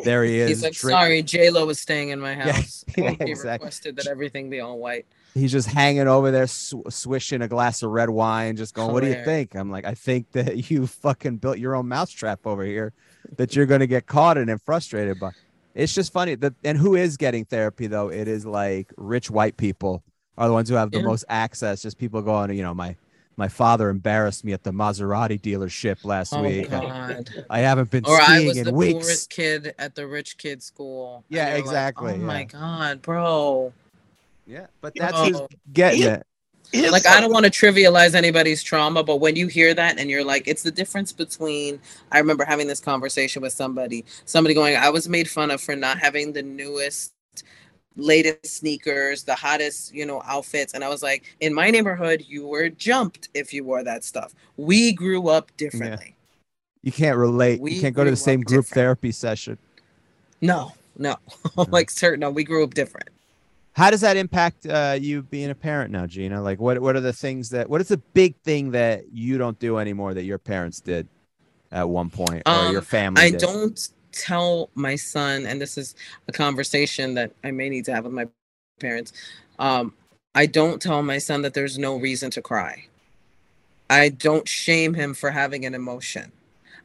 There 0.05 0.25
he 0.25 0.39
is. 0.41 0.49
he's 0.49 0.63
like 0.63 0.73
drink- 0.73 0.99
sorry 0.99 1.23
j-lo 1.23 1.69
is 1.69 1.79
staying 1.79 2.09
in 2.09 2.19
my 2.19 2.35
house 2.47 2.83
yeah, 2.97 3.11
he 3.11 3.31
exactly. 3.31 3.51
requested 3.51 3.97
that 3.97 4.07
everything 4.07 4.49
be 4.49 4.61
all 4.61 4.79
white 4.79 5.05
He's 5.37 5.53
just 5.53 5.69
hanging 5.69 6.09
over 6.09 6.31
there, 6.31 6.47
sw- 6.47 6.77
swishing 6.89 7.43
a 7.43 7.49
glass 7.49 7.83
of 7.83 7.91
red 7.91 8.09
wine, 8.09 8.57
just 8.57 8.73
going, 8.73 8.91
"What 8.91 9.03
do 9.03 9.11
you 9.11 9.23
think?" 9.23 9.55
I'm 9.55 9.71
like, 9.71 9.85
"I 9.85 9.93
think 9.93 10.33
that 10.33 10.71
you 10.71 10.87
fucking 10.87 11.37
built 11.37 11.59
your 11.59 11.75
own 11.75 11.89
mousetrap 11.89 12.47
over 12.47 12.65
here, 12.65 12.95
that 13.37 13.55
you're 13.55 13.67
going 13.67 13.81
to 13.81 13.87
get 13.87 14.07
caught 14.07 14.39
in 14.39 14.49
and 14.49 14.61
frustrated 14.63 15.21
by." 15.21 15.33
It's 15.77 15.93
just 15.95 16.11
funny 16.13 16.35
that, 16.37 16.55
and 16.65 16.79
who 16.79 16.97
is 16.97 17.17
getting 17.19 17.45
therapy 17.45 17.87
though? 17.87 18.09
It 18.11 18.29
is 18.29 18.47
like 18.47 18.93
rich 18.97 19.31
white 19.31 19.57
people 19.59 20.03
are 20.39 20.49
the 20.49 20.55
ones 20.55 20.69
who 20.71 20.75
have 20.75 20.91
the 20.91 20.99
Yeah. 20.99 21.05
most 21.05 21.25
access. 21.29 21.83
Just 21.83 21.99
people 21.99 22.23
going, 22.23 22.51
you 22.57 22.63
know, 22.63 22.75
my 22.75 22.97
my 23.37 23.49
father 23.49 23.91
embarrassed 23.91 24.45
me 24.45 24.55
at 24.55 24.63
the 24.65 24.71
Maserati 24.73 25.39
dealership 25.39 26.03
last 26.07 26.33
oh 26.33 26.41
week. 26.43 26.71
god 26.71 27.29
I 27.51 27.59
haven't 27.59 27.91
been 27.91 28.07
or 28.07 28.19
I 28.19 28.25
skiing 28.25 28.47
was 28.49 28.57
in 28.57 28.65
the 28.65 28.73
weeks. 28.73 29.05
poorest 29.05 29.31
kid 29.31 29.75
at 29.79 29.95
the 29.95 30.07
rich 30.07 30.39
kid 30.39 30.63
school. 30.63 31.23
Yeah, 31.29 31.49
you're 31.49 31.57
like, 31.57 31.65
exactly, 31.65 32.15
oh 32.15 32.17
my 32.17 32.45
god, 32.45 33.03
bro! 33.03 33.75
Yeah, 34.47 34.69
but 34.81 34.95
Yeah. 34.97 35.11
that's 35.11 35.29
who's 35.29 35.41
Oh. 35.41 35.49
getting 35.75 36.03
Yeah. 36.03 36.15
it. 36.15 36.27
Here's 36.81 36.93
Like 36.93 37.07
I 37.07 37.21
don't 37.21 37.33
want 37.33 37.45
to 37.45 37.51
trivialize 37.51 38.15
anybody's 38.15 38.63
trauma, 38.63 39.03
but 39.03 39.17
when 39.17 39.37
you 39.37 39.47
hear 39.47 39.75
that 39.75 39.99
and 39.99 40.11
you're 40.11 40.25
like, 40.25 40.47
it's 40.47 40.63
the 40.63 40.71
difference 40.71 41.13
between. 41.13 41.81
I 42.13 42.19
remember 42.19 42.45
having 42.45 42.67
this 42.67 42.81
conversation 42.81 43.43
with 43.43 43.53
somebody. 43.53 44.05
Somebody 44.25 44.55
going, 44.55 44.77
I 44.77 44.91
was 44.91 45.09
made 45.09 45.29
fun 45.29 45.51
of 45.51 45.61
for 45.61 45.77
not 45.77 45.99
having 45.99 46.33
the 46.33 46.43
newest 46.43 47.13
latest 47.97 48.47
sneakers, 48.47 49.25
the 49.25 49.35
hottest, 49.35 49.95
you 49.95 50.07
know, 50.07 50.23
outfits. 50.25 50.75
And 50.75 50.85
I 50.85 50.89
was 50.89 51.03
like, 51.03 51.25
in 51.41 51.55
my 51.55 51.71
neighborhood, 51.71 52.25
you 52.27 52.47
were 52.47 52.69
jumped 52.69 53.29
if 53.35 53.53
you 53.53 53.65
wore 53.65 53.83
that 53.85 54.05
stuff. 54.05 54.35
We 54.57 54.93
grew 54.93 55.29
up 55.29 55.55
differently. 55.57 56.15
You 56.83 56.93
can't 56.93 57.17
relate. 57.17 57.61
We 57.61 57.73
you 57.73 57.81
can't 57.81 57.97
go 57.97 58.05
to 58.05 58.11
the 58.11 58.17
same 58.17 58.43
group 58.43 58.67
different. 58.67 58.75
therapy 58.75 59.13
session. 59.13 59.59
No, 60.41 60.73
no. 60.97 61.17
like 61.69 61.91
certain 61.91 62.21
no, 62.21 62.31
we 62.31 62.45
grew 62.45 62.63
up 62.63 62.75
different. 62.75 63.09
How 63.77 63.91
does 63.91 64.01
that 64.01 64.17
impact 64.17 64.67
uh, 64.67 64.97
you 64.99 65.23
being 65.23 65.51
a 65.51 65.55
parent 65.55 65.93
now, 65.93 66.07
Gina? 66.07 66.41
Like, 66.41 66.59
what 66.61 66.81
what 66.81 66.97
are 66.97 67.01
the 67.01 67.13
things 67.13 67.51
that 67.51 67.69
what 67.69 67.83
is 67.83 67.89
the 67.89 67.99
big 67.99 68.35
thing 68.43 68.71
that 68.71 69.13
you 69.13 69.37
don't 69.37 69.59
do 69.59 69.77
anymore 69.79 70.15
that 70.15 70.25
your 70.25 70.39
parents 70.39 70.81
did 70.81 71.07
at 71.71 71.87
one 71.87 72.09
point 72.09 72.43
or 72.47 72.53
Um, 72.53 72.73
your 72.73 72.81
family? 72.81 73.23
I 73.23 73.31
did? 73.33 73.41
don't 73.41 73.89
tell 74.13 74.71
my 74.75 74.97
son, 74.97 75.45
and 75.45 75.61
this 75.61 75.77
is 75.77 75.95
a 76.27 76.33
conversation 76.33 77.15
that 77.15 77.33
I 77.45 77.51
may 77.51 77.69
need 77.69 77.85
to 77.85 77.95
have 77.95 78.05
with 78.05 78.15
my 78.15 78.29
parents. 78.81 79.13
Um, 79.59 79.93
I 80.35 80.47
don't 80.47 80.81
tell 80.81 81.03
my 81.03 81.19
son 81.19 81.43
that 81.43 81.53
there's 81.53 81.79
no 81.79 81.97
reason 81.97 82.31
to 82.31 82.43
cry. 82.43 82.87
I 83.91 84.09
don't 84.09 84.49
shame 84.49 84.95
him 84.95 85.13
for 85.15 85.31
having 85.31 85.67
an 85.67 85.75
emotion. 85.75 86.33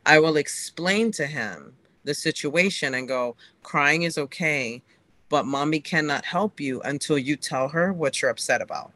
I 0.05 0.19
will 0.19 0.35
explain 0.35 1.11
to 1.13 1.25
him 1.25 1.73
the 2.03 2.13
situation 2.13 2.93
and 2.95 3.07
go, 3.07 3.37
crying 3.63 4.03
is 4.03 4.17
okay, 4.17 4.81
but 5.31 5.45
mommy 5.45 5.79
cannot 5.79 6.25
help 6.25 6.59
you 6.59 6.81
until 6.81 7.17
you 7.17 7.37
tell 7.37 7.69
her 7.69 7.93
what 7.93 8.21
you're 8.21 8.29
upset 8.29 8.61
about. 8.61 8.91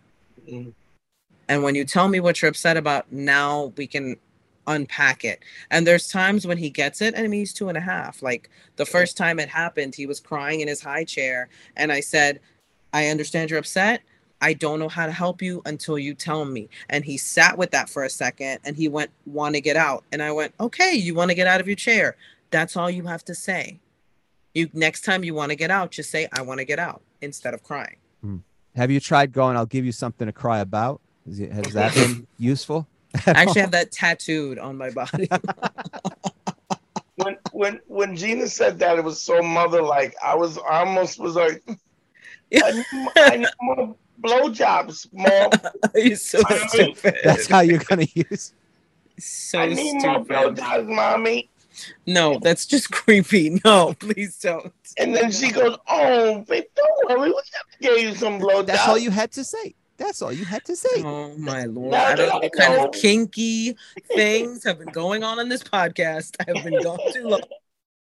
Mm. 0.47 0.73
And 1.47 1.63
when 1.63 1.75
you 1.75 1.86
tell 1.86 2.09
me 2.09 2.19
what 2.19 2.41
you're 2.41 2.49
upset 2.49 2.75
about, 2.75 3.09
now 3.09 3.71
we 3.77 3.88
can 3.88 4.17
unpack 4.67 5.23
it. 5.23 5.39
And 5.71 5.88
there's 5.88 6.09
times 6.09 6.45
when 6.45 6.57
he 6.57 6.69
gets 6.69 7.01
it, 7.01 7.13
and 7.13 7.23
I 7.23 7.27
mean, 7.29 7.39
he's 7.39 7.53
two 7.53 7.69
and 7.69 7.77
a 7.77 7.81
half. 7.81 8.21
Like 8.21 8.49
the 8.75 8.86
first 8.86 9.15
time 9.15 9.39
it 9.39 9.47
happened, 9.47 9.95
he 9.95 10.05
was 10.05 10.19
crying 10.19 10.59
in 10.59 10.67
his 10.67 10.81
high 10.81 11.05
chair. 11.05 11.47
And 11.77 11.89
I 11.89 12.01
said, 12.01 12.41
I 12.91 13.07
understand 13.07 13.49
you're 13.49 13.59
upset. 13.59 14.01
I 14.41 14.53
don't 14.53 14.79
know 14.79 14.89
how 14.89 15.05
to 15.05 15.13
help 15.13 15.41
you 15.41 15.61
until 15.65 15.97
you 15.97 16.13
tell 16.13 16.43
me. 16.43 16.67
And 16.89 17.05
he 17.05 17.17
sat 17.17 17.57
with 17.57 17.71
that 17.71 17.89
for 17.89 18.03
a 18.03 18.09
second 18.09 18.59
and 18.65 18.75
he 18.75 18.89
went, 18.89 19.09
Want 19.25 19.55
to 19.55 19.61
get 19.61 19.77
out. 19.77 20.03
And 20.11 20.21
I 20.21 20.33
went, 20.33 20.53
Okay, 20.59 20.95
you 20.95 21.15
want 21.15 21.31
to 21.31 21.36
get 21.36 21.47
out 21.47 21.61
of 21.61 21.67
your 21.67 21.77
chair. 21.77 22.17
That's 22.51 22.75
all 22.75 22.89
you 22.89 23.03
have 23.03 23.23
to 23.25 23.36
say. 23.36 23.79
You 24.56 24.70
next 24.74 25.01
time 25.01 25.24
you 25.24 25.34
want 25.36 25.51
to 25.51 25.56
get 25.56 25.70
out, 25.70 25.91
just 25.91 26.10
say, 26.10 26.28
I 26.34 26.41
want 26.41 26.60
to 26.60 26.66
get 26.66 26.80
out 26.80 27.01
instead 27.22 27.53
of 27.53 27.62
crying. 27.62 27.97
Mm-hmm. 28.26 28.38
Have 28.76 28.89
you 28.89 28.99
tried 28.99 29.32
going? 29.34 29.56
I'll 29.58 29.66
give 29.68 29.86
you 29.86 29.91
something 29.91 30.26
to 30.26 30.34
cry 30.34 30.60
about. 30.60 31.01
Has, 31.28 31.39
it- 31.39 31.51
has 31.51 31.74
that 31.74 31.93
been 31.93 32.26
useful? 32.39 32.88
I 33.28 33.32
actually 33.32 33.62
have 33.62 33.72
that 33.72 33.91
tattooed 33.91 34.58
on 34.58 34.78
my 34.78 34.89
body. 34.89 35.30
When 37.18 37.38
when 37.53 37.80
when 37.88 38.16
Gina 38.18 38.45
said 38.47 38.78
that, 38.80 38.97
it 38.97 39.03
was 39.03 39.22
so 39.22 39.41
mother 39.41 39.82
like. 39.82 40.14
I 40.22 40.36
was 40.36 40.58
I 40.58 40.80
almost 40.80 41.18
was 41.18 41.36
like, 41.36 41.64
I 42.53 42.72
need, 42.72 42.86
more- 42.91 43.12
I 43.16 43.38
need 43.38 43.47
more 43.62 43.95
blowjobs, 44.22 45.08
mom. 45.14 45.51
You're 45.95 46.18
so 46.18 46.41
stupid. 46.68 47.16
That's 47.24 47.47
how 47.47 47.62
you're 47.62 47.80
gonna 47.80 48.08
use. 48.14 48.53
so 49.18 49.60
I 49.60 49.68
need 49.70 49.93
more 50.03 50.26
stupid. 50.26 50.28
blowjobs, 50.58 50.88
mommy. 50.93 51.49
No, 52.05 52.39
that's 52.39 52.65
just 52.65 52.91
creepy. 52.91 53.59
No, 53.63 53.93
please 53.99 54.38
don't. 54.39 54.73
And 54.97 55.15
then 55.15 55.32
she 55.32 55.51
goes, 55.51 55.78
"Oh, 55.88 56.39
babe, 56.47 56.63
don't 56.76 57.19
worry, 57.19 57.30
we 57.30 57.36
have 57.36 57.71
to 57.71 57.78
get 57.80 58.01
you 58.01 58.15
some 58.15 58.39
blowjobs." 58.39 58.67
That's 58.67 58.88
all 58.88 58.97
you 58.97 59.11
had 59.11 59.32
to 59.34 59.43
say. 59.43 59.76
That's 59.97 60.21
all 60.21 60.34
you 60.34 60.43
had 60.43 60.65
to 60.65 60.76
say. 60.76 61.03
Oh 61.03 61.36
my 61.38 61.63
lord! 61.65 61.91
Now 61.91 62.05
I 62.05 62.15
don't 62.15 62.30
know 62.30 62.39
what 62.39 62.51
kind 62.53 62.86
of 62.86 62.91
kinky 62.91 63.78
things 64.13 64.63
have 64.65 64.80
been 64.80 64.89
going 64.89 65.23
on 65.23 65.39
in 65.39 65.49
this 65.49 65.63
podcast. 65.63 66.36
I 66.39 66.53
have 66.53 66.63
been 66.65 66.82
gone 66.82 66.99
too 67.13 67.28
long. 67.28 67.41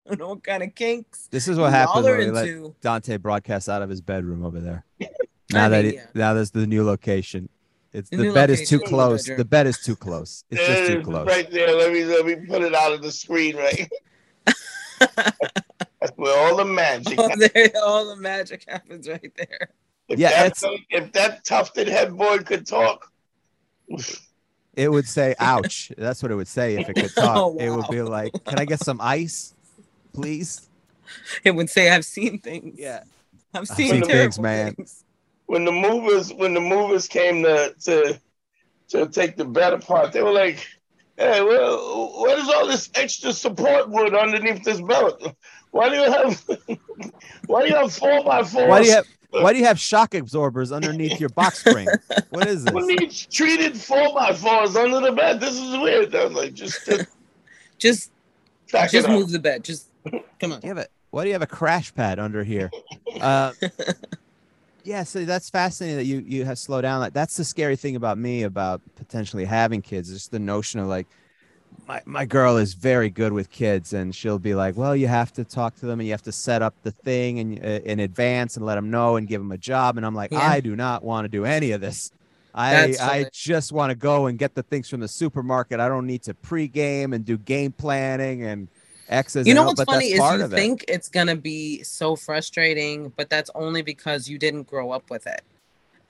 I 0.05 0.09
don't 0.09 0.19
know 0.19 0.29
what 0.29 0.43
kind 0.43 0.63
of 0.63 0.75
kinks 0.75 1.27
This 1.31 1.47
is 1.47 1.57
what 1.57 1.65
y'all 1.65 1.71
happens 1.71 2.05
when 2.05 2.17
we 2.17 2.25
let. 2.31 2.81
Dante 2.81 3.15
broadcast 3.17 3.69
out 3.69 3.81
of 3.81 3.89
his 3.89 4.01
bedroom 4.01 4.43
over 4.45 4.59
there. 4.59 4.85
Now 5.51 5.69
that 5.69 5.83
mean, 5.83 5.93
it, 5.93 5.95
yeah. 5.95 6.05
now 6.15 6.33
there's 6.33 6.49
the 6.49 6.65
new 6.65 6.83
location. 6.83 7.47
It's 7.93 8.09
The 8.09 8.17
the, 8.17 8.33
bed 8.33 8.49
is 8.49 8.67
too 8.67 8.77
location 8.79 8.83
is 8.85 8.89
the 8.89 8.89
close. 8.89 9.25
The 9.37 9.45
bed 9.45 9.67
is 9.67 9.77
too 9.79 9.95
close. 9.95 10.43
It's 10.49 10.65
just 10.65 10.87
too 10.91 11.01
close. 11.03 11.27
Right 11.27 11.49
there. 11.51 11.75
Let 11.75 11.93
me 11.93 12.03
let 12.03 12.25
me 12.25 12.35
put 12.47 12.63
it 12.63 12.73
out 12.73 12.91
of 12.91 13.01
the 13.03 13.11
screen. 13.11 13.55
Right. 13.55 13.87
That's 14.99 16.17
where 16.17 16.37
all 16.37 16.57
the 16.57 16.65
magic. 16.65 17.15
Oh, 17.17 17.29
there, 17.53 17.71
all 17.83 18.07
the 18.09 18.15
magic 18.21 18.65
happens 18.67 19.07
right 19.07 19.31
there. 19.37 19.69
If 20.09 20.19
Yeah, 20.19 20.29
that, 20.31 20.45
it's- 20.57 20.79
if 20.89 21.11
that 21.13 21.45
tufted 21.45 21.87
headboard 21.87 22.45
could 22.45 22.65
talk, 22.67 23.11
It 24.75 24.91
would 24.91 25.07
say 25.07 25.35
"ouch." 25.39 25.91
That's 25.97 26.21
what 26.23 26.31
it 26.31 26.35
would 26.35 26.47
say 26.47 26.75
if 26.75 26.89
it 26.89 26.95
could 26.95 27.13
talk. 27.15 27.37
Oh, 27.37 27.57
It 27.57 27.69
would 27.69 27.87
be 27.89 28.01
like, 28.01 28.33
"Can 28.45 28.59
I 28.59 28.65
get 28.65 28.79
some 28.79 28.99
ice, 29.01 29.53
please?" 30.13 30.67
It 31.43 31.51
would 31.51 31.69
say, 31.69 31.89
"I've 31.91 32.05
seen 32.05 32.39
things. 32.39 32.77
Yeah. 32.79 33.03
I've 33.53 33.67
seen, 33.67 33.91
seen 33.91 34.01
terrible 34.01 34.07
things, 34.13 34.39
man. 34.39 34.73
things." 34.75 35.03
When 35.45 35.65
the 35.65 35.71
movers 35.71 36.33
when 36.33 36.53
the 36.53 36.61
movers 36.61 37.07
came 37.07 37.43
to 37.43 37.73
to 37.85 38.19
to 38.89 39.07
take 39.07 39.37
the 39.37 39.45
bed 39.45 39.73
apart, 39.73 40.11
they 40.11 40.21
were 40.21 40.31
like, 40.31 40.65
"Hey, 41.17 41.41
well, 41.43 42.11
what 42.19 42.37
is 42.39 42.47
all 42.49 42.67
this 42.67 42.89
extra 42.95 43.33
support 43.33 43.89
wood 43.89 44.13
underneath 44.15 44.63
this 44.63 44.81
belt? 44.81 45.35
Why 45.71 45.89
do 45.89 45.95
you 45.95 46.11
have 46.11 46.43
why 47.47 47.63
do 47.63 47.69
you 47.69 47.75
have 47.75 47.91
four 47.93 48.23
by 48.23 48.43
fours? 48.43 48.69
Why 48.69 48.81
do 48.81 48.87
you 48.87 48.93
have 48.93 49.07
Why 49.31 49.51
do 49.53 49.59
you 49.59 49.65
have 49.65 49.79
shock 49.79 50.13
absorbers 50.13 50.71
underneath 50.71 51.19
your 51.19 51.29
box 51.29 51.59
spring? 51.59 51.87
What 52.29 52.47
is 52.47 52.63
Who 52.69 52.79
this? 52.79 52.85
needs 52.99 53.25
treated 53.25 53.75
four 53.75 54.13
by 54.13 54.33
fours 54.33 54.75
under 54.75 54.99
the 54.99 55.11
bed? 55.11 55.39
This 55.39 55.55
is 55.59 55.75
weird. 55.77 56.15
I 56.15 56.25
was 56.25 56.33
like, 56.33 56.53
just, 56.53 56.85
just 56.85 57.09
Just, 57.79 58.11
just 58.71 58.93
it 58.93 59.05
up. 59.05 59.11
move 59.11 59.31
the 59.31 59.39
bed. 59.39 59.63
Just 59.63 59.89
come 60.39 60.53
on. 60.53 60.61
You 60.61 60.69
have 60.69 60.77
a, 60.77 60.87
why 61.09 61.23
do 61.23 61.27
you 61.29 61.33
have 61.33 61.41
a 61.41 61.47
crash 61.47 61.93
pad 61.93 62.17
under 62.17 62.43
here? 62.43 62.71
Uh, 63.19 63.51
yeah, 64.83 65.03
so 65.03 65.25
that's 65.25 65.49
fascinating 65.49 65.97
that 65.97 66.05
you 66.05 66.23
you 66.25 66.45
have 66.45 66.57
slowed 66.57 66.83
down. 66.83 66.99
Like 66.99 67.13
that's 67.13 67.37
the 67.37 67.45
scary 67.45 67.75
thing 67.75 67.95
about 67.95 68.17
me 68.17 68.43
about 68.43 68.81
potentially 68.95 69.45
having 69.45 69.81
kids. 69.81 70.09
Just 70.09 70.31
the 70.31 70.39
notion 70.39 70.79
of 70.79 70.87
like 70.87 71.07
my 71.87 72.01
my 72.05 72.25
girl 72.25 72.57
is 72.57 72.73
very 72.73 73.09
good 73.09 73.33
with 73.33 73.49
kids, 73.49 73.93
and 73.93 74.15
she'll 74.15 74.39
be 74.39 74.55
like, 74.55 74.77
"Well, 74.77 74.95
you 74.95 75.07
have 75.07 75.33
to 75.33 75.43
talk 75.43 75.75
to 75.77 75.85
them, 75.85 75.99
and 75.99 76.07
you 76.07 76.13
have 76.13 76.21
to 76.23 76.31
set 76.31 76.61
up 76.61 76.75
the 76.83 76.91
thing 76.91 77.39
and 77.39 77.59
uh, 77.59 77.79
in 77.85 77.99
advance 77.99 78.57
and 78.57 78.65
let 78.65 78.75
them 78.75 78.89
know 78.91 79.15
and 79.15 79.27
give 79.27 79.41
them 79.41 79.51
a 79.51 79.57
job." 79.57 79.97
And 79.97 80.05
I'm 80.05 80.15
like, 80.15 80.31
Yeah. 80.31 80.39
I 80.41 80.59
do 80.59 80.75
not 80.75 81.03
want 81.03 81.25
to 81.25 81.29
do 81.29 81.45
any 81.45 81.71
of 81.71 81.81
this. 81.81 82.11
I 82.53 82.95
I 83.01 83.25
just 83.31 83.71
want 83.71 83.89
to 83.91 83.95
go 83.95 84.27
and 84.27 84.37
get 84.37 84.53
the 84.55 84.63
things 84.63 84.89
from 84.89 84.99
the 84.99 85.07
supermarket. 85.07 85.79
I 85.79 85.87
don't 85.87 86.05
need 86.05 86.23
to 86.23 86.33
pregame 86.33 87.13
and 87.15 87.25
do 87.25 87.37
game 87.37 87.71
planning 87.71 88.43
and 88.43 88.67
X's. 89.09 89.47
You 89.47 89.53
know 89.53 89.61
O's, 89.63 89.67
what's 89.67 89.77
but 89.79 89.87
funny 89.87 90.05
is 90.11 90.17
you 90.17 90.23
of 90.23 90.53
it. 90.53 90.55
think 90.55 90.85
it's 90.87 91.09
gonna 91.09 91.35
be 91.35 91.83
so 91.83 92.15
frustrating, 92.15 93.09
but 93.15 93.29
that's 93.29 93.49
only 93.55 93.81
because 93.81 94.27
you 94.29 94.37
didn't 94.37 94.63
grow 94.63 94.91
up 94.91 95.09
with 95.09 95.27
it. 95.27 95.41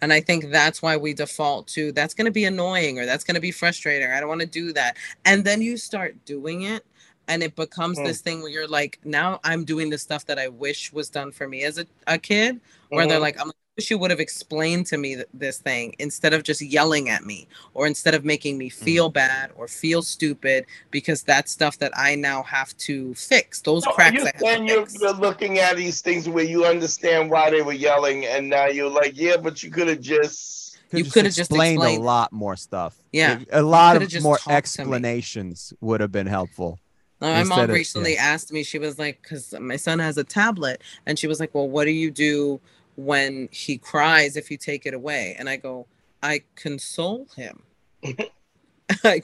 And 0.02 0.12
I 0.12 0.20
think 0.20 0.52
that's 0.52 0.82
why 0.82 0.98
we 0.98 1.14
default 1.14 1.68
to 1.70 1.91
that's 1.94 2.14
gonna 2.14 2.32
be 2.32 2.46
annoying 2.46 3.00
or 3.00 3.06
that's 3.06 3.24
gonna 3.24 3.39
be 3.39 3.52
frustrating. 3.52 4.08
Or 4.10 4.14
I 4.14 4.20
don't 4.20 4.30
want 4.30 4.41
to 4.41 4.48
do 4.48 4.74
that. 4.74 4.98
And 5.26 5.44
then 5.46 5.62
you 5.62 5.78
start 5.78 6.16
doing 6.26 6.64
it, 6.64 6.86
and 7.28 7.41
it 7.41 7.56
becomes 7.56 7.98
Mm. 8.00 8.06
this 8.06 8.20
thing 8.22 8.41
where 8.41 8.52
you're 8.52 8.68
like, 8.68 9.00
now 9.06 9.39
I'm 9.44 9.64
doing 9.64 9.89
the 9.89 9.98
stuff 9.98 10.26
that 10.26 10.38
I 10.38 10.50
wish 10.50 10.91
was 10.91 11.10
done 11.10 11.32
for 11.32 11.48
me 11.48 11.64
as 11.64 11.78
a, 11.78 11.88
a 12.06 12.18
kid, 12.18 12.60
where 12.89 13.08
they're 13.08 13.18
Mhm. 13.18 13.22
like, 13.22 13.39
I'm 13.39 13.48
like, 13.48 13.56
I 13.56 13.62
wish 13.78 13.90
you 13.90 13.98
would 13.98 14.12
have 14.12 14.20
explained 14.20 14.86
to 14.88 14.98
me 14.98 15.16
th- 15.16 15.28
this 15.34 15.58
thing 15.58 15.96
instead 16.00 16.34
of 16.34 16.44
just 16.44 16.62
yelling 16.62 17.10
at 17.10 17.24
me 17.26 17.48
or 17.74 17.88
instead 17.88 18.14
of 18.14 18.24
making 18.24 18.58
me 18.58 18.70
Mm. 18.70 18.74
feel 18.74 19.10
bad 19.10 19.52
or 19.56 19.68
feel 19.68 20.02
stupid 20.04 20.66
because 20.92 21.24
that's 21.24 21.52
stuff 21.52 21.80
that 21.80 21.92
I 21.98 22.16
now 22.16 22.44
have 22.44 22.76
to 22.78 23.14
fix. 23.16 23.62
Those 23.62 23.84
So 23.84 23.90
are 23.92 23.94
cracks 23.96 24.16
you 24.18 24.22
I 24.26 24.32
have 24.34 24.42
saying 24.42 24.68
to 24.68 24.74
you're, 24.74 24.88
you're 25.00 25.14
looking 25.14 25.58
at 25.60 25.76
these 25.76 26.02
things 26.02 26.30
where 26.30 26.44
you 26.44 26.66
understand 26.66 27.32
why 27.32 27.50
they 27.50 27.62
were 27.64 27.74
yelling, 27.74 28.26
and 28.26 28.50
now 28.50 28.68
you're 28.68 28.90
like, 28.92 29.14
yeah, 29.16 29.38
but 29.38 29.64
you 29.64 29.72
could 29.72 29.88
have 29.88 30.02
just. 30.02 30.78
You 30.92 31.04
coulda 31.06 31.30
just 31.30 31.40
explained 31.40 31.82
a 31.82 32.00
lot 32.00 32.32
more 32.32 32.56
stuff. 32.56 32.96
Yeah, 33.12 33.40
a 33.52 33.64
lot 33.64 33.96
of 34.00 34.04
more 34.22 34.36
talked 34.38 34.44
to 34.44 34.50
me. 34.50 34.56
explanations 34.56 35.74
would 35.82 36.02
have 36.02 36.12
been 36.12 36.28
helpful. 36.28 36.80
My 37.20 37.40
Instead 37.40 37.50
mom 37.56 37.64
of- 37.64 37.70
recently 37.72 38.14
yeah. 38.14 38.24
asked 38.24 38.52
me, 38.54 38.62
she 38.64 38.78
was 38.78 39.00
like, 39.00 39.20
because 39.24 39.56
my 39.60 39.78
son 39.78 39.98
has 39.98 40.20
a 40.20 40.24
tablet, 40.24 40.84
and 41.08 41.18
she 41.18 41.26
was 41.26 41.40
like, 41.40 41.56
Well, 41.56 41.68
what 41.68 41.86
do 41.86 41.92
you 41.92 42.12
do 42.12 42.62
when 42.96 43.50
he 43.52 43.78
cries 43.78 44.38
if 44.38 44.50
you 44.52 44.58
take 44.58 44.86
it 44.86 44.94
away? 44.94 45.36
And 45.38 45.50
I 45.50 45.58
go, 45.58 45.88
I 46.22 46.44
console 46.56 47.28
him. 47.36 47.64
I, 49.04 49.22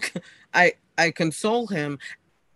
I, 0.53 0.73
I 0.97 1.11
console 1.11 1.67
him, 1.67 1.99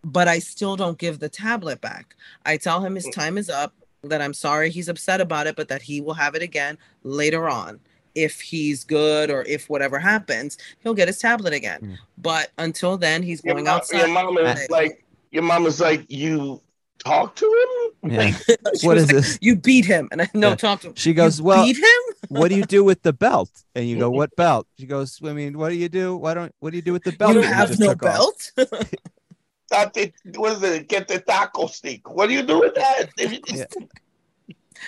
but 0.04 0.28
I 0.28 0.40
still 0.40 0.76
don't 0.76 0.98
give 0.98 1.20
the 1.20 1.30
tablet 1.30 1.82
back. 1.82 2.16
I 2.46 2.58
tell 2.58 2.82
him 2.82 2.96
his 2.96 3.08
time 3.10 3.38
is 3.38 3.50
up, 3.50 3.74
that 4.04 4.22
I'm 4.22 4.34
sorry 4.34 4.70
he's 4.70 4.90
upset 4.90 5.22
about 5.22 5.48
it, 5.48 5.56
but 5.56 5.70
that 5.70 5.82
he 5.82 6.02
will 6.02 6.14
have 6.14 6.36
it 6.36 6.42
again 6.42 6.78
later 7.04 7.48
on. 7.50 7.80
If 8.16 8.42
he's 8.42 8.84
good 8.84 9.32
or 9.32 9.44
if 9.44 9.70
whatever 9.70 9.98
happens, 9.98 10.58
he'll 10.80 10.94
get 10.94 11.08
his 11.08 11.18
tablet 11.18 11.54
again. 11.54 11.80
Mm. 11.82 11.98
But 12.18 12.52
until 12.58 12.98
then, 12.98 13.24
he's 13.24 13.44
Your, 13.44 13.56
going 13.56 13.66
mom, 13.66 13.78
outside. 13.78 14.00
your 14.00 14.08
mom 14.10 14.38
is 14.38 14.70
like, 14.70 15.04
your 15.32 15.44
mom 15.44 15.66
is 15.66 15.80
like, 15.80 16.06
you 16.10 16.62
talk 17.00 17.36
to 17.36 17.46
him. 17.46 18.12
Yeah. 18.12 18.18
Like, 18.18 18.36
She 18.80 18.88
What 18.88 18.96
was 18.96 19.04
is 19.04 19.08
like, 19.08 19.16
this? 19.16 19.38
You 19.42 19.56
beat 19.56 19.86
him, 19.86 20.08
and 20.12 20.22
I 20.22 20.30
no 20.34 20.50
Yeah. 20.50 20.56
talk 20.56 20.82
to 20.82 20.88
him. 20.88 20.96
She 20.96 21.14
goes, 21.14 21.40
you 21.40 21.46
"Well, 21.46 21.64
beat 21.66 21.78
him. 21.78 22.02
what 22.30 22.50
do 22.50 22.56
you 22.56 22.66
do 22.66 22.84
with 22.84 23.02
the 23.04 23.14
belt?" 23.14 23.50
And 23.76 23.88
you 23.88 23.98
go, 24.00 24.10
"What 24.20 24.36
belt?" 24.36 24.68
She 24.80 24.86
goes, 24.86 25.20
"I 25.24 25.34
mean, 25.34 25.58
what 25.58 25.70
do 25.70 25.76
you 25.76 25.90
do? 25.90 26.16
Why 26.18 26.34
don't? 26.34 26.54
What 26.60 26.72
do 26.72 26.78
you 26.78 26.82
do 26.84 26.94
with 26.94 27.04
the 27.04 27.12
belt?" 27.14 27.34
You 27.36 27.42
have 27.42 27.70
just 27.70 27.80
no 27.80 27.94
took 27.94 28.04
off?" 28.04 28.52
belt. 28.56 29.94
tate- 29.94 30.14
what 30.36 30.54
is 30.54 30.64
it? 30.64 30.88
Get 30.88 31.08
the 31.08 31.20
taco 31.20 31.68
stick. 31.68 32.10
What 32.10 32.28
do 32.28 32.34
you 32.34 32.44
do 32.44 32.60
with 32.60 32.76
that? 32.76 33.10
Yeah. 33.18 33.66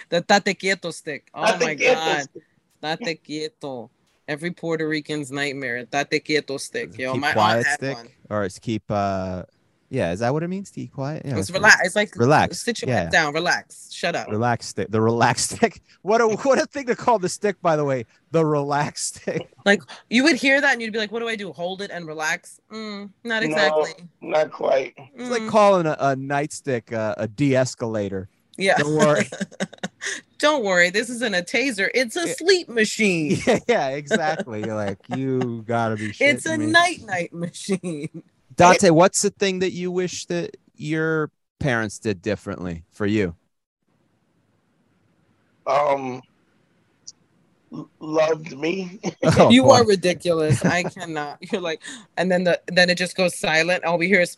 the 0.09 0.21
tate 0.21 0.59
quieto 0.59 0.91
stick. 0.91 1.29
Oh 1.33 1.45
Tate 1.45 1.59
my 1.61 1.75
quieto 1.75 1.95
god, 1.95 2.21
stick. 2.23 2.43
tate 2.81 3.23
quieto. 3.23 3.89
Every 4.27 4.51
Puerto 4.51 4.87
Rican's 4.87 5.31
nightmare. 5.31 5.85
Tate 5.85 6.23
quieto 6.23 6.57
stick. 6.57 6.89
Is 6.89 6.95
it 6.95 6.99
Yo, 7.01 7.13
keep 7.13 7.21
my 7.21 7.33
quiet 7.33 7.65
stick, 7.67 7.97
one. 7.97 8.09
or 8.29 8.43
it's 8.43 8.59
keep. 8.59 8.83
uh 8.89 9.43
Yeah, 9.95 10.11
is 10.11 10.19
that 10.19 10.33
what 10.33 10.43
it 10.43 10.49
means? 10.49 10.71
To 10.71 10.75
be 10.75 10.87
quiet. 10.87 11.21
Yeah, 11.25 11.37
it's 11.37 11.49
relax. 11.49 11.77
It's 11.85 11.95
like 11.95 12.13
Relax, 12.17 12.59
Sit 12.61 12.81
your 12.81 12.89
yeah. 12.89 13.03
head 13.03 13.11
down. 13.11 13.33
Relax. 13.33 13.93
Shut 13.93 14.13
up. 14.13 14.27
Relax 14.27 14.67
stick. 14.67 14.91
The 14.91 14.99
relax 14.99 15.43
stick. 15.49 15.81
What 16.01 16.19
a 16.19 16.27
what 16.27 16.59
a 16.61 16.65
thing 16.65 16.87
to 16.87 16.95
call 16.97 17.17
the 17.17 17.29
stick, 17.29 17.61
by 17.61 17.77
the 17.77 17.85
way. 17.85 18.05
The 18.31 18.45
relax 18.45 19.03
stick. 19.13 19.47
Like 19.65 19.81
you 20.09 20.23
would 20.23 20.35
hear 20.35 20.59
that 20.59 20.73
and 20.73 20.81
you'd 20.81 20.91
be 20.91 20.99
like, 20.99 21.13
"What 21.13 21.19
do 21.21 21.29
I 21.29 21.37
do? 21.37 21.53
Hold 21.53 21.81
it 21.81 21.91
and 21.91 22.05
relax?" 22.07 22.59
Mm, 22.71 23.09
not 23.23 23.41
No. 23.43 23.49
exactly. 23.49 23.91
Not 24.21 24.51
quite. 24.51 24.93
It's 25.15 25.29
like 25.29 25.43
Mm, 25.43 25.49
calling 25.49 25.85
a, 25.85 25.95
a 25.97 26.15
nightstick 26.15 26.91
uh, 26.91 27.15
a 27.17 27.27
de-escalator. 27.29 28.27
yeah. 28.57 28.77
Don't 28.77 28.95
worry. 28.97 29.29
Don't 30.37 30.63
worry. 30.65 30.89
This 30.89 31.09
isn't 31.09 31.33
a 31.33 31.41
taser. 31.41 31.89
It's 31.95 32.17
a 32.17 32.27
Yeah. 32.27 32.33
sleep 32.37 32.67
machine. 32.69 33.37
yeah, 33.47 33.59
yeah, 33.67 33.87
exactly. 33.89 34.59
You're 34.65 34.75
like, 34.75 34.99
you 35.15 35.63
gotta 35.65 35.95
be. 35.95 36.13
It's 36.19 36.45
a 36.45 36.57
night 36.57 37.01
night 37.05 37.31
machine. 37.33 38.21
Dante, 38.55 38.89
what's 38.89 39.21
the 39.21 39.29
thing 39.29 39.59
that 39.59 39.71
you 39.71 39.91
wish 39.91 40.25
that 40.27 40.55
your 40.75 41.31
parents 41.59 41.99
did 41.99 42.21
differently 42.21 42.83
for 42.91 43.05
you? 43.05 43.35
Um, 45.67 46.21
loved 47.99 48.57
me. 48.57 48.99
Oh, 49.37 49.49
you 49.49 49.63
boy. 49.63 49.71
are 49.77 49.85
ridiculous. 49.85 50.63
I 50.63 50.83
cannot. 50.97 51.39
You're 51.51 51.61
like, 51.61 51.81
and 52.15 52.31
then 52.31 52.43
the 52.43 52.61
then 52.67 52.89
it 52.89 52.97
just 52.97 53.17
goes 53.17 53.37
silent. 53.37 53.83
All 53.83 53.97
we 53.97 54.07
hear 54.07 54.21
is 54.21 54.37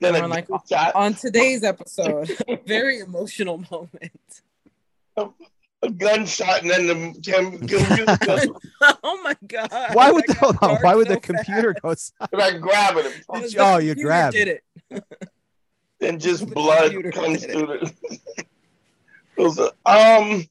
Then 0.00 0.16
Or 0.16 0.24
a 0.24 0.28
like- 0.28 0.48
gunshot, 0.48 0.94
on 0.94 1.14
today's 1.14 1.62
episode. 1.62 2.30
Very 2.66 3.00
emotional 3.00 3.62
moment. 3.70 4.42
A 5.82 5.90
gunshot, 5.90 6.62
and 6.62 6.70
then 6.70 6.86
the 6.86 7.58
computer 7.58 8.16
goes, 8.26 8.46
oh 9.02 9.20
my 9.22 9.36
god. 9.46 9.70
Why 9.94 10.10
would 10.10 10.24
the, 10.26 10.34
hold 10.34 10.56
on, 10.62 10.76
why 10.82 10.94
would 10.94 11.06
so 11.08 11.14
the 11.14 11.20
computer 11.20 11.74
go? 11.82 11.94
silent? 11.94 12.32
and 12.32 12.42
I 12.42 12.58
grab 12.58 12.96
it, 12.98 13.24
fast. 13.24 13.54
It 13.54 13.58
Oh, 13.60 13.78
you 13.78 13.94
grabbed 13.94 14.36
did 14.36 14.48
it. 14.48 15.04
then 15.98 16.18
just 16.18 16.46
The 16.46 16.54
blood 16.54 16.92
computer 16.92 17.10
comes 17.12 17.40
did 17.40 17.50
it. 17.50 17.52
through 17.52 17.66
the. 17.66 18.44
Goes, 19.36 19.58
uh, 19.58 19.70
um, 19.86 20.44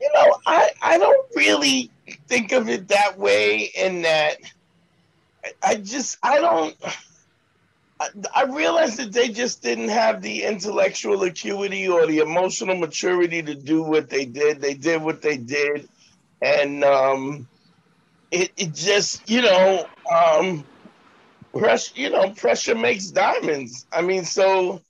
you 0.00 0.10
know, 0.14 0.36
I 0.46 0.70
I 0.80 0.98
don't 0.98 1.26
really 1.34 1.90
think 2.28 2.52
of 2.52 2.68
it 2.70 2.88
that 2.88 3.18
way. 3.18 3.70
In 3.76 4.02
that, 4.02 4.36
I, 5.44 5.52
I 5.62 5.74
just 5.76 6.16
I 6.22 6.38
don't. 6.40 6.74
I, 8.00 8.08
I 8.34 8.44
realized 8.44 8.98
that 8.98 9.12
they 9.12 9.28
just 9.28 9.62
didn't 9.62 9.88
have 9.88 10.20
the 10.22 10.42
intellectual 10.44 11.22
acuity 11.22 11.88
or 11.88 12.06
the 12.06 12.18
emotional 12.18 12.76
maturity 12.76 13.42
to 13.42 13.54
do 13.54 13.82
what 13.82 14.08
they 14.10 14.26
did. 14.26 14.60
They 14.60 14.74
did 14.74 15.02
what 15.02 15.22
they 15.22 15.36
did, 15.38 15.88
and 16.40 16.84
um, 16.84 17.48
it 18.30 18.52
it 18.56 18.74
just 18.74 19.28
you 19.28 19.42
know 19.42 19.86
um, 20.12 20.68
pressure 21.56 21.92
you 21.96 22.10
know 22.10 22.30
pressure 22.32 22.74
makes 22.74 23.10
diamonds. 23.10 23.86
I 23.92 24.02
mean, 24.02 24.24
so 24.24 24.80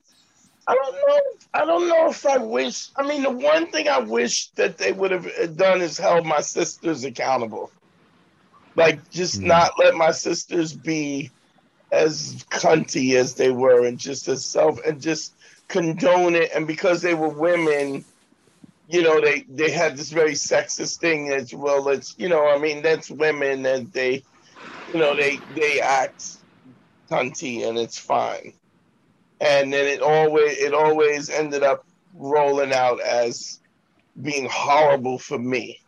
I 0.67 0.75
don't 0.75 0.95
know. 0.95 1.21
I 1.55 1.65
don't 1.67 1.89
know 1.89 2.09
if 2.11 2.27
I 2.27 2.39
wish. 2.39 2.91
I 2.97 3.07
mean, 3.07 3.23
the 3.23 3.31
one 3.31 3.71
thing 3.71 3.89
I 3.89 4.01
wish 4.01 4.51
that 4.57 4.79
they 4.79 4.93
would 4.93 5.11
have 5.13 5.57
done 5.57 5.81
is 5.83 5.99
held 5.99 6.27
my 6.27 6.41
sisters 6.41 7.05
accountable. 7.05 7.73
Like, 8.77 9.09
just 9.11 9.43
Hmm. 9.43 9.45
not 9.45 9.73
let 9.79 9.95
my 9.95 10.11
sisters 10.13 10.75
be 10.77 11.33
as 11.93 12.45
cunty 12.51 13.17
as 13.17 13.35
they 13.35 13.51
were, 13.51 13.87
and 13.87 13.99
just 13.99 14.29
as 14.29 14.45
self, 14.45 14.79
and 14.85 15.01
just 15.01 15.35
condone 15.69 16.35
it. 16.35 16.51
And 16.55 16.67
because 16.67 17.03
they 17.03 17.15
were 17.15 17.29
women, 17.29 18.05
you 18.89 19.03
know, 19.03 19.21
they 19.21 19.45
they 19.49 19.71
had 19.71 19.97
this 19.97 20.11
very 20.11 20.33
sexist 20.33 20.99
thing 20.99 21.31
as 21.31 21.53
well, 21.55 21.89
it's 21.89 22.15
you 22.19 22.29
know, 22.29 22.49
I 22.49 22.59
mean, 22.59 22.83
that's 22.83 23.11
women, 23.11 23.67
and 23.67 23.93
they, 23.93 24.23
you 24.93 25.01
know, 25.01 25.15
they 25.15 25.39
they 25.55 25.81
act 25.81 26.37
cunty, 27.11 27.67
and 27.67 27.79
it's 27.79 27.99
fine. 27.99 28.53
And 29.41 29.73
then 29.73 29.87
it 29.87 30.03
always 30.03 30.59
it 30.59 30.73
always 30.73 31.31
ended 31.31 31.63
up 31.63 31.85
rolling 32.15 32.73
out 32.73 33.01
as 33.01 33.61
being 34.23 34.49
horrible 34.51 35.19
for 35.19 35.39
me. 35.39 35.81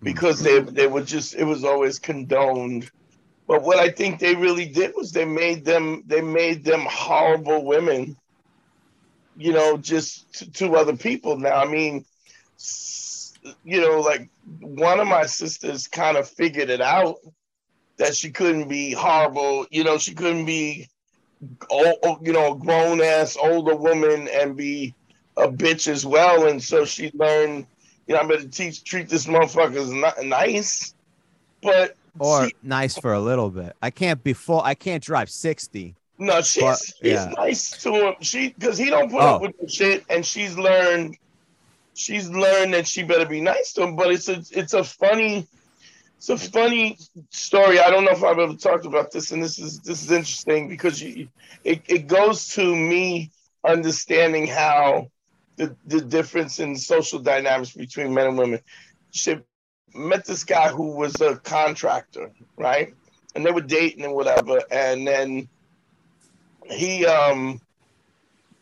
Hmm. 0.00 0.04
Because 0.04 0.40
they 0.40 0.60
they 0.60 0.86
were 0.86 1.02
just 1.02 1.34
it 1.34 1.44
was 1.44 1.64
always 1.64 1.98
condoned 1.98 2.90
but 3.46 3.62
what 3.62 3.78
i 3.78 3.88
think 3.90 4.18
they 4.18 4.34
really 4.34 4.66
did 4.66 4.92
was 4.96 5.12
they 5.12 5.24
made 5.24 5.64
them 5.64 6.02
they 6.06 6.20
made 6.20 6.64
them 6.64 6.86
horrible 6.88 7.64
women 7.64 8.16
you 9.36 9.52
know 9.52 9.76
just 9.76 10.32
to, 10.32 10.50
to 10.50 10.76
other 10.76 10.96
people 10.96 11.36
now 11.36 11.56
i 11.56 11.66
mean 11.66 12.04
you 13.64 13.80
know 13.80 14.00
like 14.00 14.28
one 14.60 15.00
of 15.00 15.08
my 15.08 15.26
sisters 15.26 15.86
kind 15.88 16.16
of 16.16 16.28
figured 16.28 16.70
it 16.70 16.80
out 16.80 17.16
that 17.96 18.14
she 18.14 18.30
couldn't 18.30 18.68
be 18.68 18.92
horrible 18.92 19.66
you 19.70 19.84
know 19.84 19.98
she 19.98 20.14
couldn't 20.14 20.44
be 20.44 20.88
oh, 21.70 22.18
you 22.22 22.32
know, 22.32 22.52
a 22.52 22.56
grown 22.56 23.00
ass 23.00 23.36
older 23.40 23.76
woman 23.76 24.28
and 24.28 24.56
be 24.56 24.94
a 25.36 25.48
bitch 25.48 25.88
as 25.88 26.06
well. 26.06 26.46
And 26.46 26.62
so 26.62 26.84
she 26.84 27.10
learned, 27.14 27.66
you 28.06 28.14
know, 28.14 28.20
I'm 28.20 28.28
better 28.28 28.48
teach 28.48 28.84
treat 28.84 29.08
this 29.08 29.26
motherfucker 29.26 30.24
nice. 30.24 30.94
But 31.62 31.96
Or 32.18 32.46
she, 32.48 32.54
nice 32.62 32.96
for 32.98 33.12
a 33.12 33.20
little 33.20 33.50
bit. 33.50 33.74
I 33.82 33.90
can't 33.90 34.22
be 34.22 34.32
full. 34.32 34.60
I 34.60 34.74
can't 34.74 35.02
drive 35.02 35.28
sixty. 35.30 35.94
no, 36.18 36.40
she's 36.42 36.62
but- 36.62 36.78
she's 36.78 36.94
yeah. 37.02 37.32
nice 37.36 37.70
to 37.82 37.92
him. 38.08 38.14
She 38.20 38.50
because 38.50 38.78
he 38.78 38.90
don't 38.90 39.10
put 39.10 39.20
Oh. 39.22 39.36
up 39.36 39.42
with 39.42 39.58
the 39.60 39.68
shit, 39.68 40.04
and 40.08 40.24
she's 40.24 40.56
learned 40.56 41.16
she's 41.94 42.28
learned 42.30 42.74
that 42.74 42.86
she 42.86 43.02
better 43.02 43.26
be 43.26 43.40
nice 43.40 43.72
to 43.74 43.82
him. 43.82 43.96
But 43.96 44.12
it's 44.12 44.28
a 44.28 44.42
it's 44.52 44.74
a 44.74 44.84
funny. 44.84 45.46
It's 46.16 46.28
a 46.30 46.38
funny 46.38 46.96
story. 47.30 47.80
I 47.80 47.90
don't 47.90 48.04
know 48.06 48.12
if 48.12 48.24
I've 48.24 48.38
ever 48.38 48.54
talked 48.54 48.86
about 48.86 49.10
this, 49.12 49.30
and 49.32 49.42
this 49.42 49.58
is 49.58 49.80
this 49.80 50.02
is 50.02 50.10
interesting 50.10 50.68
because 50.70 51.02
you, 51.02 51.28
it, 51.64 51.82
it 51.86 52.06
goes 52.06 52.48
to 52.54 52.74
me 52.74 53.30
understanding 53.62 54.46
how 54.46 55.10
the, 55.56 55.76
the 55.86 56.00
difference 56.00 56.60
in 56.60 56.76
social 56.76 57.18
dynamics 57.18 57.72
between 57.72 58.14
men 58.14 58.28
and 58.28 58.38
women. 58.38 58.60
She 59.10 59.36
met 59.94 60.26
this 60.26 60.44
guy 60.44 60.68
who 60.68 60.96
was 60.96 61.20
a 61.20 61.36
contractor, 61.40 62.32
right? 62.58 62.94
And 63.34 63.44
they 63.44 63.52
were 63.52 63.60
dating 63.62 64.04
and 64.04 64.14
whatever. 64.14 64.62
And 64.70 65.06
then 65.06 65.48
he 66.70 67.06
um 67.06 67.60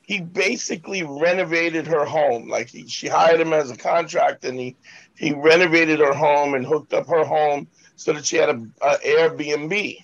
he 0.02 0.20
basically 0.20 1.02
renovated 1.02 1.86
her 1.86 2.04
home. 2.04 2.48
Like 2.48 2.68
he, 2.68 2.86
she 2.88 3.08
hired 3.08 3.40
him 3.40 3.52
as 3.52 3.70
a 3.70 3.76
contractor 3.76 4.48
and 4.48 4.58
he 4.58 4.76
he 5.16 5.32
renovated 5.32 6.00
her 6.00 6.14
home 6.14 6.54
and 6.54 6.66
hooked 6.66 6.92
up 6.92 7.06
her 7.08 7.24
home 7.24 7.68
so 7.96 8.12
that 8.12 8.26
she 8.26 8.36
had 8.36 8.50
a, 8.50 8.62
a 8.82 8.98
Airbnb. 8.98 9.96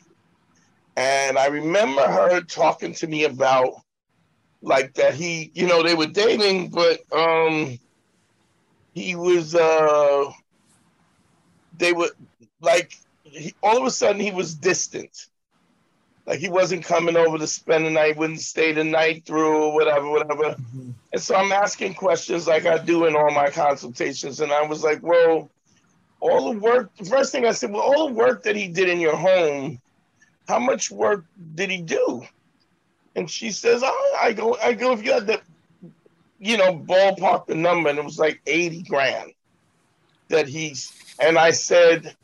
And 0.97 1.39
I 1.39 1.47
remember 1.47 2.03
her 2.03 2.43
talking 2.43 2.95
to 2.95 3.07
me 3.07 3.24
about 3.24 3.72
like 4.62 4.95
that 4.95 5.14
he, 5.14 5.51
you 5.55 5.66
know, 5.66 5.83
they 5.83 5.95
were 5.95 6.07
dating, 6.07 6.70
but 6.70 7.01
um 7.12 7.79
he 8.95 9.14
was 9.14 9.55
uh 9.55 10.24
they 11.79 11.93
were 11.93 12.11
like 12.61 12.93
he, 13.22 13.55
all 13.62 13.79
of 13.79 13.85
a 13.85 13.91
sudden 13.91 14.20
he 14.20 14.31
was 14.31 14.55
distant. 14.55 15.26
Like 16.26 16.41
he 16.41 16.51
wasn't 16.51 16.85
coming 16.85 17.16
over 17.16 17.39
to 17.39 17.47
spend 17.47 17.87
the 17.87 17.91
night, 17.91 18.18
wouldn't 18.18 18.41
stay 18.41 18.72
the 18.72 18.85
night 18.85 19.24
through 19.24 19.64
or 19.64 19.74
whatever, 19.74 20.11
whatever. 20.11 20.43
Mm-hmm. 20.43 20.91
And 21.12 21.22
so 21.22 21.35
I'm 21.35 21.53
asking 21.53 21.95
questions 21.95 22.47
like 22.47 22.66
I 22.66 22.76
do 22.76 23.07
in 23.07 23.16
all 23.16 23.31
my 23.31 23.49
consultations. 23.49 24.41
And 24.41 24.53
I 24.53 24.62
was 24.62 24.85
like, 24.85 25.03
well, 25.03 25.49
all 26.20 26.53
the 26.53 26.59
work, 26.59 26.95
the 26.97 27.07
first 27.07 27.33
thing 27.33 27.47
I 27.47 27.53
said, 27.53 27.72
well, 27.72 27.83
all 27.83 28.09
the 28.09 28.14
work 28.14 28.43
that 28.43 28.57
he 28.57 28.68
did 28.68 28.91
in 28.91 29.01
your 29.01 29.16
home, 29.16 29.81
how 30.47 30.59
much 30.59 30.91
work 30.91 31.24
did 31.55 31.70
he 31.70 31.81
do? 31.81 32.22
And 33.16 33.31
she 33.31 33.51
says, 33.51 33.83
oh, 33.85 34.18
I 34.20 34.33
go, 34.33 34.57
I 34.62 34.74
go, 34.74 34.93
if 34.93 35.03
you 35.03 35.12
had 35.12 35.26
the, 35.26 35.41
you 36.39 36.57
know, 36.57 36.76
ballpark 36.76 37.47
the 37.47 37.55
number, 37.55 37.89
and 37.89 37.99
it 37.99 38.05
was 38.05 38.18
like 38.18 38.41
80 38.47 38.83
grand 38.83 39.33
that 40.29 40.47
he's, 40.47 40.93
and 41.21 41.39
I 41.39 41.51
said, 41.51 42.14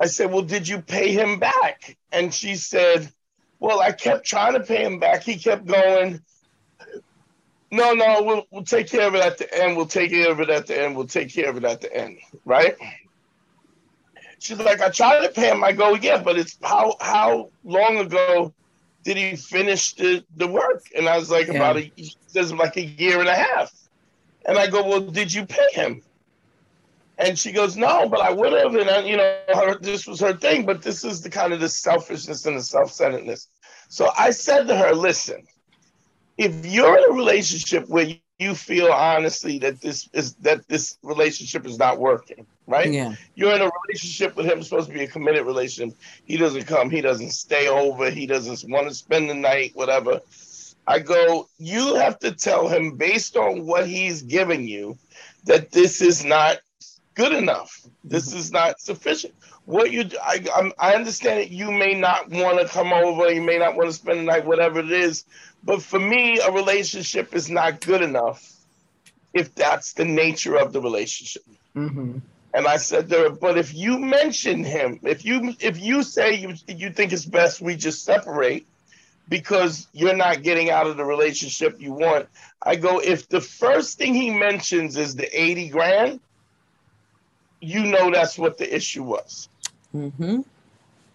I 0.00 0.06
said, 0.06 0.30
well, 0.30 0.42
did 0.42 0.68
you 0.68 0.80
pay 0.80 1.12
him 1.12 1.38
back? 1.38 1.96
And 2.12 2.32
she 2.32 2.56
said, 2.56 3.10
well, 3.58 3.80
I 3.80 3.92
kept 3.92 4.26
trying 4.26 4.54
to 4.54 4.60
pay 4.60 4.84
him 4.84 4.98
back. 4.98 5.22
He 5.22 5.38
kept 5.38 5.64
going, 5.66 6.20
no, 7.70 7.94
no, 7.94 8.22
we'll, 8.22 8.46
we'll 8.50 8.64
take 8.64 8.88
care 8.88 9.08
of 9.08 9.14
it 9.14 9.22
at 9.22 9.38
the 9.38 9.62
end. 9.62 9.76
We'll 9.76 9.86
take 9.86 10.10
care 10.10 10.30
of 10.30 10.40
it 10.40 10.50
at 10.50 10.66
the 10.66 10.82
end. 10.82 10.96
We'll 10.96 11.06
take 11.06 11.32
care 11.32 11.50
of 11.50 11.56
it 11.56 11.64
at 11.64 11.80
the 11.80 11.94
end. 11.94 12.18
Right? 12.44 12.76
She's 14.38 14.58
like, 14.58 14.80
I 14.80 14.90
tried 14.90 15.26
to 15.26 15.32
pay 15.32 15.50
him. 15.50 15.64
I 15.64 15.72
go, 15.72 15.94
yeah, 15.94 16.22
but 16.22 16.38
it's 16.38 16.58
how 16.62 16.96
how 17.00 17.50
long 17.64 17.98
ago 17.98 18.54
did 19.02 19.16
he 19.16 19.36
finish 19.36 19.94
the, 19.94 20.24
the 20.36 20.46
work? 20.46 20.84
And 20.96 21.08
I 21.08 21.16
was 21.16 21.30
like, 21.30 21.46
Yeah. 21.46 21.54
about 21.54 21.78
a 21.78 21.92
says 22.26 22.52
like 22.52 22.76
a 22.76 22.84
year 22.84 23.20
and 23.20 23.28
a 23.28 23.34
half. 23.34 23.72
And 24.46 24.58
I 24.58 24.66
go, 24.68 24.86
well, 24.86 25.00
did 25.00 25.32
you 25.32 25.46
pay 25.46 25.66
him? 25.72 26.02
And 27.18 27.38
she 27.38 27.52
goes, 27.52 27.76
no, 27.76 28.08
but 28.08 28.20
I 28.20 28.30
would 28.30 28.52
have. 28.52 28.74
And 28.74 28.90
I, 28.90 29.00
you 29.00 29.16
know, 29.16 29.38
her, 29.54 29.78
this 29.78 30.06
was 30.06 30.20
her 30.20 30.34
thing. 30.34 30.66
But 30.66 30.82
this 30.82 31.04
is 31.04 31.22
the 31.22 31.30
kind 31.30 31.52
of 31.52 31.60
the 31.60 31.68
selfishness 31.68 32.44
and 32.44 32.56
the 32.56 32.62
self-centeredness. 32.62 33.48
So 33.88 34.10
I 34.18 34.30
said 34.30 34.66
to 34.68 34.76
her, 34.76 34.92
listen, 34.92 35.46
if 36.36 36.66
you're 36.66 36.98
in 36.98 37.04
a 37.10 37.14
relationship 37.14 37.88
where 37.88 38.06
you 38.38 38.54
feel 38.54 38.88
honestly 38.88 39.58
that 39.60 39.80
this 39.80 40.10
is 40.12 40.34
that 40.34 40.68
this 40.68 40.98
relationship 41.02 41.64
is 41.64 41.78
not 41.78 41.98
working, 41.98 42.46
right? 42.66 42.92
Yeah. 42.92 43.14
You're 43.34 43.54
in 43.54 43.62
a 43.62 43.70
relationship 43.86 44.36
with 44.36 44.44
him, 44.44 44.62
supposed 44.62 44.88
to 44.88 44.94
be 44.94 45.04
a 45.04 45.08
committed 45.08 45.46
relationship. 45.46 45.96
He 46.26 46.36
doesn't 46.36 46.64
come, 46.64 46.90
he 46.90 47.00
doesn't 47.00 47.30
stay 47.30 47.68
over, 47.68 48.10
he 48.10 48.26
doesn't 48.26 48.70
want 48.70 48.88
to 48.88 48.94
spend 48.94 49.30
the 49.30 49.34
night, 49.34 49.70
whatever. 49.74 50.20
I 50.86 50.98
go, 50.98 51.48
you 51.58 51.94
have 51.96 52.18
to 52.20 52.32
tell 52.32 52.68
him 52.68 52.96
based 52.96 53.36
on 53.36 53.64
what 53.64 53.88
he's 53.88 54.22
giving 54.22 54.68
you 54.68 54.98
that 55.44 55.72
this 55.72 56.02
is 56.02 56.24
not 56.24 56.58
good 57.16 57.32
enough. 57.32 57.80
This 58.04 58.32
is 58.32 58.52
not 58.52 58.80
sufficient. 58.80 59.34
What 59.64 59.90
you, 59.90 60.08
I, 60.22 60.44
I'm, 60.54 60.72
I 60.78 60.94
understand 60.94 61.40
that 61.40 61.50
you 61.50 61.72
may 61.72 61.94
not 61.94 62.30
want 62.30 62.60
to 62.60 62.68
come 62.68 62.92
over, 62.92 63.32
you 63.32 63.42
may 63.42 63.58
not 63.58 63.74
want 63.74 63.88
to 63.88 63.94
spend 63.94 64.20
the 64.20 64.22
night, 64.22 64.46
whatever 64.46 64.78
it 64.78 64.92
is. 64.92 65.24
But 65.64 65.82
for 65.82 65.98
me, 65.98 66.38
a 66.38 66.52
relationship 66.52 67.34
is 67.34 67.50
not 67.50 67.80
good 67.80 68.02
enough 68.02 68.52
if 69.34 69.54
that's 69.54 69.94
the 69.94 70.04
nature 70.04 70.56
of 70.56 70.72
the 70.72 70.80
relationship. 70.80 71.42
Mm-hmm. 71.74 72.18
And 72.54 72.66
I 72.66 72.76
said 72.76 73.08
to 73.10 73.16
her, 73.16 73.30
but 73.30 73.58
if 73.58 73.74
you 73.74 73.98
mention 73.98 74.64
him, 74.64 75.00
if 75.02 75.24
you 75.24 75.54
if 75.60 75.78
you 75.78 76.02
say 76.02 76.36
you 76.36 76.54
you 76.66 76.90
think 76.90 77.12
it's 77.12 77.26
best 77.26 77.60
we 77.60 77.76
just 77.76 78.04
separate 78.04 78.66
because 79.28 79.88
you're 79.92 80.16
not 80.16 80.42
getting 80.42 80.70
out 80.70 80.86
of 80.86 80.96
the 80.96 81.04
relationship 81.04 81.80
you 81.80 81.92
want, 81.92 82.28
I 82.62 82.76
go, 82.76 82.98
if 83.00 83.28
the 83.28 83.40
first 83.40 83.98
thing 83.98 84.14
he 84.14 84.30
mentions 84.30 84.96
is 84.96 85.16
the 85.16 85.28
80 85.38 85.68
grand, 85.68 86.20
you 87.66 87.84
know 87.84 88.10
that's 88.10 88.38
what 88.38 88.58
the 88.58 88.74
issue 88.74 89.02
was. 89.02 89.48
Mm-hmm. 89.94 90.40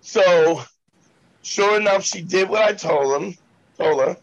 So 0.01 0.63
sure 1.41 1.79
enough, 1.79 2.03
she 2.03 2.21
did 2.21 2.49
what 2.49 2.63
I 2.63 2.73
told 2.73 3.21
him, 3.21 3.37
told 3.77 4.01
her. 4.01 4.17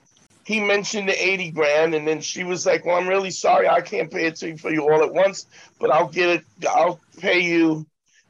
He 0.45 0.61
mentioned 0.61 1.09
the 1.09 1.29
80 1.29 1.51
grand, 1.51 1.95
and 1.95 2.09
then 2.09 2.21
she 2.21 2.43
was 2.43 2.65
like, 2.65 2.85
Well, 2.85 2.97
I'm 2.97 3.09
really 3.09 3.31
sorry, 3.31 3.69
I 3.69 3.81
can't 3.81 4.11
pay 4.11 4.27
it 4.27 4.37
to 4.37 4.49
you 4.49 4.57
for 4.57 4.71
you 4.71 4.83
all 4.83 5.03
at 5.03 5.13
once, 5.13 5.47
but 5.79 5.91
I'll 5.91 6.09
get 6.09 6.29
it, 6.31 6.45
I'll 6.69 7.01
pay 7.19 7.41
you, 7.41 7.87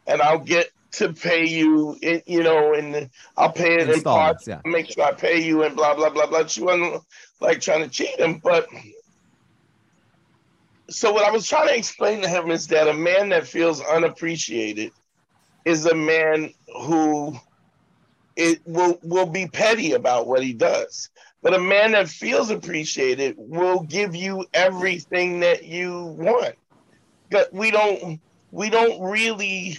and 0.07 0.21
I'll 0.21 0.41
get 0.41 0.71
to 0.93 1.13
pay 1.13 1.47
you, 1.47 1.97
in, 2.03 2.23
you 2.27 2.43
know, 2.43 2.75
and 2.75 3.11
I'll 3.37 3.53
pay 3.53 3.77
it 3.77 3.89
in 3.89 4.03
parts, 4.03 4.49
yeah. 4.49 4.61
make 4.65 4.91
sure 4.91 5.05
I 5.05 5.13
pay 5.13 5.45
you, 5.45 5.63
and 5.63 5.77
blah, 5.77 5.95
blah, 5.95 6.11
blah, 6.11 6.27
blah. 6.27 6.47
She 6.47 6.63
wasn't 6.63 7.03
like 7.41 7.61
trying 7.61 7.85
to 7.85 7.89
cheat 7.89 8.19
him, 8.19 8.41
but 8.43 8.67
so 10.91 11.13
what 11.13 11.25
I 11.25 11.31
was 11.31 11.47
trying 11.47 11.69
to 11.69 11.77
explain 11.77 12.23
to 12.23 12.29
him 12.29 12.51
is 12.51 12.67
that 12.69 12.89
a 12.89 12.95
man 12.95 13.29
that 13.31 13.47
feels 13.47 13.81
unappreciated 13.81 14.93
is 15.65 15.87
a 15.87 15.95
man 15.95 16.53
who 16.83 17.39
it 18.37 18.61
will 18.65 18.99
will 19.03 19.27
be 19.27 19.49
petty 19.49 19.93
about 19.93 20.27
what 20.27 20.43
he 20.43 20.53
does. 20.53 21.11
But 21.43 21.55
a 21.55 21.59
man 21.59 21.93
that 21.93 22.09
feels 22.09 22.51
appreciated 22.51 23.35
will 23.37 23.81
give 23.81 24.15
you 24.15 24.47
everything 24.55 25.41
that 25.41 25.65
you 25.65 26.05
want. 26.19 26.55
But 27.31 27.53
we 27.53 27.71
don't 27.71 28.21
we 28.51 28.71
don't 28.71 29.03
really 29.03 29.79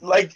like 0.00 0.32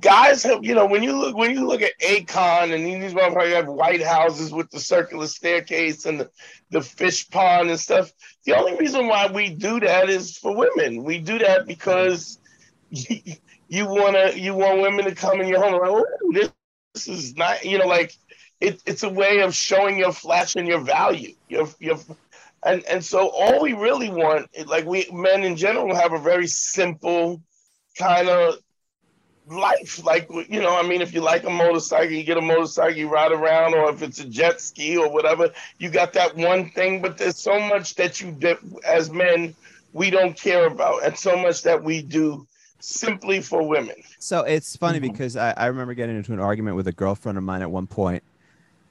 guys 0.00 0.42
have 0.42 0.64
you 0.64 0.74
know 0.74 0.86
when 0.86 1.02
you 1.04 1.16
look 1.16 1.36
when 1.36 1.52
you 1.52 1.66
look 1.66 1.82
at 1.82 1.98
Akon 2.00 2.74
and 2.74 2.84
these 2.84 3.14
motherfuckers 3.14 3.54
have 3.54 3.68
white 3.68 4.02
houses 4.02 4.52
with 4.52 4.70
the 4.70 4.80
circular 4.80 5.28
staircase 5.28 6.04
and 6.04 6.20
the, 6.20 6.30
the 6.70 6.80
fish 6.80 7.28
pond 7.30 7.70
and 7.70 7.78
stuff. 7.78 8.12
The 8.44 8.56
only 8.56 8.76
reason 8.76 9.06
why 9.06 9.30
we 9.32 9.50
do 9.50 9.78
that 9.80 10.08
is 10.08 10.36
for 10.36 10.56
women. 10.56 11.04
We 11.04 11.18
do 11.18 11.38
that 11.38 11.66
because 11.66 12.40
you, 12.90 13.20
you 13.68 13.86
wanna 13.86 14.32
you 14.34 14.54
want 14.54 14.80
women 14.80 15.04
to 15.04 15.14
come 15.14 15.40
in 15.40 15.46
your 15.46 15.62
home 15.62 15.74
like, 15.74 15.82
oh, 15.84 16.04
this, 16.32 16.52
this 16.94 17.08
is 17.08 17.36
not 17.36 17.64
you 17.64 17.78
know 17.78 17.86
like 17.86 18.16
it, 18.60 18.82
it's 18.84 19.04
a 19.04 19.08
way 19.08 19.40
of 19.40 19.54
showing 19.54 19.96
your 19.98 20.12
flash 20.12 20.56
and 20.56 20.66
your 20.66 20.80
value. 20.80 21.34
Your 21.48 21.68
your 21.78 21.98
and 22.64 22.84
and 22.84 23.04
so 23.04 23.28
all 23.28 23.62
we 23.62 23.72
really 23.72 24.10
want, 24.10 24.48
like 24.66 24.84
we 24.86 25.08
men 25.12 25.44
in 25.44 25.56
general, 25.56 25.94
have 25.94 26.12
a 26.12 26.18
very 26.18 26.46
simple 26.46 27.40
kind 27.98 28.28
of 28.28 28.54
life. 29.46 30.04
Like 30.04 30.28
you 30.30 30.60
know, 30.60 30.78
I 30.78 30.86
mean, 30.86 31.00
if 31.00 31.12
you 31.14 31.20
like 31.20 31.44
a 31.44 31.50
motorcycle, 31.50 32.12
you 32.12 32.24
get 32.24 32.36
a 32.36 32.42
motorcycle, 32.42 32.96
you 32.96 33.08
ride 33.08 33.32
around, 33.32 33.74
or 33.74 33.90
if 33.90 34.02
it's 34.02 34.20
a 34.20 34.24
jet 34.24 34.60
ski 34.60 34.96
or 34.96 35.10
whatever, 35.10 35.50
you 35.78 35.90
got 35.90 36.12
that 36.14 36.36
one 36.36 36.70
thing. 36.70 37.02
But 37.02 37.18
there's 37.18 37.38
so 37.38 37.58
much 37.58 37.94
that 37.96 38.20
you, 38.20 38.36
that 38.40 38.58
as 38.86 39.10
men, 39.10 39.54
we 39.92 40.10
don't 40.10 40.36
care 40.36 40.66
about, 40.66 41.04
and 41.04 41.18
so 41.18 41.36
much 41.36 41.62
that 41.62 41.82
we 41.82 42.02
do 42.02 42.46
simply 42.80 43.40
for 43.40 43.66
women. 43.66 43.96
So 44.18 44.40
it's 44.42 44.76
funny 44.76 44.98
Mhm. 44.98 45.12
because 45.12 45.36
I, 45.36 45.52
I 45.56 45.66
remember 45.66 45.94
getting 45.94 46.16
into 46.16 46.32
an 46.32 46.40
argument 46.40 46.76
with 46.76 46.86
a 46.88 46.92
girlfriend 46.92 47.36
of 47.38 47.44
mine 47.44 47.62
at 47.62 47.70
one 47.70 47.86
point, 47.86 48.22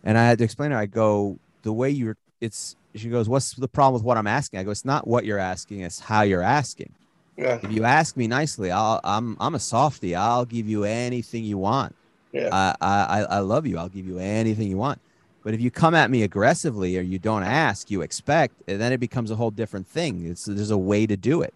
and 0.03 0.17
I 0.17 0.25
had 0.25 0.37
to 0.39 0.43
explain 0.43 0.71
to 0.71 0.75
her. 0.75 0.81
I 0.81 0.85
go, 0.85 1.37
the 1.63 1.73
way 1.73 1.89
you're, 1.89 2.17
it's. 2.41 2.75
She 2.95 3.09
goes, 3.09 3.29
"What's 3.29 3.53
the 3.53 3.67
problem 3.67 3.93
with 3.93 4.03
what 4.03 4.17
I'm 4.17 4.25
asking?" 4.27 4.59
I 4.59 4.63
go, 4.63 4.71
"It's 4.71 4.83
not 4.83 5.07
what 5.07 5.23
you're 5.23 5.37
asking; 5.37 5.81
it's 5.81 5.99
how 5.99 6.23
you're 6.23 6.41
asking. 6.41 6.91
Yeah, 7.39 7.59
If 7.63 7.71
you 7.71 7.85
ask 7.85 8.17
me 8.17 8.27
nicely, 8.27 8.69
I'll, 8.69 8.99
I'm, 9.03 9.37
I'm 9.39 9.55
a 9.55 9.59
softie. 9.59 10.13
I'll 10.15 10.45
give 10.45 10.67
you 10.67 10.83
anything 10.83 11.45
you 11.45 11.57
want. 11.57 11.95
yeah, 12.33 12.49
I, 12.51 12.75
I, 12.81 13.21
I 13.37 13.39
love 13.39 13.65
you. 13.65 13.77
I'll 13.77 13.87
give 13.89 14.05
you 14.05 14.19
anything 14.19 14.67
you 14.67 14.77
want. 14.77 14.99
But 15.43 15.53
if 15.53 15.61
you 15.61 15.71
come 15.71 15.95
at 15.95 16.11
me 16.11 16.23
aggressively 16.23 16.97
or 16.97 17.01
you 17.01 17.17
don't 17.17 17.43
ask, 17.43 17.89
you 17.89 18.01
expect, 18.01 18.55
and 18.67 18.79
then 18.81 18.91
it 18.91 18.99
becomes 18.99 19.31
a 19.31 19.35
whole 19.37 19.51
different 19.51 19.87
thing. 19.87 20.25
It's 20.25 20.43
there's 20.45 20.69
a 20.69 20.77
way 20.77 21.07
to 21.07 21.15
do 21.15 21.41
it. 21.41 21.53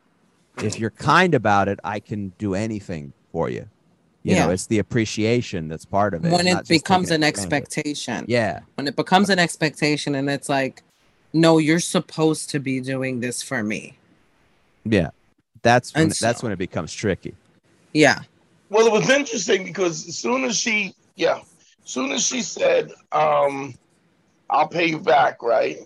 If 0.58 0.80
you're 0.80 0.90
kind 0.92 1.36
about 1.36 1.68
it, 1.68 1.80
I 1.84 2.00
can 2.00 2.32
do 2.38 2.54
anything 2.56 3.12
for 3.34 3.50
you. 3.50 3.68
You 4.24 4.36
know, 4.36 4.48
Yeah. 4.48 4.54
it's 4.54 4.68
the 4.68 4.80
appreciation 4.80 5.68
that's 5.68 5.84
part 5.84 6.14
of 6.14 6.24
it. 6.24 6.32
When 6.32 6.48
it 6.48 6.66
becomes 6.70 7.12
an 7.12 7.24
advantage 7.24 7.40
of 7.46 7.52
it. 7.52 7.56
expectation. 7.58 8.26
Yeah. 8.30 8.62
When 8.76 8.88
it 8.88 8.96
becomes 8.96 9.30
an 9.30 9.38
expectation 9.40 10.16
and 10.16 10.30
it's 10.30 10.48
like, 10.48 10.82
no, 11.34 11.58
you're 11.58 11.82
supposed 11.82 12.50
to 12.52 12.60
be 12.60 12.80
doing 12.80 13.20
this 13.20 13.44
for 13.44 13.64
me. 13.64 13.98
Yeah. 14.86 15.10
That's 15.64 15.94
when 15.96 16.04
And 16.04 16.12
that's 16.12 16.44
when 16.44 16.52
it 16.52 16.58
becomes 16.58 16.94
tricky. 16.94 17.36
Yeah. 17.94 18.20
Well, 18.70 18.86
it 18.86 18.92
was 18.92 19.10
interesting 19.10 19.64
because 19.64 20.08
as 20.08 20.18
soon 20.18 20.44
as 20.44 20.58
she, 20.58 20.94
yeah, 21.16 21.38
as 21.38 21.90
soon 21.92 22.12
as 22.12 22.26
she 22.26 22.42
said, 22.42 22.92
um, 23.12 23.76
"I'll 24.50 24.68
pay 24.68 24.88
you 24.90 25.00
back," 25.00 25.42
right? 25.42 25.80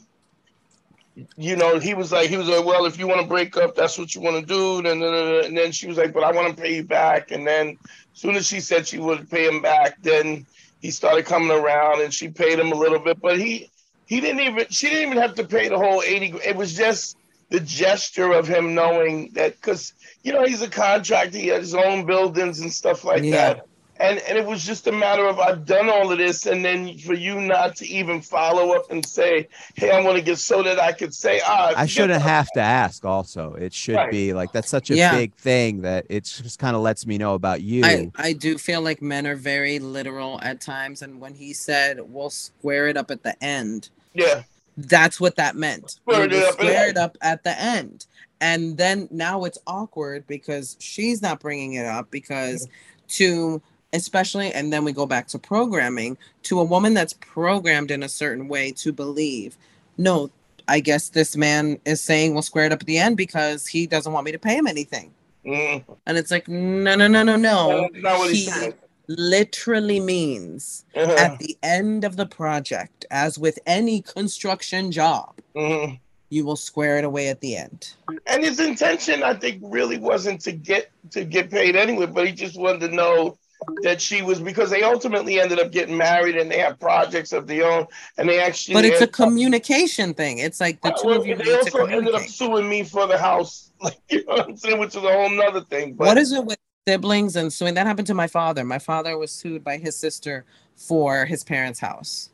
You 1.36 1.56
know, 1.56 1.80
he 1.80 1.94
was 1.94 2.12
like, 2.12 2.30
he 2.30 2.38
was 2.38 2.48
like, 2.48 2.66
"Well, 2.66 2.86
if 2.86 2.98
you 2.98 3.08
want 3.08 3.22
to 3.22 3.28
break 3.28 3.58
up, 3.58 3.76
that's 3.76 3.98
what 3.98 4.16
you 4.16 4.22
want 4.22 4.40
to 4.40 4.46
do." 4.46 4.78
And 4.88 5.02
then, 5.02 5.14
and 5.46 5.58
then 5.58 5.72
she 5.72 5.88
was 5.88 5.98
like, 5.98 6.14
"But 6.14 6.24
I 6.24 6.32
want 6.32 6.56
to 6.56 6.62
pay 6.62 6.76
you 6.76 6.84
back." 6.84 7.32
And 7.32 7.46
then, 7.46 7.78
as 8.14 8.20
soon 8.20 8.36
as 8.36 8.48
she 8.48 8.60
said 8.60 8.88
she 8.88 9.00
would 9.00 9.30
pay 9.30 9.48
him 9.48 9.62
back, 9.62 10.02
then 10.02 10.46
he 10.82 10.90
started 10.92 11.26
coming 11.26 11.52
around, 11.52 12.02
and 12.02 12.14
she 12.14 12.30
paid 12.30 12.58
him 12.58 12.72
a 12.72 12.76
little 12.76 13.00
bit. 13.00 13.20
But 13.20 13.38
he, 13.38 13.70
he 14.06 14.22
didn't 14.22 14.40
even, 14.42 14.66
she 14.70 14.90
didn't 14.90 15.12
even 15.12 15.22
have 15.22 15.36
to 15.36 15.44
pay 15.44 15.68
the 15.68 15.78
whole 15.78 16.02
eighty. 16.04 16.34
It 16.46 16.56
was 16.56 16.74
just 16.76 17.17
the 17.50 17.60
gesture 17.60 18.34
of 18.34 18.48
him 18.48 18.76
knowing 18.76 19.32
that, 19.34 19.56
because 19.56 19.94
you 20.24 20.34
know 20.34 20.46
he's 20.46 20.62
a 20.62 20.70
contractor, 20.70 21.38
he 21.38 21.48
had 21.48 21.62
his 21.62 21.76
own 21.76 22.06
buildings 22.06 22.60
and 22.60 22.72
stuff 22.72 23.04
like 23.04 23.24
Yeah. 23.24 23.54
that. 23.54 23.66
And 24.00 24.20
and 24.20 24.38
it 24.38 24.46
was 24.46 24.64
just 24.64 24.86
a 24.86 24.92
matter 24.92 25.26
of 25.26 25.40
I've 25.40 25.66
done 25.66 25.90
all 25.90 26.12
of 26.12 26.20
this, 26.20 26.46
and 26.46 26.64
then 26.64 26.96
for 27.00 27.16
you 27.16 27.42
not 27.42 27.76
to 27.78 27.88
even 27.88 28.22
follow 28.22 28.76
up 28.76 28.92
and 28.92 29.04
say, 29.04 29.48
"Hey, 29.76 29.90
I 29.90 30.02
want 30.02 30.18
to 30.18 30.24
get 30.24 30.38
so 30.38 30.62
that 30.62 30.80
I 30.80 30.92
could 30.92 31.16
say, 31.16 31.42
ah, 31.44 31.74
I 31.76 31.88
shouldn't 31.88 32.22
have 32.22 32.52
to 32.52 32.60
ask 32.62 33.04
also. 33.06 33.54
It 33.54 33.74
should 33.74 33.96
Right. 33.96 34.12
be 34.12 34.34
like 34.34 34.52
that's 34.52 34.70
such 34.70 34.92
a 34.92 34.96
Yeah. 34.96 35.16
big 35.16 35.34
thing 35.36 35.82
that 35.82 36.06
it 36.10 36.26
just 36.26 36.60
kind 36.60 36.76
of 36.76 36.84
lets 36.84 37.08
me 37.08 37.18
know 37.18 37.34
about 37.34 37.62
you. 37.62 37.84
I, 37.86 38.12
I 38.30 38.34
do 38.34 38.60
feel 38.60 38.82
like 38.82 39.02
men 39.02 39.26
are 39.26 39.36
very 39.36 39.80
literal 39.80 40.40
at 40.44 40.62
times. 40.62 41.02
And 41.02 41.20
when 41.20 41.34
he 41.34 41.54
said, 41.54 42.00
we'll 42.00 42.30
square 42.30 42.88
it 42.88 42.98
up 42.98 43.10
at 43.10 43.24
the 43.24 43.42
end, 43.44 43.90
Yeah, 44.14 44.44
that's 44.78 45.20
what 45.20 45.36
that 45.38 45.56
meant. 45.56 45.92
Square 45.92 46.30
We 46.30 46.36
it 46.38 46.40
will 46.40 46.48
up 46.50 46.54
at 46.54 46.58
the 46.60 46.78
end. 46.78 46.90
it 46.92 46.98
up 46.98 47.18
at 47.22 47.44
the 47.44 47.60
end. 47.62 48.06
And 48.40 48.78
then 48.78 49.08
now 49.12 49.44
it's 49.46 49.58
awkward 49.66 50.28
because 50.28 50.78
she's 50.80 51.22
not 51.22 51.40
bringing 51.40 51.74
it 51.74 51.86
up 51.86 52.12
because 52.12 52.68
to 53.10 53.62
especially 53.94 54.52
and 54.52 54.72
then 54.72 54.84
we 54.84 54.92
go 54.92 55.06
back 55.06 55.28
to 55.30 55.40
programming 55.40 56.18
to 56.44 56.60
a 56.60 56.64
woman 56.64 56.94
that's 56.94 57.14
programmed 57.14 57.90
in 57.90 58.04
a 58.04 58.10
certain 58.10 58.50
way 58.50 58.70
to 58.70 58.92
believe 58.92 59.56
no 59.98 60.30
i 60.68 60.82
guess 60.82 61.08
this 61.08 61.38
man 61.38 61.80
is 61.86 62.02
saying 62.02 62.34
we'll 62.34 62.42
square 62.42 62.66
it 62.66 62.74
up 62.74 62.82
at 62.82 62.86
the 62.86 62.98
end 62.98 63.16
because 63.16 63.66
he 63.66 63.88
doesn't 63.88 64.12
want 64.12 64.26
me 64.26 64.32
to 64.34 64.38
pay 64.40 64.56
him 64.58 64.68
anything 64.68 65.10
Mm. 65.46 65.86
and 66.06 66.18
it's 66.18 66.30
like 66.32 66.50
no 66.50 66.96
no 66.96 67.08
no 67.08 67.24
no 67.24 67.38
no 67.38 67.88
That's 67.94 68.04
not 68.04 68.18
what 68.20 68.30
he 68.32 68.40
he 68.40 68.46
said. 68.48 68.74
Literally 69.08 70.00
means 70.00 70.86
Uh-huh. 70.96 71.12
at 71.14 71.40
the 71.40 71.58
end 71.64 72.04
of 72.04 72.16
the 72.18 72.26
project 72.26 73.06
as 73.12 73.38
with 73.38 73.58
any 73.66 74.02
construction 74.02 74.92
job 74.92 75.40
Mhm. 75.56 76.00
you 76.30 76.46
will 76.46 76.58
square 76.58 76.98
it 76.98 77.06
away 77.06 77.30
at 77.30 77.40
the 77.40 77.56
end. 77.56 77.94
And 78.26 78.44
his 78.44 78.60
intention, 78.60 79.24
I 79.24 79.34
think, 79.34 79.60
really 79.64 79.98
wasn't 79.98 80.42
to 80.42 80.52
get 80.52 80.90
to 81.12 81.24
get 81.24 81.50
paid 81.50 81.76
anyway, 81.78 82.06
but 82.06 82.28
he 82.28 82.34
just 82.34 82.60
wanted 82.60 82.82
to 82.82 82.96
know 82.96 83.38
that 83.84 84.00
she 84.02 84.22
was 84.22 84.40
because 84.40 84.70
they 84.70 84.84
ultimately 84.84 85.40
ended 85.40 85.58
up 85.60 85.72
getting 85.72 85.96
married 85.98 86.36
and 86.36 86.52
they 86.52 86.60
have 86.60 86.78
projects 86.80 87.32
of 87.34 87.48
their 87.48 87.66
own, 87.72 87.88
and 88.18 88.28
they 88.30 88.40
actually. 88.40 88.74
But 88.76 88.86
it's 88.86 89.00
a 89.02 89.06
up- 89.06 89.14
communication 89.14 90.14
thing. 90.14 90.40
It's 90.40 90.60
like 90.60 90.82
the 90.82 90.92
two 91.02 91.08
Well, 91.08 91.22
of 91.22 91.26
you 91.26 91.36
they 91.38 91.56
also 91.56 91.86
ended 91.86 92.14
up 92.14 92.24
suing 92.28 92.68
me 92.70 92.84
for 92.84 93.08
the 93.08 93.18
house, 93.18 93.72
like 93.82 93.98
you 94.10 94.26
know 94.26 94.34
what 94.34 94.50
I'm 94.50 94.58
saying, 94.58 94.80
which 94.80 94.90
is 94.98 95.04
a 95.04 95.12
whole 95.14 95.30
nother 95.30 95.62
thing. 95.62 95.94
But 95.94 96.08
What 96.08 96.18
is 96.18 96.34
it 96.34 96.44
with 96.46 96.58
siblings 96.92 97.36
and 97.36 97.52
suing? 97.52 97.74
That 97.74 97.86
happened 97.86 98.08
to 98.08 98.14
my 98.14 98.28
father. 98.28 98.64
My 98.64 98.80
father 98.80 99.18
was 99.18 99.32
sued 99.32 99.64
by 99.64 99.78
his 99.78 99.96
sister 99.96 100.46
for 100.76 101.26
his 101.26 101.44
parents' 101.44 101.80
house. 101.80 102.30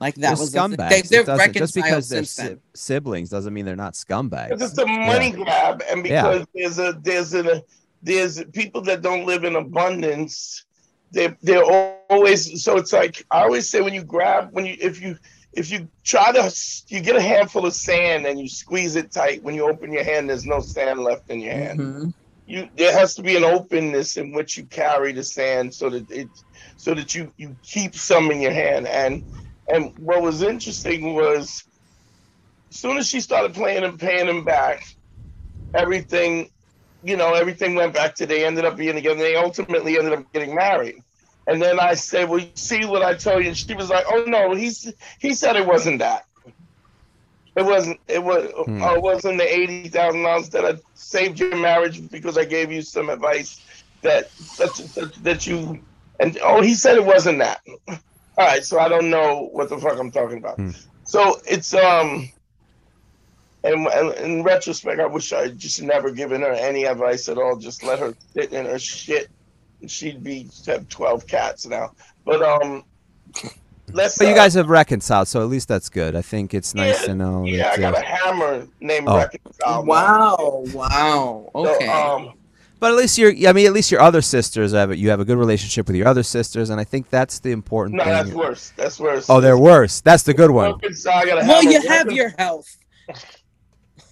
Like 0.00 0.14
that 0.16 0.20
They're 0.20 0.30
was 0.32 0.54
a- 0.54 0.58
scumbags. 0.58 0.90
they, 0.90 1.02
they're 1.02 1.24
doesn't- 1.24 1.52
just 1.54 1.74
because 1.74 2.08
they're 2.08 2.24
si- 2.24 2.56
siblings 2.74 3.30
doesn't 3.30 3.52
mean 3.52 3.64
they're 3.64 3.74
not 3.76 3.94
scumbags. 3.94 4.50
Because 4.50 4.70
it's 4.70 4.78
a 4.78 4.86
money 4.86 5.30
grab, 5.32 5.82
and 5.90 6.06
Yeah. 6.06 6.44
because 6.44 6.46
there's 6.54 6.78
a 6.78 6.98
there's 7.02 7.34
a 7.34 7.62
there's 8.02 8.44
people 8.52 8.80
that 8.82 9.02
don't 9.02 9.26
live 9.26 9.42
in 9.44 9.56
abundance. 9.56 10.64
They 11.10 11.34
they're 11.42 11.64
always 12.10 12.62
so 12.62 12.76
it's 12.76 12.92
like 12.92 13.24
I 13.30 13.42
always 13.42 13.68
say 13.68 13.80
when 13.80 13.94
you 13.94 14.04
grab 14.04 14.50
when 14.52 14.66
you 14.66 14.76
if 14.80 15.00
you 15.00 15.16
if 15.54 15.68
you 15.72 15.88
try 16.04 16.30
to 16.30 16.54
you 16.88 17.00
get 17.00 17.16
a 17.16 17.22
handful 17.22 17.66
of 17.66 17.74
sand 17.74 18.24
and 18.26 18.38
you 18.38 18.48
squeeze 18.48 18.94
it 18.94 19.10
tight 19.10 19.42
when 19.42 19.54
you 19.56 19.68
open 19.68 19.90
your 19.92 20.04
hand 20.04 20.28
there's 20.28 20.44
no 20.46 20.60
sand 20.60 21.00
left 21.00 21.28
in 21.30 21.40
your 21.40 21.54
hand 21.54 21.80
Mhm. 21.80 22.14
You 22.48 22.68
there 22.76 22.92
has 22.98 23.14
to 23.16 23.22
be 23.22 23.36
an 23.36 23.44
openness 23.44 24.16
in 24.16 24.32
which 24.32 24.56
you 24.56 24.64
carry 24.66 25.12
the 25.12 25.22
sand 25.22 25.74
so 25.74 25.90
that 25.90 26.10
it 26.10 26.30
so 26.76 26.94
that 26.94 27.14
you 27.14 27.32
you 27.36 27.56
keep 27.62 27.94
some 27.94 28.30
in 28.30 28.40
your 28.40 28.52
hand. 28.52 28.88
And 28.88 29.24
and 29.68 29.92
what 29.98 30.22
was 30.22 30.42
interesting 30.42 31.14
was 31.14 31.64
as 32.72 32.78
soon 32.78 32.96
as 32.96 33.06
she 33.08 33.20
started 33.20 33.54
playing 33.54 33.84
and 33.84 34.00
paying 34.00 34.28
him 34.28 34.44
back 34.44 34.82
everything 35.74 36.50
you 37.02 37.16
know 37.16 37.34
everything 37.34 37.74
went 37.74 37.94
back 37.94 38.14
to 38.16 38.26
they 38.26 38.46
ended 38.46 38.64
up 38.64 38.76
being 38.76 38.94
together. 38.94 39.20
They 39.20 39.36
ultimately 39.36 39.98
ended 39.98 40.14
up 40.14 40.32
getting 40.32 40.54
married. 40.54 40.96
And 41.46 41.62
then 41.62 41.78
i 41.80 41.94
said 41.94 42.30
well 42.30 42.40
you 42.40 42.50
see 42.54 42.86
what 42.86 43.02
i 43.02 43.14
told 43.14 43.42
you? 43.42 43.48
And 43.48 43.58
she 43.58 43.74
was 43.74 43.90
like 43.90 44.06
oh 44.08 44.24
no 44.26 44.54
he's 44.54 44.92
he 45.20 45.34
said 45.34 45.56
it 45.56 45.66
wasn't 45.66 46.00
that 46.00 46.24
it 47.58 47.64
wasn't 47.64 48.00
it 48.08 48.22
was 48.22 48.50
Hmm. 48.66 48.82
oh, 48.82 48.94
it 48.94 49.02
wasn't 49.02 49.38
the 49.38 49.52
eighty 49.58 49.88
thousand 49.88 50.22
dollars 50.22 50.48
that 50.50 50.64
I 50.64 50.74
saved 50.94 51.38
your 51.40 51.56
marriage 51.56 52.08
because 52.10 52.38
I 52.38 52.44
gave 52.44 52.70
you 52.72 52.82
some 52.82 53.08
advice 53.10 53.60
that 54.02 54.30
that, 54.58 54.74
that 54.94 55.14
that 55.22 55.46
you 55.46 55.80
and 56.20 56.38
oh 56.42 56.62
he 56.62 56.74
said 56.74 56.96
it 56.96 57.04
wasn't 57.04 57.38
that. 57.38 57.60
All 58.38 58.46
right, 58.46 58.64
so 58.64 58.78
I 58.78 58.88
don't 58.88 59.10
know 59.10 59.48
what 59.52 59.68
the 59.68 59.78
fuck 59.78 59.98
I'm 59.98 60.10
talking 60.10 60.38
about. 60.38 60.56
Hmm. 60.56 60.70
So 61.04 61.40
it's 61.46 61.74
um 61.74 62.30
and, 63.64 63.86
and 63.88 64.14
in 64.14 64.42
retrospect 64.44 65.00
I 65.00 65.06
wish 65.06 65.32
I 65.32 65.42
had 65.42 65.58
just 65.58 65.82
never 65.82 66.10
given 66.10 66.42
her 66.42 66.52
any 66.52 66.84
advice 66.84 67.28
at 67.28 67.38
all. 67.38 67.56
Just 67.56 67.82
let 67.82 67.98
her 67.98 68.14
sit 68.34 68.52
in 68.52 68.66
her 68.66 68.78
shit. 68.78 69.28
She'd 69.86 70.22
be 70.22 70.48
have 70.66 70.88
twelve 70.88 71.26
cats 71.26 71.66
now. 71.66 71.92
But 72.24 72.42
um 72.42 72.84
let's 73.92 74.18
But 74.18 74.26
you 74.26 74.32
uh, 74.32 74.36
guys 74.36 74.54
have 74.54 74.68
reconciled, 74.68 75.28
so 75.28 75.40
at 75.42 75.48
least 75.48 75.68
that's 75.68 75.88
good. 75.88 76.14
I 76.16 76.22
think 76.22 76.54
it's 76.54 76.74
nice 76.74 77.00
Yeah, 77.00 77.06
to 77.06 77.14
know 77.14 77.44
yeah, 77.44 77.68
I 77.72 77.76
that. 77.76 77.80
got 77.80 77.94
uh, 77.94 77.98
a 77.98 78.04
hammer 78.04 78.66
named 78.80 79.06
Oh. 79.08 79.16
Reconcile. 79.18 79.82
now. 79.84 79.88
Wow, 79.88 80.64
wow. 80.74 81.50
So, 81.54 81.74
Okay. 81.74 81.86
um, 81.88 82.34
but 82.80 82.92
at 82.92 82.96
least 82.96 83.18
you're. 83.18 83.32
I 83.48 83.52
mean, 83.52 83.66
at 83.66 83.72
least 83.72 83.90
your 83.90 84.00
other 84.00 84.22
sisters 84.22 84.72
have. 84.72 84.94
You 84.96 85.10
have 85.10 85.18
a 85.20 85.24
good 85.24 85.36
relationship 85.38 85.86
with 85.88 85.96
your 85.96 86.06
other 86.06 86.22
sisters, 86.22 86.70
and 86.70 86.80
I 86.80 86.84
think 86.84 87.10
that's 87.10 87.40
the 87.40 87.50
important 87.50 87.98
thing. 88.00 88.06
no, 88.08 88.14
thing. 88.16 88.24
that's 88.24 88.36
worse. 88.36 88.72
That's 88.76 89.00
worse. 89.00 89.26
Oh, 89.28 89.40
they're 89.40 89.58
worse. 89.58 90.00
That's 90.00 90.22
the 90.22 90.32
good 90.34 90.50
one. 90.52 90.72
Reconcile, 90.74 91.38
I 91.38 91.46
well, 91.46 91.64
you 91.64 91.80
have 91.88 92.12
your 92.12 92.30
health. 92.38 92.76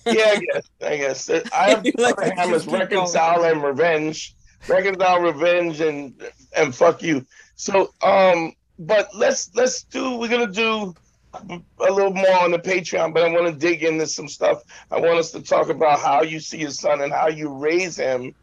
Yeah, 0.06 0.12
I 0.36 0.40
guess. 0.52 0.70
I 0.82 0.96
guess. 0.96 1.30
I 1.52 1.70
have 1.70 1.84
You 1.84 1.92
like 1.98 2.16
to 2.16 2.32
hammers: 2.34 2.66
reconcile 2.68 3.42
and 3.44 3.60
revenge. 3.62 4.36
Reconcile, 4.68 5.20
revenge, 5.20 5.80
and 5.80 6.14
and 6.56 6.72
fuck 6.74 7.02
you. 7.02 7.26
So, 7.56 7.92
um, 8.02 8.52
but 8.78 9.08
let's 9.14 9.50
let's 9.54 9.84
do. 9.84 10.16
We're 10.18 10.28
gonna 10.28 10.52
do 10.52 10.94
a 11.34 11.92
little 11.92 12.14
more 12.14 12.42
on 12.42 12.50
the 12.52 12.58
Patreon, 12.58 13.12
but 13.14 13.24
I 13.24 13.28
want 13.30 13.46
to 13.46 13.58
dig 13.58 13.82
into 13.84 14.06
some 14.06 14.28
stuff. 14.28 14.62
I 14.90 15.00
want 15.00 15.18
us 15.18 15.32
to 15.32 15.42
talk 15.42 15.68
about 15.68 16.00
how 16.00 16.22
you 16.22 16.40
see 16.40 16.58
your 16.58 16.70
son 16.70 17.02
and 17.02 17.12
how 17.12 17.28
you 17.28 17.50
raise 17.52 17.96
him 17.96 18.34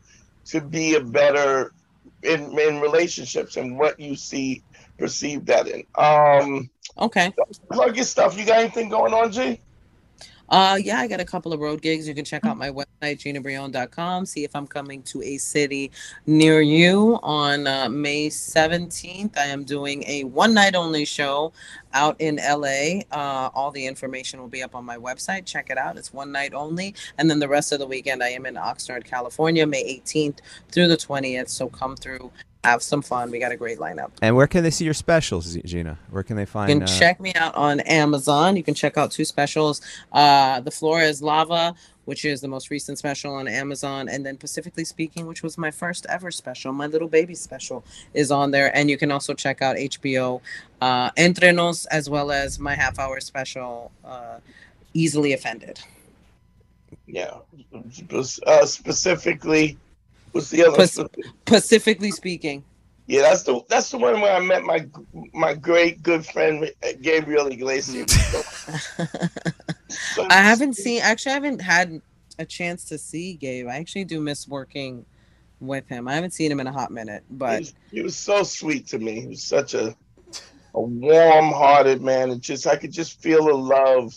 to 0.47 0.61
be 0.61 0.95
a 0.95 1.01
better 1.01 1.73
in 2.21 2.57
in 2.59 2.81
relationships 2.81 3.57
and 3.57 3.77
what 3.77 3.99
you 3.99 4.15
see 4.15 4.63
perceive 4.99 5.45
that 5.45 5.67
in. 5.67 5.83
Um, 5.95 6.69
Okay. 6.97 7.33
plug 7.71 7.95
your 7.95 8.05
stuff. 8.05 8.37
You 8.37 8.45
got 8.45 8.59
anything 8.59 8.89
going 8.89 9.13
on, 9.13 9.31
G? 9.31 9.62
Uh, 10.49 10.77
yeah, 10.81 10.99
I 10.99 11.07
got 11.07 11.19
a 11.19 11.25
couple 11.25 11.53
of 11.53 11.59
road 11.59 11.81
gigs. 11.81 12.07
You 12.07 12.13
can 12.13 12.25
check 12.25 12.45
out 12.45 12.57
my 12.57 12.69
website, 12.69 12.85
ginabrillon.com. 13.01 14.25
See 14.25 14.43
if 14.43 14.55
I'm 14.55 14.67
coming 14.67 15.01
to 15.03 15.21
a 15.23 15.37
city 15.37 15.91
near 16.25 16.61
you 16.61 17.19
on 17.23 17.65
uh, 17.65 17.89
May 17.89 18.27
17th. 18.27 19.37
I 19.37 19.45
am 19.45 19.63
doing 19.63 20.03
a 20.05 20.25
one 20.25 20.53
night 20.53 20.75
only 20.75 21.05
show 21.05 21.53
out 21.93 22.15
in 22.19 22.35
LA. 22.37 23.01
Uh, 23.11 23.49
all 23.53 23.71
the 23.71 23.85
information 23.85 24.39
will 24.39 24.47
be 24.47 24.63
up 24.63 24.75
on 24.75 24.85
my 24.85 24.97
website. 24.97 25.45
Check 25.45 25.69
it 25.69 25.77
out. 25.77 25.97
It's 25.97 26.13
one 26.13 26.31
night 26.31 26.53
only. 26.53 26.93
And 27.17 27.29
then 27.29 27.39
the 27.39 27.47
rest 27.47 27.71
of 27.71 27.79
the 27.79 27.87
weekend, 27.87 28.21
I 28.21 28.29
am 28.29 28.45
in 28.45 28.55
Oxnard, 28.55 29.05
California, 29.05 29.65
May 29.65 29.99
18th 29.99 30.39
through 30.71 30.87
the 30.87 30.97
20th. 30.97 31.49
So 31.49 31.69
come 31.69 31.95
through, 31.95 32.31
have 32.63 32.81
some 32.81 33.01
fun. 33.01 33.29
We 33.31 33.39
got 33.39 33.51
a 33.51 33.57
great 33.57 33.77
lineup. 33.77 34.11
And 34.21 34.35
where 34.35 34.47
can 34.47 34.63
they 34.63 34.69
see 34.69 34.85
your 34.85 34.93
specials, 34.93 35.55
Gina? 35.65 35.99
Where 36.09 36.23
can 36.23 36.37
they 36.37 36.45
find? 36.45 36.69
You 36.69 36.75
can 36.77 36.83
uh, 36.83 36.87
check 36.87 37.19
me 37.19 37.33
out 37.33 37.55
on 37.55 37.81
Amazon. 37.81 38.55
You 38.55 38.63
can 38.63 38.73
check 38.73 38.97
out 38.97 39.11
two 39.11 39.25
specials. 39.25 39.81
Uh, 40.11 40.61
the 40.61 40.71
Floor 40.71 41.01
is 41.01 41.21
Lava, 41.21 41.75
which 42.05 42.25
is 42.25 42.41
the 42.41 42.47
most 42.47 42.69
recent 42.69 42.97
special 42.97 43.33
on 43.33 43.47
Amazon, 43.47 44.07
and 44.07 44.25
then 44.25 44.37
Pacifically 44.37 44.85
Speaking, 44.85 45.25
which 45.25 45.43
was 45.43 45.57
my 45.57 45.71
first 45.71 46.05
ever 46.07 46.31
special, 46.31 46.71
my 46.71 46.87
little 46.87 47.07
baby 47.07 47.35
special, 47.35 47.83
is 48.13 48.31
on 48.31 48.51
there. 48.51 48.75
And 48.75 48.89
you 48.89 48.97
can 48.97 49.11
also 49.11 49.33
check 49.33 49.61
out 49.61 49.75
HBO 49.75 50.41
uh, 50.81 51.11
Entre 51.17 51.51
Nos, 51.51 51.85
as 51.87 52.09
well 52.09 52.31
as 52.31 52.59
my 52.59 52.75
half 52.75 52.97
hour 52.97 53.19
special, 53.19 53.91
uh, 54.05 54.37
Easily 54.93 55.33
Offended. 55.33 55.79
Yeah. 57.07 57.39
Uh, 58.45 58.65
specifically, 58.65 59.77
what's 60.33 60.49
the 60.49 60.65
other? 60.65 60.75
Pas- 60.75 60.99
Pacifically 61.45 62.11
Speaking. 62.11 62.63
yeah, 63.07 63.21
that's 63.21 63.43
the 63.43 63.61
that's 63.69 63.89
the 63.91 63.97
one 63.97 64.19
where 64.21 64.33
I 64.33 64.39
met 64.41 64.63
my 64.63 64.85
my 65.33 65.53
great 65.53 66.03
good 66.03 66.25
friend 66.25 66.69
Gabriel 67.01 67.47
Iglesias. 67.47 68.13
So- 70.15 70.25
I 70.29 70.37
haven't 70.41 70.75
seen, 70.75 71.01
actually, 71.03 71.31
I 71.33 71.35
haven't 71.35 71.61
had 71.61 72.01
a 72.39 72.45
chance 72.45 72.85
to 72.85 72.97
see 72.97 73.35
Gabe. 73.35 73.67
I 73.67 73.75
actually 73.77 74.05
do 74.05 74.19
miss 74.19 74.47
working 74.47 75.05
with 75.59 75.87
him. 75.87 76.07
I 76.07 76.15
haven't 76.15 76.31
seen 76.31 76.51
him 76.51 76.59
in 76.59 76.65
a 76.67 76.71
hot 76.71 76.89
minute, 76.91 77.23
He 77.29 77.35
but. 77.35 77.59
was, 77.59 77.73
he 77.91 78.01
was 78.01 78.15
so 78.15 78.41
sweet 78.43 78.87
to 78.87 78.97
me. 78.99 79.21
He 79.21 79.27
was 79.27 79.43
such 79.43 79.73
a 79.75 79.95
a 80.75 80.81
warm-hearted 80.81 82.01
man, 82.01 82.31
and 82.31 82.41
just 82.41 82.65
I 82.65 82.75
could 82.75 82.91
just 82.91 83.21
feel 83.21 83.45
the 83.45 83.53
love. 83.53 84.15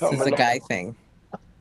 This 0.00 0.12
is 0.12 0.26
a 0.26 0.30
guy 0.30 0.60
thing. 0.60 0.94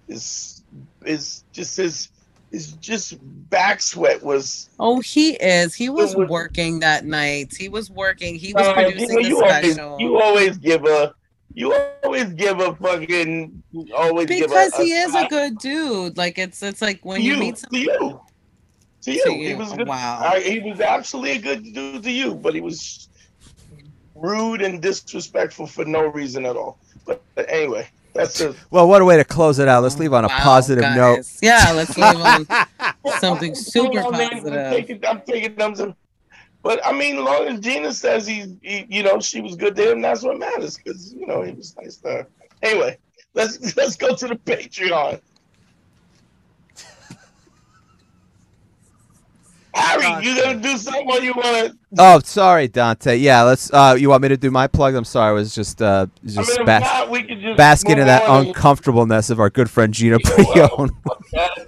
Is 0.08 0.62
is 1.04 1.44
just 1.52 1.76
his 1.78 2.10
his 2.52 2.74
just 2.74 3.18
back 3.50 3.82
sweat 3.82 4.24
was. 4.24 4.70
Oh, 4.80 5.00
he 5.02 5.32
is. 5.34 5.76
He 5.76 5.90
was 5.90 6.16
was- 6.16 6.30
working 6.30 6.80
that 6.80 7.06
night. 7.06 7.54
He 7.58 7.70
was 7.70 7.90
working. 7.90 8.36
He 8.36 8.54
was 8.54 8.66
Uh, 8.68 8.74
producing 8.74 9.10
you, 9.20 9.24
the 9.24 9.30
you 9.30 9.44
always, 9.44 9.74
special. 9.74 10.00
you 10.00 10.22
always 10.22 10.58
give 10.58 10.86
a 10.86 11.14
you 11.56 11.74
always 12.04 12.26
give 12.34 12.60
a 12.60 12.76
fucking 12.76 13.64
you 13.72 13.96
always 13.96 14.28
give 14.28 14.48
because 14.48 14.72
a, 14.80 14.84
he 14.84 14.92
is 14.94 15.14
a 15.16 15.28
good 15.28 15.58
dude. 15.58 16.16
Like 16.18 16.38
it's 16.38 16.62
it's 16.64 16.82
like 16.82 17.04
when 17.04 17.22
you, 17.22 17.34
you 17.34 17.40
meet 17.40 17.56
to 17.58 17.62
someone. 17.62 17.82
you 17.82 18.22
to 19.02 19.12
you. 19.14 19.24
To 19.26 19.32
He 19.34 19.54
was 19.56 19.74
good. 19.74 19.88
wow. 19.88 20.20
I, 20.22 20.40
he 20.42 20.60
was 20.60 20.80
absolutely 20.80 21.32
a 21.38 21.40
good 21.42 21.64
dude 21.74 22.04
to 22.04 22.12
you, 22.12 22.36
but 22.36 22.54
he 22.54 22.62
was 22.62 23.10
rude 24.16 24.62
and 24.62 24.82
disrespectful 24.82 25.66
for 25.68 25.86
no 25.86 26.08
reason 26.08 26.46
at 26.46 26.56
all. 26.56 26.78
But, 27.06 27.22
but 27.36 27.50
anyway, 27.50 27.88
that's 28.20 28.42
a 28.42 28.54
Well, 28.70 28.88
what 28.88 29.02
a 29.02 29.06
way 29.06 29.18
to 29.18 29.24
close 29.24 29.60
it 29.60 29.68
out. 29.68 29.82
Let's 29.84 29.98
leave 29.98 30.14
on 30.14 30.26
a 30.26 30.28
Wow, 30.28 30.40
positive 30.40 30.84
note. 30.96 31.26
Yeah, 31.42 31.72
let's 31.74 31.98
leave 31.98 32.16
on 32.16 32.48
something 33.20 33.52
You 33.52 33.56
super 33.56 34.02
know, 34.02 34.12
man, 34.12 34.22
I'm 34.22 34.30
positive. 34.40 34.72
taking, 34.72 35.06
I'm 35.06 35.22
taking 35.22 35.56
them 35.56 35.74
to, 35.76 35.96
but 36.62 36.86
I 36.86 36.92
mean, 36.92 37.18
as 37.18 37.24
long 37.24 37.48
as 37.48 37.60
Gina 37.62 37.94
says 37.94 38.28
he, 38.28 38.58
he, 38.62 38.86
you 38.90 39.04
know, 39.04 39.20
she 39.20 39.42
was 39.42 39.56
good 39.56 39.76
to 39.78 39.92
him, 39.92 40.02
that's 40.02 40.22
what 40.24 40.38
matters. 40.38 40.78
Because 40.78 41.14
you 41.14 41.26
know, 41.26 41.42
he 41.42 41.54
was 41.54 41.76
nice 41.78 41.98
to 41.98 42.08
her. 42.10 42.28
Anyway, 42.62 42.98
let's 43.34 43.76
let's 43.78 43.96
go 43.96 44.14
to 44.16 44.28
the 44.28 44.36
Patreon. 44.36 45.22
Harry, 49.80 50.26
you 50.26 50.42
gonna 50.42 50.60
do 50.60 50.78
something 50.78 51.24
you 51.24 51.34
wanna? 51.36 51.74
Oh, 51.98 52.20
sorry, 52.20 52.68
Dante. 52.68 53.16
Yeah, 53.18 53.44
let's. 53.44 53.72
Uh, 53.74 53.96
you 54.00 54.10
want 54.10 54.22
me 54.24 54.30
to 54.30 54.38
do 54.38 54.52
my 54.52 54.68
plug? 54.68 54.96
I'm 54.96 55.06
sorry. 55.06 55.30
I 55.30 55.34
was 55.34 55.54
just 55.56 55.82
uh, 55.82 56.08
I 56.24 56.28
just 56.28 56.58
mean, 56.58 56.66
bas- 56.66 56.82
not, 56.84 57.10
we 57.10 57.24
could 57.24 57.40
just 57.42 57.58
basking 57.58 57.98
in 57.98 58.08
that 58.08 58.24
on 58.24 58.40
and- 58.40 58.48
uncomfortableness 58.50 59.30
of 59.30 59.40
our 59.40 59.50
good 59.50 59.70
friend 59.70 59.94
Gina 59.94 60.18
Yeah, 60.38 60.38
well, 60.38 60.54
Brillon. 60.78 60.90
Fuck 61.04 61.30
that. 61.34 61.68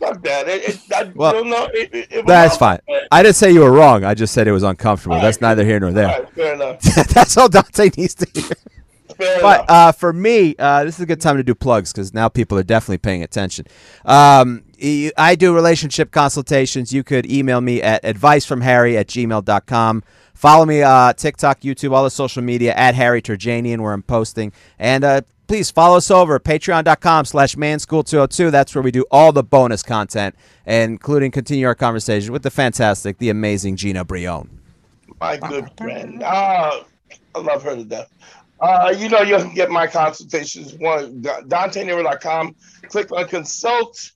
Fuck 0.00 0.22
that. 0.24 0.48
It, 0.48 0.68
it, 0.68 0.80
I 0.94 1.10
Well, 1.14 1.32
don't 1.32 1.48
know. 1.48 1.68
It, 1.72 1.94
it, 1.94 2.06
it- 2.10 2.26
That's 2.26 2.56
fine. 2.56 2.78
I 3.10 3.22
didn't 3.22 3.36
say 3.36 3.50
you 3.52 3.60
were 3.60 3.72
wrong. 3.72 4.04
I 4.04 4.14
just 4.14 4.34
said 4.34 4.46
it 4.46 4.52
was 4.52 4.62
uncomfortable. 4.62 5.16
All 5.16 5.22
That's 5.22 5.40
neither 5.40 5.64
here 5.64 5.80
nor 5.80 5.92
there. 5.92 6.06
right, 6.08 6.30
fair 6.34 6.54
enough. 6.54 6.80
That's 7.14 7.36
all 7.36 7.48
Dante 7.48 7.90
needs 7.96 8.14
to 8.16 8.26
hear. 8.34 8.50
Fair 9.16 9.40
But 9.40 9.70
uh, 9.70 9.92
for 9.92 10.12
me, 10.12 10.54
uh, 10.58 10.84
this 10.84 10.96
is 10.96 11.00
a 11.00 11.06
good 11.06 11.22
time 11.22 11.38
to 11.38 11.42
do 11.42 11.54
plugs 11.54 11.90
because 11.92 12.12
now 12.12 12.28
people 12.28 12.58
are 12.58 12.62
definitely 12.62 12.98
paying 12.98 13.22
attention. 13.22 13.64
Um, 14.04 14.64
y- 14.82 15.12
I 15.16 15.34
do 15.34 15.54
relationship 15.54 16.10
consultations. 16.10 16.92
You 16.92 17.02
could 17.04 17.30
email 17.30 17.60
me 17.60 17.82
at 17.82 18.02
advicefromharry 18.02 18.96
at 18.96 19.06
gmail.com. 19.08 20.02
Follow 20.34 20.66
me 20.66 20.82
uh, 20.82 21.12
TikTok, 21.14 21.60
YouTube, 21.60 21.92
all 21.92 22.04
the 22.04 22.10
social 22.10 22.42
media 22.42 22.74
at 22.74 22.94
Harry 22.94 23.22
Turjanian 23.22 23.80
where 23.80 23.92
I'm 23.92 24.02
posting. 24.02 24.52
And 24.78 25.02
uh, 25.02 25.22
please 25.46 25.70
follow 25.70 25.96
us 25.96 26.10
over 26.10 26.34
at 26.36 26.44
patreon.com 26.44 27.24
slash 27.24 27.54
manschool202. 27.56 28.50
That's 28.50 28.74
where 28.74 28.82
we 28.82 28.90
do 28.90 29.06
all 29.10 29.32
the 29.32 29.42
bonus 29.42 29.82
content, 29.82 30.34
including 30.66 31.30
continue 31.30 31.66
our 31.66 31.74
conversation 31.74 32.32
with 32.32 32.42
the 32.42 32.50
fantastic, 32.50 33.16
the 33.18 33.30
amazing 33.30 33.76
Gina 33.76 34.04
Brillon. 34.04 34.60
my 35.20 35.38
good 35.38 35.70
friend. 35.78 36.22
Uh, 36.22 36.82
I 37.34 37.38
love 37.38 37.62
her 37.62 37.74
to 37.76 37.84
death. 37.84 38.10
Uh, 38.60 38.94
you 38.96 39.08
know, 39.10 39.20
you 39.20 39.36
can 39.36 39.54
get 39.54 39.70
my 39.70 39.86
consultations 39.86 40.74
one 40.74 41.22
DanteNero.com. 41.22 42.54
Click 42.88 43.12
on 43.12 43.26
consult. 43.28 44.12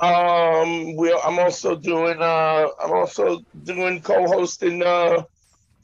Um, 0.00 0.96
we 0.96 1.12
I'm 1.24 1.38
also 1.38 1.76
doing 1.76 2.18
uh, 2.20 2.66
I'm 2.82 2.92
also 2.92 3.40
doing 3.62 4.00
co-hosting 4.00 4.82
uh, 4.82 5.22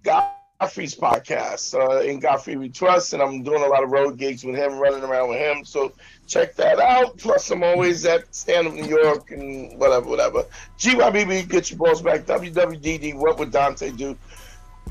Godfrey's 0.03 0.97
podcast 0.97 1.75
uh, 1.75 2.01
in 2.01 2.19
Godfrey 2.19 2.57
We 2.57 2.71
Trust, 2.71 3.13
and 3.13 3.23
I'm 3.23 3.45
doing 3.45 3.63
a 3.63 3.67
lot 3.69 3.85
of 3.85 3.91
road 3.91 4.19
gigs 4.19 4.45
with 4.45 4.57
him, 4.57 4.79
running 4.79 5.05
around 5.05 5.29
with 5.29 5.39
him. 5.39 5.65
So 5.65 5.93
check 6.27 6.57
that 6.57 6.81
out. 6.81 7.19
Plus, 7.19 7.51
I'm 7.51 7.63
always 7.63 8.05
at 8.05 8.35
Stand 8.35 8.67
Up 8.67 8.75
New 8.75 8.87
York 8.87 9.31
and 9.31 9.79
whatever, 9.79 10.09
whatever. 10.09 10.45
GYBB, 10.79 11.49
get 11.49 11.71
your 11.71 11.79
balls 11.79 12.03
back. 12.03 12.23
WWDD, 12.23 13.15
what 13.15 13.39
would 13.39 13.53
Dante 13.53 13.93
do? 13.93 14.17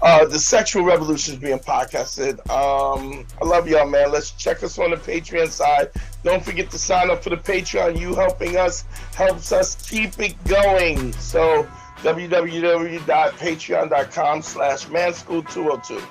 Uh, 0.02 0.26
the 0.26 0.40
sexual 0.40 0.84
revolution 0.84 1.34
is 1.34 1.40
being 1.40 1.60
podcasted. 1.60 2.40
Um, 2.50 3.26
I 3.42 3.46
love 3.46 3.68
y'all, 3.68 3.88
man. 3.88 4.12
Let's 4.12 4.32
check 4.32 4.64
us 4.64 4.80
on 4.80 4.92
the 4.92 4.98
Patreon 4.98 5.50
side. 5.50 5.90
Don't 6.24 6.44
forget 6.44 6.72
to 6.72 6.80
sign 6.80 7.10
up 7.10 7.24
for 7.24 7.32
the 7.32 7.38
Patreon. 7.38 8.00
You 8.00 8.16
helping 8.16 8.56
us 8.56 8.86
helps 9.14 9.52
us 9.52 9.90
keep 9.90 10.18
it 10.20 10.42
going. 10.46 11.12
So 11.14 11.68
www.patreon.com 11.98 14.42
slash 14.42 14.86
manschool202. 14.86 16.02